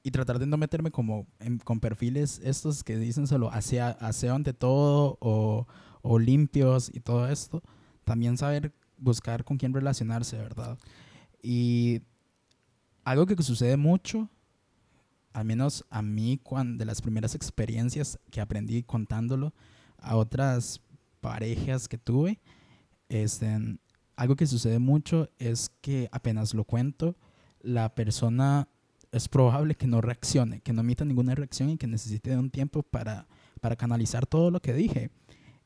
y 0.03 0.11
tratar 0.11 0.39
de 0.39 0.45
no 0.45 0.57
meterme 0.57 0.91
como 0.91 1.26
con 1.63 1.80
perfiles 1.80 2.41
estos 2.43 2.84
que 2.84 2.97
dicen 2.97 3.28
solo 3.28 3.49
hacia 3.49 3.91
aseo 3.91 4.36
ante 4.36 4.51
todo 4.51 5.18
o, 5.22 5.68
o 6.01 6.20
limpios 6.20 6.91
y 6.93 6.99
todo 6.99 7.30
esto 7.30 7.63
también 8.03 8.38
saber 8.38 8.74
buscar 8.97 9.45
con 9.45 9.55
quién 9.55 9.74
relacionarse 9.74 10.36
verdad 10.36 10.78
y 11.41 12.01
algo 13.05 13.26
que 13.26 13.41
sucede 13.41 13.78
mucho 13.78 14.30
al 15.38 15.45
menos 15.45 15.85
a 15.91 16.01
mí 16.01 16.39
cuando 16.41 16.79
de 16.79 16.85
las 16.85 16.99
primeras 16.99 17.35
experiencias 17.35 18.17
que 18.31 18.41
aprendí 18.41 18.81
contándolo 18.81 19.53
a 19.99 20.15
otras 20.15 20.81
parejas 21.21 21.88
que 21.88 21.99
tuve 21.99 22.39
este, 23.07 23.77
algo 24.15 24.35
que 24.35 24.47
sucede 24.47 24.79
mucho 24.79 25.29
es 25.38 25.69
que 25.81 26.09
apenas 26.11 26.55
lo 26.55 26.63
cuento, 26.63 27.15
la 27.61 27.93
persona 27.93 28.67
es 29.11 29.29
probable 29.29 29.75
que 29.75 29.85
no 29.85 30.01
reaccione, 30.01 30.61
que 30.61 30.73
no 30.73 30.81
emita 30.81 31.05
ninguna 31.05 31.35
reacción 31.35 31.69
y 31.69 31.77
que 31.77 31.85
necesite 31.85 32.31
de 32.31 32.38
un 32.38 32.49
tiempo 32.49 32.81
para, 32.81 33.27
para 33.61 33.75
canalizar 33.75 34.25
todo 34.25 34.49
lo 34.49 34.59
que 34.59 34.73
dije. 34.73 35.11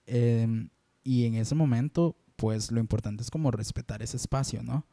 Em, 0.06 0.70
y 1.02 1.24
en 1.26 1.36
ese 1.36 1.56
momento, 1.56 2.18
pues 2.36 2.72
lo 2.72 2.82
importante 2.82 3.24
es 3.24 3.32
como 3.32 3.52
respetar 3.52 4.02
ese 4.02 4.18
espacio, 4.18 4.64
¿no? 4.64 4.86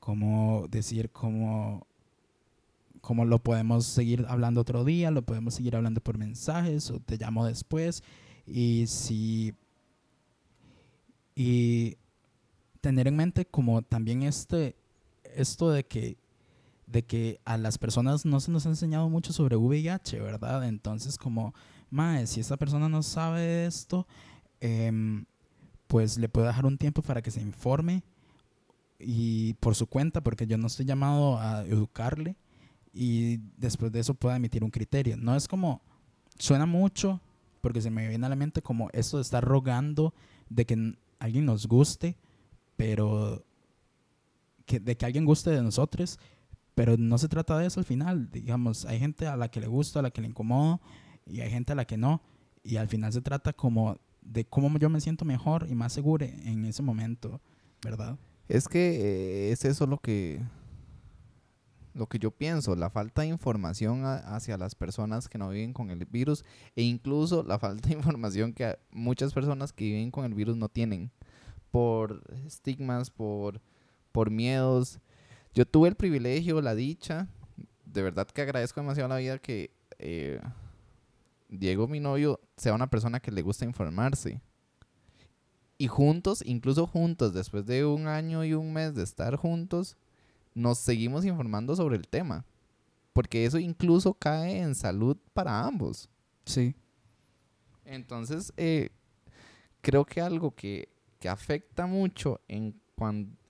Como 0.00 0.66
decir, 0.68 1.10
como, 1.10 1.87
como 3.08 3.24
lo 3.24 3.38
podemos 3.38 3.86
seguir 3.86 4.26
hablando 4.28 4.60
otro 4.60 4.84
día, 4.84 5.10
lo 5.10 5.22
podemos 5.22 5.54
seguir 5.54 5.74
hablando 5.74 6.02
por 6.02 6.18
mensajes 6.18 6.90
o 6.90 7.00
te 7.00 7.16
llamo 7.16 7.46
después. 7.46 8.02
Y 8.46 8.84
si 8.86 9.54
y 11.34 11.96
tener 12.82 13.08
en 13.08 13.16
mente 13.16 13.46
como 13.46 13.80
también 13.80 14.24
este, 14.24 14.76
esto 15.24 15.70
de 15.70 15.86
que, 15.86 16.18
de 16.86 17.02
que 17.02 17.40
a 17.46 17.56
las 17.56 17.78
personas 17.78 18.26
no 18.26 18.40
se 18.40 18.50
nos 18.50 18.66
ha 18.66 18.68
enseñado 18.68 19.08
mucho 19.08 19.32
sobre 19.32 19.56
VIH, 19.56 20.20
¿verdad? 20.20 20.68
Entonces 20.68 21.16
como, 21.16 21.54
mae, 21.88 22.26
si 22.26 22.40
esta 22.40 22.58
persona 22.58 22.90
no 22.90 23.02
sabe 23.02 23.64
esto, 23.64 24.06
em, 24.60 25.24
pues 25.86 26.18
le 26.18 26.28
puedo 26.28 26.46
dejar 26.46 26.66
un 26.66 26.76
tiempo 26.76 27.00
para 27.00 27.22
que 27.22 27.30
se 27.30 27.40
informe 27.40 28.02
y 28.98 29.54
por 29.54 29.74
su 29.74 29.86
cuenta, 29.86 30.20
porque 30.20 30.46
yo 30.46 30.58
no 30.58 30.66
estoy 30.66 30.84
llamado 30.84 31.38
a 31.38 31.64
educarle 31.64 32.36
y 32.98 33.40
después 33.56 33.92
de 33.92 34.00
eso 34.00 34.14
pueda 34.14 34.34
emitir 34.34 34.64
un 34.64 34.72
criterio. 34.72 35.16
No 35.16 35.36
es 35.36 35.46
como, 35.46 35.82
suena 36.36 36.66
mucho, 36.66 37.20
porque 37.60 37.80
se 37.80 37.90
me 37.90 38.08
viene 38.08 38.26
a 38.26 38.28
la 38.28 38.34
mente 38.34 38.60
como 38.60 38.90
esto 38.92 39.18
de 39.18 39.22
estar 39.22 39.44
rogando 39.44 40.12
de 40.48 40.66
que 40.66 40.96
alguien 41.20 41.46
nos 41.46 41.68
guste, 41.68 42.16
pero 42.76 43.44
que, 44.66 44.80
de 44.80 44.96
que 44.96 45.06
alguien 45.06 45.24
guste 45.24 45.50
de 45.50 45.62
nosotros, 45.62 46.18
pero 46.74 46.96
no 46.96 47.18
se 47.18 47.28
trata 47.28 47.56
de 47.56 47.68
eso 47.68 47.78
al 47.78 47.86
final. 47.86 48.30
Digamos, 48.32 48.84
hay 48.84 48.98
gente 48.98 49.28
a 49.28 49.36
la 49.36 49.48
que 49.48 49.60
le 49.60 49.68
gusta, 49.68 50.00
a 50.00 50.02
la 50.02 50.10
que 50.10 50.20
le 50.20 50.26
incomoda, 50.26 50.80
y 51.24 51.40
hay 51.40 51.50
gente 51.50 51.74
a 51.74 51.76
la 51.76 51.84
que 51.84 51.96
no. 51.96 52.20
Y 52.64 52.78
al 52.78 52.88
final 52.88 53.12
se 53.12 53.20
trata 53.20 53.52
como 53.52 54.00
de 54.22 54.44
cómo 54.44 54.76
yo 54.76 54.90
me 54.90 55.00
siento 55.00 55.24
mejor 55.24 55.68
y 55.70 55.76
más 55.76 55.92
seguro 55.92 56.26
en 56.26 56.64
ese 56.64 56.82
momento, 56.82 57.40
¿verdad? 57.80 58.18
Es 58.48 58.66
que 58.66 59.50
eh, 59.50 59.52
es 59.52 59.64
eso 59.64 59.86
lo 59.86 59.98
que 59.98 60.40
lo 61.94 62.06
que 62.06 62.18
yo 62.18 62.30
pienso, 62.30 62.76
la 62.76 62.90
falta 62.90 63.22
de 63.22 63.28
información 63.28 64.04
hacia 64.04 64.56
las 64.56 64.74
personas 64.74 65.28
que 65.28 65.38
no 65.38 65.50
viven 65.50 65.72
con 65.72 65.90
el 65.90 66.04
virus 66.04 66.44
e 66.76 66.82
incluso 66.82 67.42
la 67.42 67.58
falta 67.58 67.88
de 67.88 67.94
información 67.96 68.52
que 68.52 68.78
muchas 68.90 69.32
personas 69.32 69.72
que 69.72 69.84
viven 69.84 70.10
con 70.10 70.24
el 70.24 70.34
virus 70.34 70.56
no 70.56 70.68
tienen 70.68 71.10
por 71.70 72.22
estigmas, 72.46 73.10
por, 73.10 73.60
por 74.12 74.30
miedos. 74.30 75.00
Yo 75.54 75.66
tuve 75.66 75.88
el 75.88 75.96
privilegio, 75.96 76.60
la 76.60 76.74
dicha, 76.74 77.28
de 77.84 78.02
verdad 78.02 78.26
que 78.26 78.42
agradezco 78.42 78.80
demasiado 78.80 79.08
la 79.08 79.16
vida 79.16 79.38
que 79.38 79.70
eh, 79.98 80.40
Diego, 81.48 81.88
mi 81.88 82.00
novio, 82.00 82.40
sea 82.56 82.74
una 82.74 82.90
persona 82.90 83.20
que 83.20 83.32
le 83.32 83.42
gusta 83.42 83.64
informarse. 83.64 84.40
Y 85.78 85.86
juntos, 85.86 86.42
incluso 86.44 86.86
juntos, 86.86 87.32
después 87.32 87.64
de 87.64 87.84
un 87.84 88.06
año 88.06 88.44
y 88.44 88.52
un 88.52 88.72
mes 88.72 88.94
de 88.94 89.04
estar 89.04 89.36
juntos, 89.36 89.96
nos 90.58 90.78
seguimos 90.78 91.24
informando 91.24 91.74
sobre 91.76 91.96
el 91.96 92.08
tema. 92.08 92.44
Porque 93.12 93.44
eso 93.44 93.58
incluso 93.58 94.14
cae 94.14 94.60
en 94.60 94.74
salud 94.74 95.16
para 95.32 95.64
ambos. 95.64 96.08
Sí. 96.44 96.74
Entonces, 97.84 98.52
eh, 98.56 98.90
creo 99.80 100.04
que 100.04 100.20
algo 100.20 100.54
que, 100.54 100.88
afecta 101.28 101.86
mucho 101.86 102.40
en, 102.46 102.80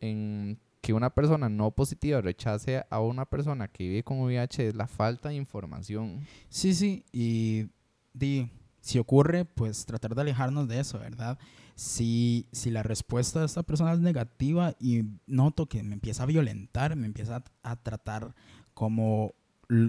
en 0.01 0.59
que 0.81 0.93
una 0.95 1.11
persona 1.11 1.49
no 1.49 1.71
positiva 1.71 2.21
rechace 2.21 2.83
a 2.89 3.01
una 3.01 3.27
persona 3.27 3.69
que 3.69 3.85
vive 3.85 4.03
con 4.03 4.21
VIH 4.21 4.69
es 4.69 4.75
la 4.75 4.87
falta 4.87 5.29
de 5.29 5.35
información. 5.35 6.21
Sí, 6.49 6.75
sí, 6.75 7.05
y 7.13 7.67
di, 8.15 8.51
si 8.81 8.99
ocurre, 8.99 9.45
pues 9.45 9.85
tratar 9.85 10.15
de 10.15 10.23
alejarnos 10.23 10.67
de 10.67 10.81
eso, 10.81 10.99
¿verdad? 10.99 11.39
Si, 11.79 12.49
si 12.51 12.73
la 12.73 12.83
respuesta 12.83 13.39
de 13.39 13.47
esta 13.47 13.63
persona 13.63 13.93
es 13.93 14.01
negativa 14.01 14.75
y 14.81 15.05
noto 15.29 15.67
que 15.67 15.85
me 15.85 15.95
empieza 15.95 16.25
a 16.25 16.27
violentar, 16.27 16.97
me 16.97 17.07
empieza 17.07 17.45
a, 17.63 17.77
tratar 17.77 18.35
como 18.75 19.37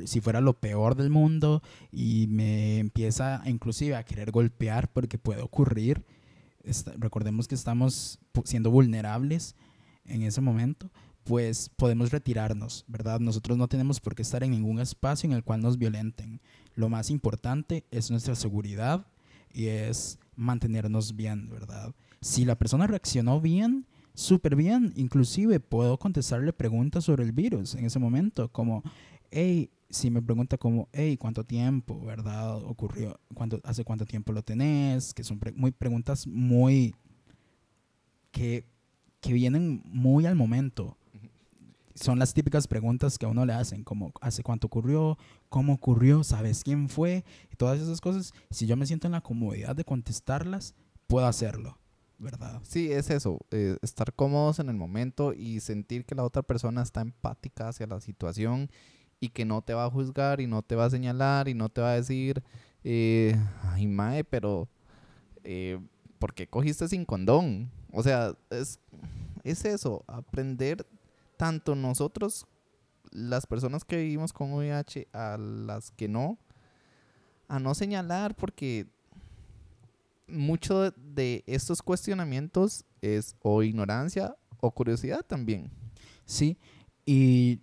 si 0.05 0.21
fuera 0.21 0.39
lo 0.39 0.53
peor 0.53 0.93
del 0.93 1.09
mundo 1.09 1.63
y 1.91 2.27
me 2.27 2.77
empieza 2.77 3.41
inclusive 3.47 3.95
a 3.95 4.03
querer 4.03 4.29
golpear 4.29 4.93
porque 4.93 5.17
puede 5.17 5.41
ocurrir. 5.41 6.05
recordemos 6.99 7.47
que 7.47 7.55
estamos 7.55 8.19
siendo 8.43 8.69
vulnerables 8.69 9.55
en 10.05 10.21
ese 10.21 10.41
momento, 10.41 10.91
pues 11.23 11.69
podemos 11.75 12.11
retirarnos, 12.11 12.85
¿verdad? 12.87 13.19
Nosotros 13.19 13.57
no 13.57 13.67
tenemos 13.67 13.99
por 13.99 14.13
qué 14.13 14.21
estar 14.21 14.43
en 14.43 14.51
ningún 14.51 14.79
espacio 14.79 15.27
en 15.27 15.35
el 15.35 15.43
cual 15.43 15.61
nos 15.61 15.79
violenten. 15.79 16.39
Lo 16.75 16.87
más 16.87 17.09
importante 17.09 17.87
es 17.89 18.11
nuestra 18.11 18.35
seguridad 18.35 19.07
y 19.51 19.69
es 19.69 20.19
mantenernos 20.39 21.15
bien, 21.15 21.49
¿verdad? 21.49 21.93
Si 22.21 22.45
la 22.45 22.57
persona 22.57 22.87
reaccionó 22.87 23.41
bien, 23.41 23.85
súper 24.13 24.55
bien, 24.55 24.93
inclusive 24.95 25.59
puedo 25.59 25.97
contestarle 25.97 26.53
preguntas 26.53 27.03
sobre 27.03 27.23
el 27.23 27.31
virus 27.31 27.75
en 27.75 27.85
ese 27.85 27.99
momento, 27.99 28.49
como, 28.49 28.83
hey, 29.31 29.69
si 29.89 30.09
me 30.09 30.21
pregunta 30.21 30.57
como, 30.57 30.87
hey, 30.93 31.17
¿cuánto 31.17 31.43
tiempo, 31.43 31.99
verdad? 32.05 32.57
Ocurrió, 32.63 33.19
¿cuánto, 33.33 33.59
¿hace 33.63 33.83
cuánto 33.83 34.05
tiempo 34.05 34.31
lo 34.31 34.43
tenés? 34.43 35.13
Que 35.13 35.23
son 35.23 35.39
muy 35.55 35.71
preguntas 35.71 36.27
muy, 36.27 36.95
que, 38.31 38.65
que 39.19 39.33
vienen 39.33 39.81
muy 39.85 40.25
al 40.25 40.35
momento, 40.35 40.97
son 41.95 42.17
las 42.19 42.33
típicas 42.33 42.67
preguntas 42.67 43.17
que 43.17 43.25
a 43.25 43.29
uno 43.29 43.45
le 43.45 43.53
hacen, 43.53 43.83
como 43.83 44.13
hace 44.21 44.43
cuánto 44.43 44.67
ocurrió, 44.67 45.17
cómo 45.49 45.73
ocurrió, 45.73 46.23
sabes 46.23 46.63
quién 46.63 46.89
fue, 46.89 47.25
y 47.51 47.55
todas 47.55 47.79
esas 47.79 47.99
cosas. 48.01 48.33
Si 48.49 48.67
yo 48.67 48.77
me 48.77 48.85
siento 48.85 49.07
en 49.07 49.13
la 49.13 49.21
comodidad 49.21 49.75
de 49.75 49.83
contestarlas, 49.83 50.75
puedo 51.07 51.25
hacerlo, 51.27 51.77
¿verdad? 52.17 52.61
Sí, 52.63 52.91
es 52.91 53.09
eso, 53.09 53.39
eh, 53.51 53.77
estar 53.81 54.13
cómodos 54.13 54.59
en 54.59 54.69
el 54.69 54.75
momento 54.75 55.33
y 55.33 55.59
sentir 55.59 56.05
que 56.05 56.15
la 56.15 56.23
otra 56.23 56.43
persona 56.43 56.83
está 56.83 57.01
empática 57.01 57.67
hacia 57.67 57.87
la 57.87 57.99
situación 57.99 58.69
y 59.19 59.29
que 59.29 59.45
no 59.45 59.61
te 59.61 59.73
va 59.73 59.85
a 59.85 59.89
juzgar 59.89 60.39
y 60.39 60.47
no 60.47 60.61
te 60.61 60.75
va 60.75 60.85
a 60.85 60.89
señalar 60.89 61.49
y 61.49 61.53
no 61.53 61.69
te 61.69 61.81
va 61.81 61.91
a 61.91 61.95
decir, 61.95 62.43
eh, 62.83 63.35
ay, 63.63 63.87
mae, 63.87 64.23
pero 64.23 64.69
eh, 65.43 65.79
¿por 66.19 66.33
qué 66.33 66.47
cogiste 66.47 66.87
sin 66.87 67.05
condón? 67.05 67.71
O 67.91 68.03
sea, 68.03 68.35
es, 68.49 68.79
es 69.43 69.65
eso, 69.65 70.03
aprender 70.07 70.85
tanto 71.37 71.75
nosotros, 71.75 72.45
las 73.11 73.45
personas 73.45 73.85
que 73.85 73.97
vivimos 73.97 74.33
con 74.33 74.53
VIH, 74.53 75.07
a 75.13 75.37
las 75.37 75.91
que 75.91 76.07
no, 76.07 76.37
a 77.47 77.59
no 77.59 77.73
señalar 77.73 78.35
porque 78.35 78.87
mucho 80.27 80.91
de 80.91 81.43
estos 81.47 81.81
cuestionamientos 81.81 82.85
es 83.01 83.35
o 83.41 83.63
ignorancia 83.63 84.35
o 84.59 84.71
curiosidad 84.71 85.25
también. 85.25 85.71
Sí, 86.25 86.57
y 87.05 87.61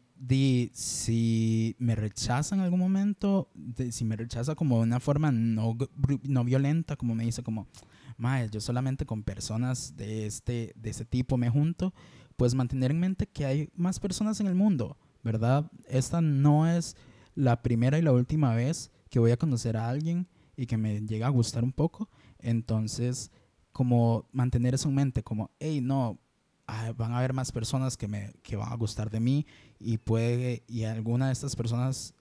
si 0.73 1.77
me 1.79 1.95
rechaza 1.95 2.55
en 2.55 2.63
algún 2.63 2.81
momento, 2.81 3.49
si 3.91 4.05
me 4.05 4.17
rechaza 4.17 4.55
como 4.55 4.79
de 4.79 4.83
una 4.85 5.01
forma 5.01 5.31
no, 5.31 5.77
no 6.23 6.45
violenta, 6.45 6.97
como 6.97 7.15
me 7.15 7.25
dice, 7.25 7.43
como, 7.43 7.69
Mae, 8.17 8.49
yo 8.51 8.61
solamente 8.61 9.05
con 9.05 9.23
personas 9.23 9.97
de 9.97 10.27
este, 10.27 10.73
de 10.75 10.91
este 10.91 11.05
tipo 11.05 11.37
me 11.37 11.51
junto, 11.51 11.93
pues 12.37 12.55
mantener 12.55 12.91
en 12.91 13.01
mente 13.01 13.27
que 13.27 13.45
hay 13.45 13.71
más 13.77 14.01
personas 14.01 14.41
en 14.41 14.47
el 14.47 14.55
mundo, 14.55 14.97
¿verdad? 15.27 15.69
Esta 15.89 16.21
no 16.21 16.69
es 16.69 16.97
la 17.35 17.61
primera 17.61 17.99
y 17.99 18.03
la 18.03 18.13
última 18.13 18.55
vez 18.55 18.93
que 19.11 19.19
voy 19.19 19.33
a 19.33 19.37
conocer 19.37 19.77
a 19.77 19.89
alguien 19.89 20.29
y 20.57 20.67
que 20.67 20.77
me 20.77 21.01
llega 21.01 21.27
a 21.27 21.31
gustar 21.31 21.65
un 21.65 21.73
poco. 21.73 22.09
Entonces, 22.39 23.33
como 23.73 24.29
mantener 24.31 24.75
eso 24.75 24.89
en 24.89 24.95
mente, 24.95 25.25
como, 25.25 25.51
hey, 25.59 25.81
no, 25.83 26.21
ah, 26.69 26.93
van 26.97 27.11
a 27.11 27.19
haber 27.19 27.33
más 27.33 27.51
personas 27.51 27.97
que, 27.97 28.07
me, 28.07 28.35
que 28.45 28.55
van 28.55 28.73
a 28.73 28.77
gustar 28.77 29.11
de 29.11 29.19
mí 29.19 29.47
y 29.81 29.99
puede, 29.99 30.63
y 30.69 30.85
alguna 30.85 31.27
de 31.27 31.33
estas 31.33 31.57
personas 31.57 32.15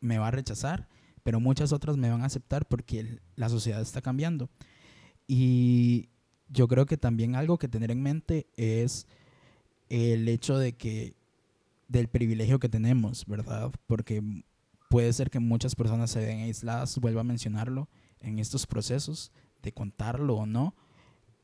me 0.00 0.18
va 0.18 0.28
a 0.28 0.32
rechazar, 0.32 0.88
pero 1.22 1.40
muchas 1.40 1.72
otras 1.72 1.96
me 1.96 2.10
van 2.10 2.20
a 2.20 2.26
aceptar 2.26 2.68
porque 2.68 3.18
la 3.34 3.48
sociedad 3.48 3.80
está 3.80 4.02
cambiando. 4.02 4.50
Y 5.26 6.10
yo 6.50 6.68
creo 6.68 6.84
que 6.84 6.98
también 6.98 7.34
algo 7.34 7.56
que 7.56 7.68
tener 7.68 7.90
en 7.90 8.02
mente 8.02 8.46
es 8.56 9.06
el 9.88 10.28
hecho 10.28 10.58
de 10.58 10.74
que 10.74 11.14
del 11.92 12.08
privilegio 12.08 12.58
que 12.58 12.68
tenemos, 12.68 13.26
¿verdad? 13.26 13.70
Porque 13.86 14.22
puede 14.88 15.12
ser 15.12 15.30
que 15.30 15.38
muchas 15.38 15.74
personas 15.74 16.10
se 16.10 16.20
ven 16.20 16.40
aisladas, 16.40 16.98
vuelvo 16.98 17.20
a 17.20 17.24
mencionarlo, 17.24 17.88
en 18.20 18.38
estos 18.38 18.66
procesos 18.66 19.30
de 19.62 19.72
contarlo 19.72 20.36
o 20.36 20.46
no, 20.46 20.74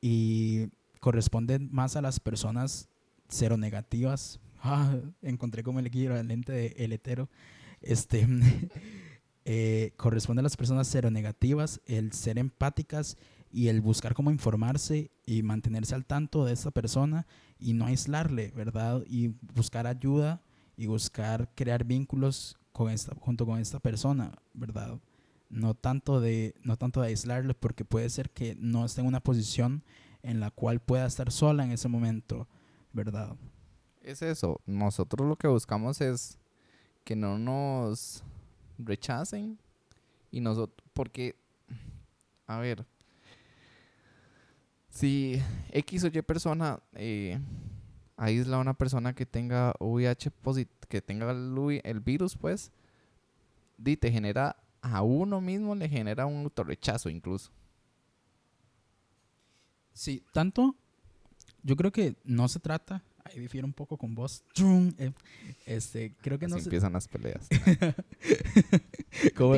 y 0.01 0.68
corresponde 1.01 1.59
más 1.59 1.96
a 1.96 2.03
las 2.03 2.18
personas 2.18 2.88
cero 3.28 3.57
negativas. 3.57 4.40
Ah, 4.61 4.92
encontré 5.22 5.62
como 5.62 5.78
el 5.78 5.86
equivalente 5.86 6.51
de 6.51 6.74
el 6.78 6.92
hetero. 6.92 7.28
Este, 7.80 8.26
eh, 9.44 9.92
corresponde 9.96 10.40
a 10.40 10.42
las 10.42 10.57
personas 10.57 10.88
cero 10.88 11.12
negativas 11.12 11.80
el 11.86 12.12
ser 12.12 12.40
empáticas 12.40 13.16
y 13.53 13.68
el 13.68 13.80
buscar 13.80 14.14
cómo 14.14 14.32
informarse 14.32 15.12
y 15.24 15.44
mantenerse 15.44 15.94
al 15.94 16.07
tanto 16.07 16.44
de 16.44 16.55
esa 16.55 16.72
persona 16.72 17.24
y 17.59 17.72
no 17.72 17.86
aislarle, 17.86 18.52
¿verdad? 18.54 19.02
Y 19.06 19.34
buscar 19.54 19.86
ayuda 19.86 20.42
y 20.76 20.86
buscar 20.86 21.50
crear 21.54 21.84
vínculos 21.84 22.59
con 22.72 22.90
esta, 22.90 23.14
junto 23.16 23.44
con 23.46 23.59
esta 23.59 23.80
persona, 23.80 24.32
¿verdad? 24.54 24.98
No 25.50 25.74
tanto, 25.74 26.20
de, 26.20 26.54
no 26.62 26.76
tanto 26.76 27.00
de 27.00 27.09
aislarle 27.09 27.54
porque 27.54 27.84
puede 27.84 28.09
ser 28.11 28.30
que 28.30 28.54
no 28.56 28.84
esté 28.84 29.00
en 29.00 29.06
una 29.06 29.20
posición 29.20 29.82
en 30.22 30.40
la 30.40 30.50
cual 30.50 30.80
pueda 30.80 31.06
estar 31.06 31.32
sola 31.32 31.64
en 31.64 31.72
ese 31.72 31.88
momento, 31.88 32.46
¿verdad? 32.92 33.36
Es 34.02 34.22
eso, 34.22 34.61
nosotros 34.66 35.28
lo 35.28 35.36
que 35.36 35.48
buscamos 35.48 36.00
es 36.00 36.38
que 37.04 37.16
no 37.16 37.38
nos 37.38 38.22
rechacen 38.78 39.59
y 40.30 40.40
nosotros, 40.40 40.86
porque, 40.92 41.36
a 42.46 42.59
ver, 42.59 42.86
si 44.99 45.40
X 45.70 46.05
o 46.05 46.09
Y 46.09 46.22
persona 46.22 46.80
eh, 46.94 47.38
aísla 48.16 48.57
a 48.57 48.61
una 48.61 48.74
persona 48.74 49.14
que 49.14 49.26
tenga 49.26 49.72
VIH 49.78 50.32
que 50.88 51.01
tenga 51.01 51.30
el, 51.30 52.01
virus, 52.01 52.36
pues, 52.36 52.72
di, 53.76 53.96
te 53.96 54.11
genera 54.11 54.57
a 54.80 55.03
uno 55.03 55.40
mismo 55.40 55.74
le 55.74 55.88
genera 55.88 56.26
un 56.26 56.42
autorrechazo 56.44 57.11
incluso. 57.11 57.53
Sí, 59.92 60.24
tanto 60.32 60.74
yo 61.62 61.76
creo 61.76 61.92
que 61.92 62.16
no 62.24 62.49
se 62.49 62.59
trata, 62.59 63.03
ahí 63.24 63.38
difiere 63.38 63.64
un 63.64 63.72
poco 63.72 63.96
con 63.96 64.16
vos. 64.16 64.42
Eh, 64.99 65.12
este, 65.66 66.14
creo 66.20 66.40
que 66.40 66.46
Así 66.46 66.55
no 66.55 66.61
empiezan 66.61 66.92
las 66.92 67.07
peleas. 67.07 67.49
como, 69.36 69.55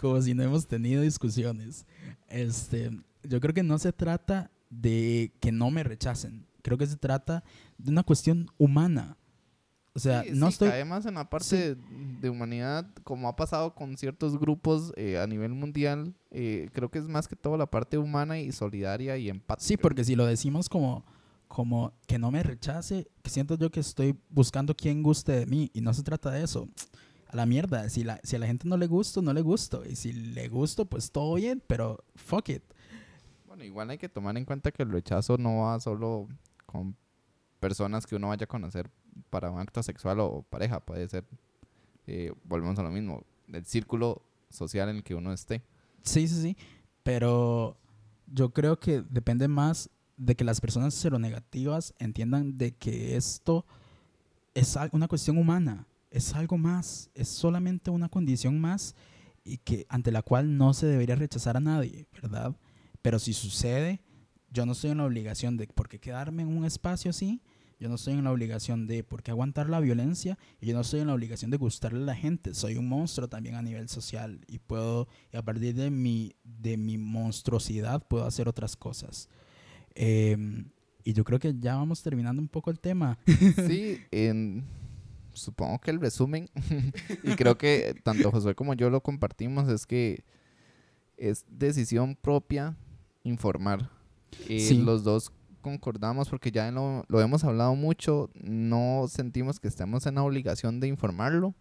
como 0.00 0.20
si 0.20 0.34
no 0.34 0.42
hemos 0.42 0.66
tenido 0.66 1.00
discusiones. 1.00 1.86
Este, 2.28 2.90
yo 3.22 3.40
creo 3.40 3.54
que 3.54 3.62
no 3.62 3.78
se 3.78 3.92
trata 3.92 4.50
de 4.80 5.32
que 5.40 5.52
no 5.52 5.70
me 5.70 5.82
rechacen. 5.82 6.46
Creo 6.62 6.78
que 6.78 6.86
se 6.86 6.96
trata 6.96 7.44
de 7.78 7.90
una 7.90 8.02
cuestión 8.02 8.48
humana. 8.58 9.16
O 9.94 9.98
sea, 9.98 10.24
no 10.34 10.48
estoy... 10.48 10.68
Además, 10.68 11.06
en 11.06 11.14
la 11.14 11.30
parte 11.30 11.74
de, 12.20 12.28
humanidad, 12.28 12.86
como 13.02 13.28
ha 13.28 13.36
pasado 13.36 13.74
con 13.74 13.96
ciertos 13.96 14.38
grupos 14.38 14.92
eh, 14.96 15.18
a 15.18 15.26
nivel 15.26 15.54
mundial, 15.54 16.14
eh, 16.30 16.68
creo 16.74 16.90
que 16.90 16.98
es 16.98 17.08
más 17.08 17.28
que 17.28 17.36
todo 17.36 17.56
la 17.56 17.70
parte 17.70 17.96
humana 17.96 18.38
y 18.38 18.52
solidaria 18.52 19.16
y 19.16 19.30
empática. 19.30 19.66
Sí, 19.66 19.78
porque 19.78 20.04
si 20.04 20.14
lo 20.14 20.26
decimos 20.26 20.68
como, 20.68 21.06
como 21.48 21.94
que 22.06 22.18
no 22.18 22.30
me 22.30 22.42
rechace, 22.42 23.08
que 23.22 23.30
siento 23.30 23.56
yo 23.56 23.70
que 23.70 23.80
estoy 23.80 24.14
buscando 24.28 24.76
quien 24.76 25.02
guste 25.02 25.32
de 25.32 25.46
mí 25.46 25.70
y 25.72 25.80
no 25.80 25.94
se 25.94 26.02
trata 26.02 26.30
de 26.30 26.44
eso. 26.44 26.68
A 27.28 27.36
la 27.36 27.46
mierda, 27.46 27.88
si, 27.88 28.04
la, 28.04 28.20
si 28.22 28.36
a 28.36 28.38
la 28.38 28.46
gente 28.46 28.68
no 28.68 28.76
le 28.76 28.86
gusta, 28.86 29.22
no 29.22 29.32
le 29.32 29.40
gusto. 29.40 29.82
Y 29.88 29.96
si 29.96 30.12
le 30.12 30.48
gusto, 30.48 30.84
pues 30.84 31.10
todo 31.10 31.36
bien, 31.36 31.62
pero 31.66 32.04
fuck 32.16 32.50
it 32.50 32.62
igual 33.64 33.90
hay 33.90 33.98
que 33.98 34.08
tomar 34.08 34.36
en 34.36 34.44
cuenta 34.44 34.72
que 34.72 34.82
el 34.82 34.90
rechazo 34.90 35.36
no 35.38 35.62
va 35.62 35.80
solo 35.80 36.28
con 36.66 36.96
personas 37.60 38.06
que 38.06 38.16
uno 38.16 38.28
vaya 38.28 38.44
a 38.44 38.48
conocer 38.48 38.90
para 39.30 39.50
un 39.50 39.58
acto 39.58 39.82
sexual 39.82 40.20
o 40.20 40.42
pareja, 40.42 40.80
puede 40.80 41.08
ser, 41.08 41.24
eh, 42.06 42.32
volvemos 42.44 42.78
a 42.78 42.82
lo 42.82 42.90
mismo, 42.90 43.24
el 43.48 43.64
círculo 43.64 44.22
social 44.50 44.88
en 44.88 44.96
el 44.96 45.02
que 45.02 45.14
uno 45.14 45.32
esté. 45.32 45.62
Sí, 46.02 46.28
sí, 46.28 46.40
sí, 46.40 46.56
pero 47.02 47.76
yo 48.26 48.50
creo 48.50 48.78
que 48.78 49.02
depende 49.08 49.48
más 49.48 49.90
de 50.16 50.34
que 50.34 50.44
las 50.44 50.60
personas 50.60 50.94
seronegativas 50.94 51.94
entiendan 51.98 52.56
de 52.56 52.72
que 52.72 53.16
esto 53.16 53.66
es 54.54 54.76
una 54.92 55.08
cuestión 55.08 55.38
humana, 55.38 55.86
es 56.10 56.34
algo 56.34 56.56
más, 56.56 57.10
es 57.14 57.28
solamente 57.28 57.90
una 57.90 58.08
condición 58.08 58.60
más 58.60 58.94
y 59.44 59.58
que 59.58 59.86
ante 59.88 60.10
la 60.10 60.22
cual 60.22 60.56
no 60.56 60.72
se 60.72 60.86
debería 60.86 61.14
rechazar 61.14 61.56
a 61.56 61.60
nadie, 61.60 62.06
¿verdad? 62.22 62.56
Pero 63.06 63.20
si 63.20 63.34
sucede, 63.34 64.00
yo 64.50 64.66
no 64.66 64.72
estoy 64.72 64.90
en 64.90 64.98
la 64.98 65.04
obligación 65.04 65.56
de 65.56 65.68
por 65.68 65.88
qué 65.88 66.00
quedarme 66.00 66.42
en 66.42 66.48
un 66.48 66.64
espacio 66.64 67.10
así, 67.10 67.40
yo 67.78 67.88
no 67.88 67.94
estoy 67.94 68.14
en 68.14 68.24
la 68.24 68.32
obligación 68.32 68.88
de 68.88 69.04
por 69.04 69.22
qué 69.22 69.30
aguantar 69.30 69.70
la 69.70 69.78
violencia, 69.78 70.36
y 70.60 70.66
yo 70.66 70.74
no 70.74 70.80
estoy 70.80 71.02
en 71.02 71.06
la 71.06 71.14
obligación 71.14 71.52
de 71.52 71.56
gustarle 71.56 72.02
a 72.02 72.06
la 72.06 72.16
gente. 72.16 72.52
Soy 72.52 72.74
un 72.74 72.88
monstruo 72.88 73.28
también 73.28 73.54
a 73.54 73.62
nivel 73.62 73.88
social 73.88 74.40
y 74.48 74.58
puedo, 74.58 75.06
y 75.32 75.36
a 75.36 75.42
partir 75.44 75.76
de 75.76 75.88
mi, 75.88 76.34
de 76.42 76.76
mi 76.76 76.98
monstruosidad, 76.98 78.04
puedo 78.08 78.26
hacer 78.26 78.48
otras 78.48 78.74
cosas. 78.74 79.28
Em, 79.94 80.68
y 81.04 81.12
yo 81.12 81.22
creo 81.22 81.38
que 81.38 81.54
ya 81.56 81.76
vamos 81.76 82.02
terminando 82.02 82.42
un 82.42 82.48
poco 82.48 82.72
el 82.72 82.80
tema. 82.80 83.20
Sí, 83.68 84.00
en, 84.10 84.64
supongo 85.32 85.78
que 85.78 85.92
el 85.92 86.00
resumen, 86.00 86.50
y 87.22 87.36
creo 87.36 87.56
que 87.56 87.94
tanto 88.02 88.32
Josué 88.32 88.56
como 88.56 88.74
yo 88.74 88.90
lo 88.90 89.00
compartimos, 89.00 89.68
es 89.68 89.86
que 89.86 90.24
es 91.16 91.44
decisión 91.48 92.16
propia 92.16 92.76
informar. 93.26 93.90
Y 94.48 94.74
los 94.74 95.02
dos 95.04 95.32
concordamos 95.60 96.28
porque 96.28 96.50
ya 96.52 96.70
lo, 96.70 97.04
lo, 97.08 97.20
hemos 97.20 97.42
hablado 97.44 97.74
mucho, 97.74 98.30
no 98.34 99.06
sentimos 99.08 99.58
que 99.58 99.68
estemos 99.68 100.06
en 100.06 100.14
la 100.14 100.22
obligación 100.22 100.78
de 100.78 100.88
informarlo. 100.88 101.54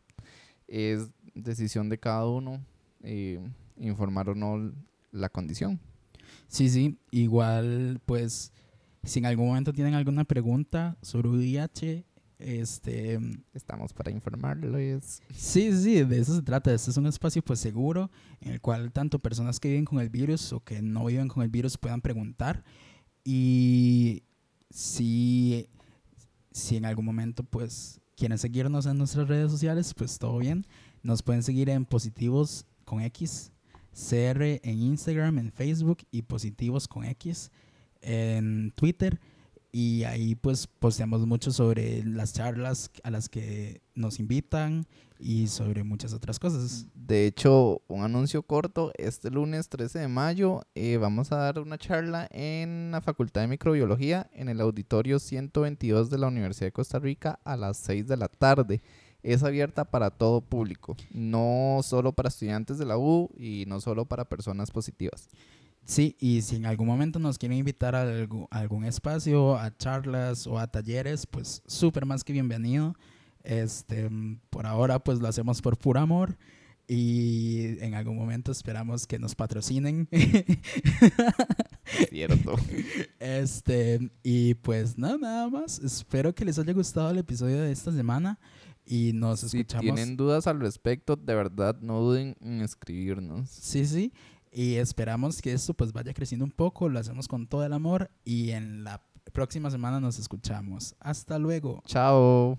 Es 0.68 1.10
decisión 1.34 1.90
de 1.90 1.98
cada 1.98 2.28
uno 2.28 2.64
eh, 3.02 3.40
informar 3.78 4.30
o 4.30 4.36
no 4.36 4.72
la 5.12 5.30
condición. 5.30 5.80
Sí, 6.48 6.70
sí, 6.70 6.98
igual 7.12 8.00
pues 8.06 8.52
si 9.04 9.20
en 9.20 9.26
algún 9.26 9.48
momento 9.48 9.74
tienen 9.74 9.94
alguna 9.94 10.24
pregunta 10.24 10.98
sobre 11.02 11.30
VIH, 11.30 12.06
este, 12.40 13.20
Estamos 13.54 13.94
para 13.94 14.12
informarles. 14.12 15.22
Sí, 15.34 15.72
sí, 15.76 16.04
de 16.04 16.20
eso 16.20 16.36
se 16.36 16.42
trata. 16.42 16.74
Este 16.74 16.92
es 16.92 16.98
un 16.98 17.08
espacio 17.08 17.42
pues 17.42 17.60
seguro 17.60 18.12
en 18.42 18.54
el 18.54 18.62
cual 18.62 18.92
tanto 18.92 19.20
personas 19.20 19.60
que 19.60 19.70
viven 19.70 19.86
con 19.86 20.00
el 20.00 20.10
virus 20.10 20.54
o 20.54 20.60
que 20.60 20.82
no 20.82 21.06
viven 21.06 21.28
con 21.28 21.44
el 21.44 21.50
virus 21.50 21.78
puedan 21.78 22.02
preguntar. 22.02 22.64
Y 23.24 24.24
si, 24.70 25.70
si 26.52 26.78
en 26.78 26.86
algún 26.86 27.06
momento 27.06 27.44
pues 27.44 28.02
quieren 28.16 28.38
seguirnos 28.38 28.86
en 28.86 28.98
nuestras 28.98 29.28
redes 29.28 29.52
sociales, 29.52 29.94
pues 29.94 30.20
todo 30.20 30.38
bien. 30.38 30.66
Nos 31.04 31.24
pueden 31.24 31.44
seguir 31.44 31.70
en 31.70 31.86
Positivos 31.86 32.66
con 32.84 33.02
X, 33.02 33.52
CR 33.92 34.44
en 34.44 34.80
Instagram, 34.80 35.38
en 35.40 35.52
Facebook 35.52 36.00
y 36.12 36.24
Positivos 36.24 36.88
con 36.88 37.06
X 37.06 37.52
en 38.02 38.72
Twitter 38.76 39.20
y 39.78 40.06
ahí 40.06 40.36
pues 40.36 40.68
posteamos 40.68 41.28
mucho 41.28 41.52
sobre 41.52 42.02
las 42.06 42.32
charlas 42.32 42.90
a 43.04 43.12
las 43.12 43.28
que 43.28 43.82
nos 43.94 44.22
invitan 44.22 44.88
y 45.20 45.50
sobre 45.50 45.84
muchas 45.84 46.14
otras 46.14 46.40
cosas. 46.40 46.88
De 46.94 47.26
hecho, 47.28 47.82
un 47.90 48.02
anuncio 48.02 48.42
corto, 48.44 48.94
este 48.98 49.30
lunes 49.30 49.68
13 49.68 50.00
de 50.00 50.08
mayo 50.08 50.62
eh, 50.76 50.96
vamos 50.96 51.34
a 51.34 51.40
dar 51.40 51.60
una 51.60 51.78
charla 51.78 52.30
en 52.32 52.92
la 52.92 53.02
Facultad 53.02 53.42
de 53.42 53.50
Microbiología 53.50 54.30
en 54.32 54.48
el 54.48 54.62
auditorio 54.62 55.20
122 55.20 56.10
de 56.10 56.20
la 56.20 56.28
Universidad 56.28 56.68
de 56.68 56.72
Costa 56.72 56.98
Rica 56.98 57.42
a 57.44 57.58
las 57.58 57.76
6 57.76 58.08
de 58.08 58.16
la 58.16 58.30
tarde. 58.30 58.82
Es 59.24 59.44
abierta 59.44 59.84
para 59.84 60.10
todo 60.10 60.40
público, 60.40 60.96
no 61.12 61.82
solo 61.84 62.14
para 62.14 62.30
estudiantes 62.30 62.78
de 62.78 62.86
la 62.86 62.98
U 62.98 63.30
y 63.38 63.66
no 63.68 63.82
solo 63.82 64.06
para 64.06 64.24
personas 64.24 64.72
positivas. 64.72 65.28
Sí, 65.86 66.16
y 66.20 66.42
si 66.42 66.56
en 66.56 66.66
algún 66.66 66.88
momento 66.88 67.20
nos 67.20 67.38
quieren 67.38 67.60
invitar 67.60 67.96
a, 67.96 68.28
algún 68.50 68.86
espacio, 68.86 69.56
a 69.56 69.76
charlas 69.78 70.48
o 70.48 70.58
a 70.58 70.66
talleres, 70.66 71.28
pues 71.28 71.62
súper 71.68 72.08
más 72.08 72.24
que 72.24 72.34
bienvenido. 72.34 72.96
Este, 73.44 74.10
por 74.50 74.66
ahora 74.66 74.98
pues 74.98 75.20
lo 75.20 75.28
hacemos 75.28 75.62
por 75.62 75.78
puro 75.78 76.00
amor 76.00 76.36
y 76.88 77.78
en 77.84 77.94
algún 77.94 78.18
momento 78.18 78.52
esperamos 78.52 79.06
que 79.06 79.20
nos 79.20 79.36
patrocinen. 79.36 80.10
Cierto. 82.10 82.56
Este, 83.20 84.12
y 84.24 84.56
pues 84.56 84.98
nada, 84.98 85.18
nada 85.18 85.50
más. 85.50 85.78
Espero 85.78 86.34
que 86.34 86.46
les 86.46 86.58
haya 86.58 86.74
gustado 86.74 87.12
el 87.12 87.20
episodio 87.20 87.62
de 87.62 87.72
esta 87.72 87.92
semana 87.92 88.40
y 88.86 89.14
nos 89.14 89.44
escuchamos. 89.44 89.86
Si 89.86 89.94
tienen 89.94 90.18
dudas 90.18 90.48
al 90.48 90.60
respecto, 90.60 91.16
de 91.16 91.36
verdad 91.36 91.78
no 91.82 92.00
duden 92.02 92.36
en 92.42 92.62
escribirnos. 92.62 93.50
Sí, 93.50 93.86
sí. 93.86 94.14
Y 94.56 94.76
esperamos 94.76 95.42
que 95.42 95.52
esto 95.52 95.74
pues 95.74 95.92
vaya 95.92 96.14
creciendo 96.14 96.46
un 96.46 96.52
poco, 96.52 96.88
lo 96.88 96.98
hacemos 96.98 97.28
con 97.28 97.46
todo 97.46 97.66
el 97.66 97.74
amor 97.74 98.10
y 98.24 98.52
en 98.52 98.86
la 98.86 99.02
próxima 99.34 99.70
semana 99.70 100.00
nos 100.00 100.18
escuchamos. 100.18 100.96
Hasta 101.02 101.38
luego. 101.38 101.84
Chao. 101.86 102.58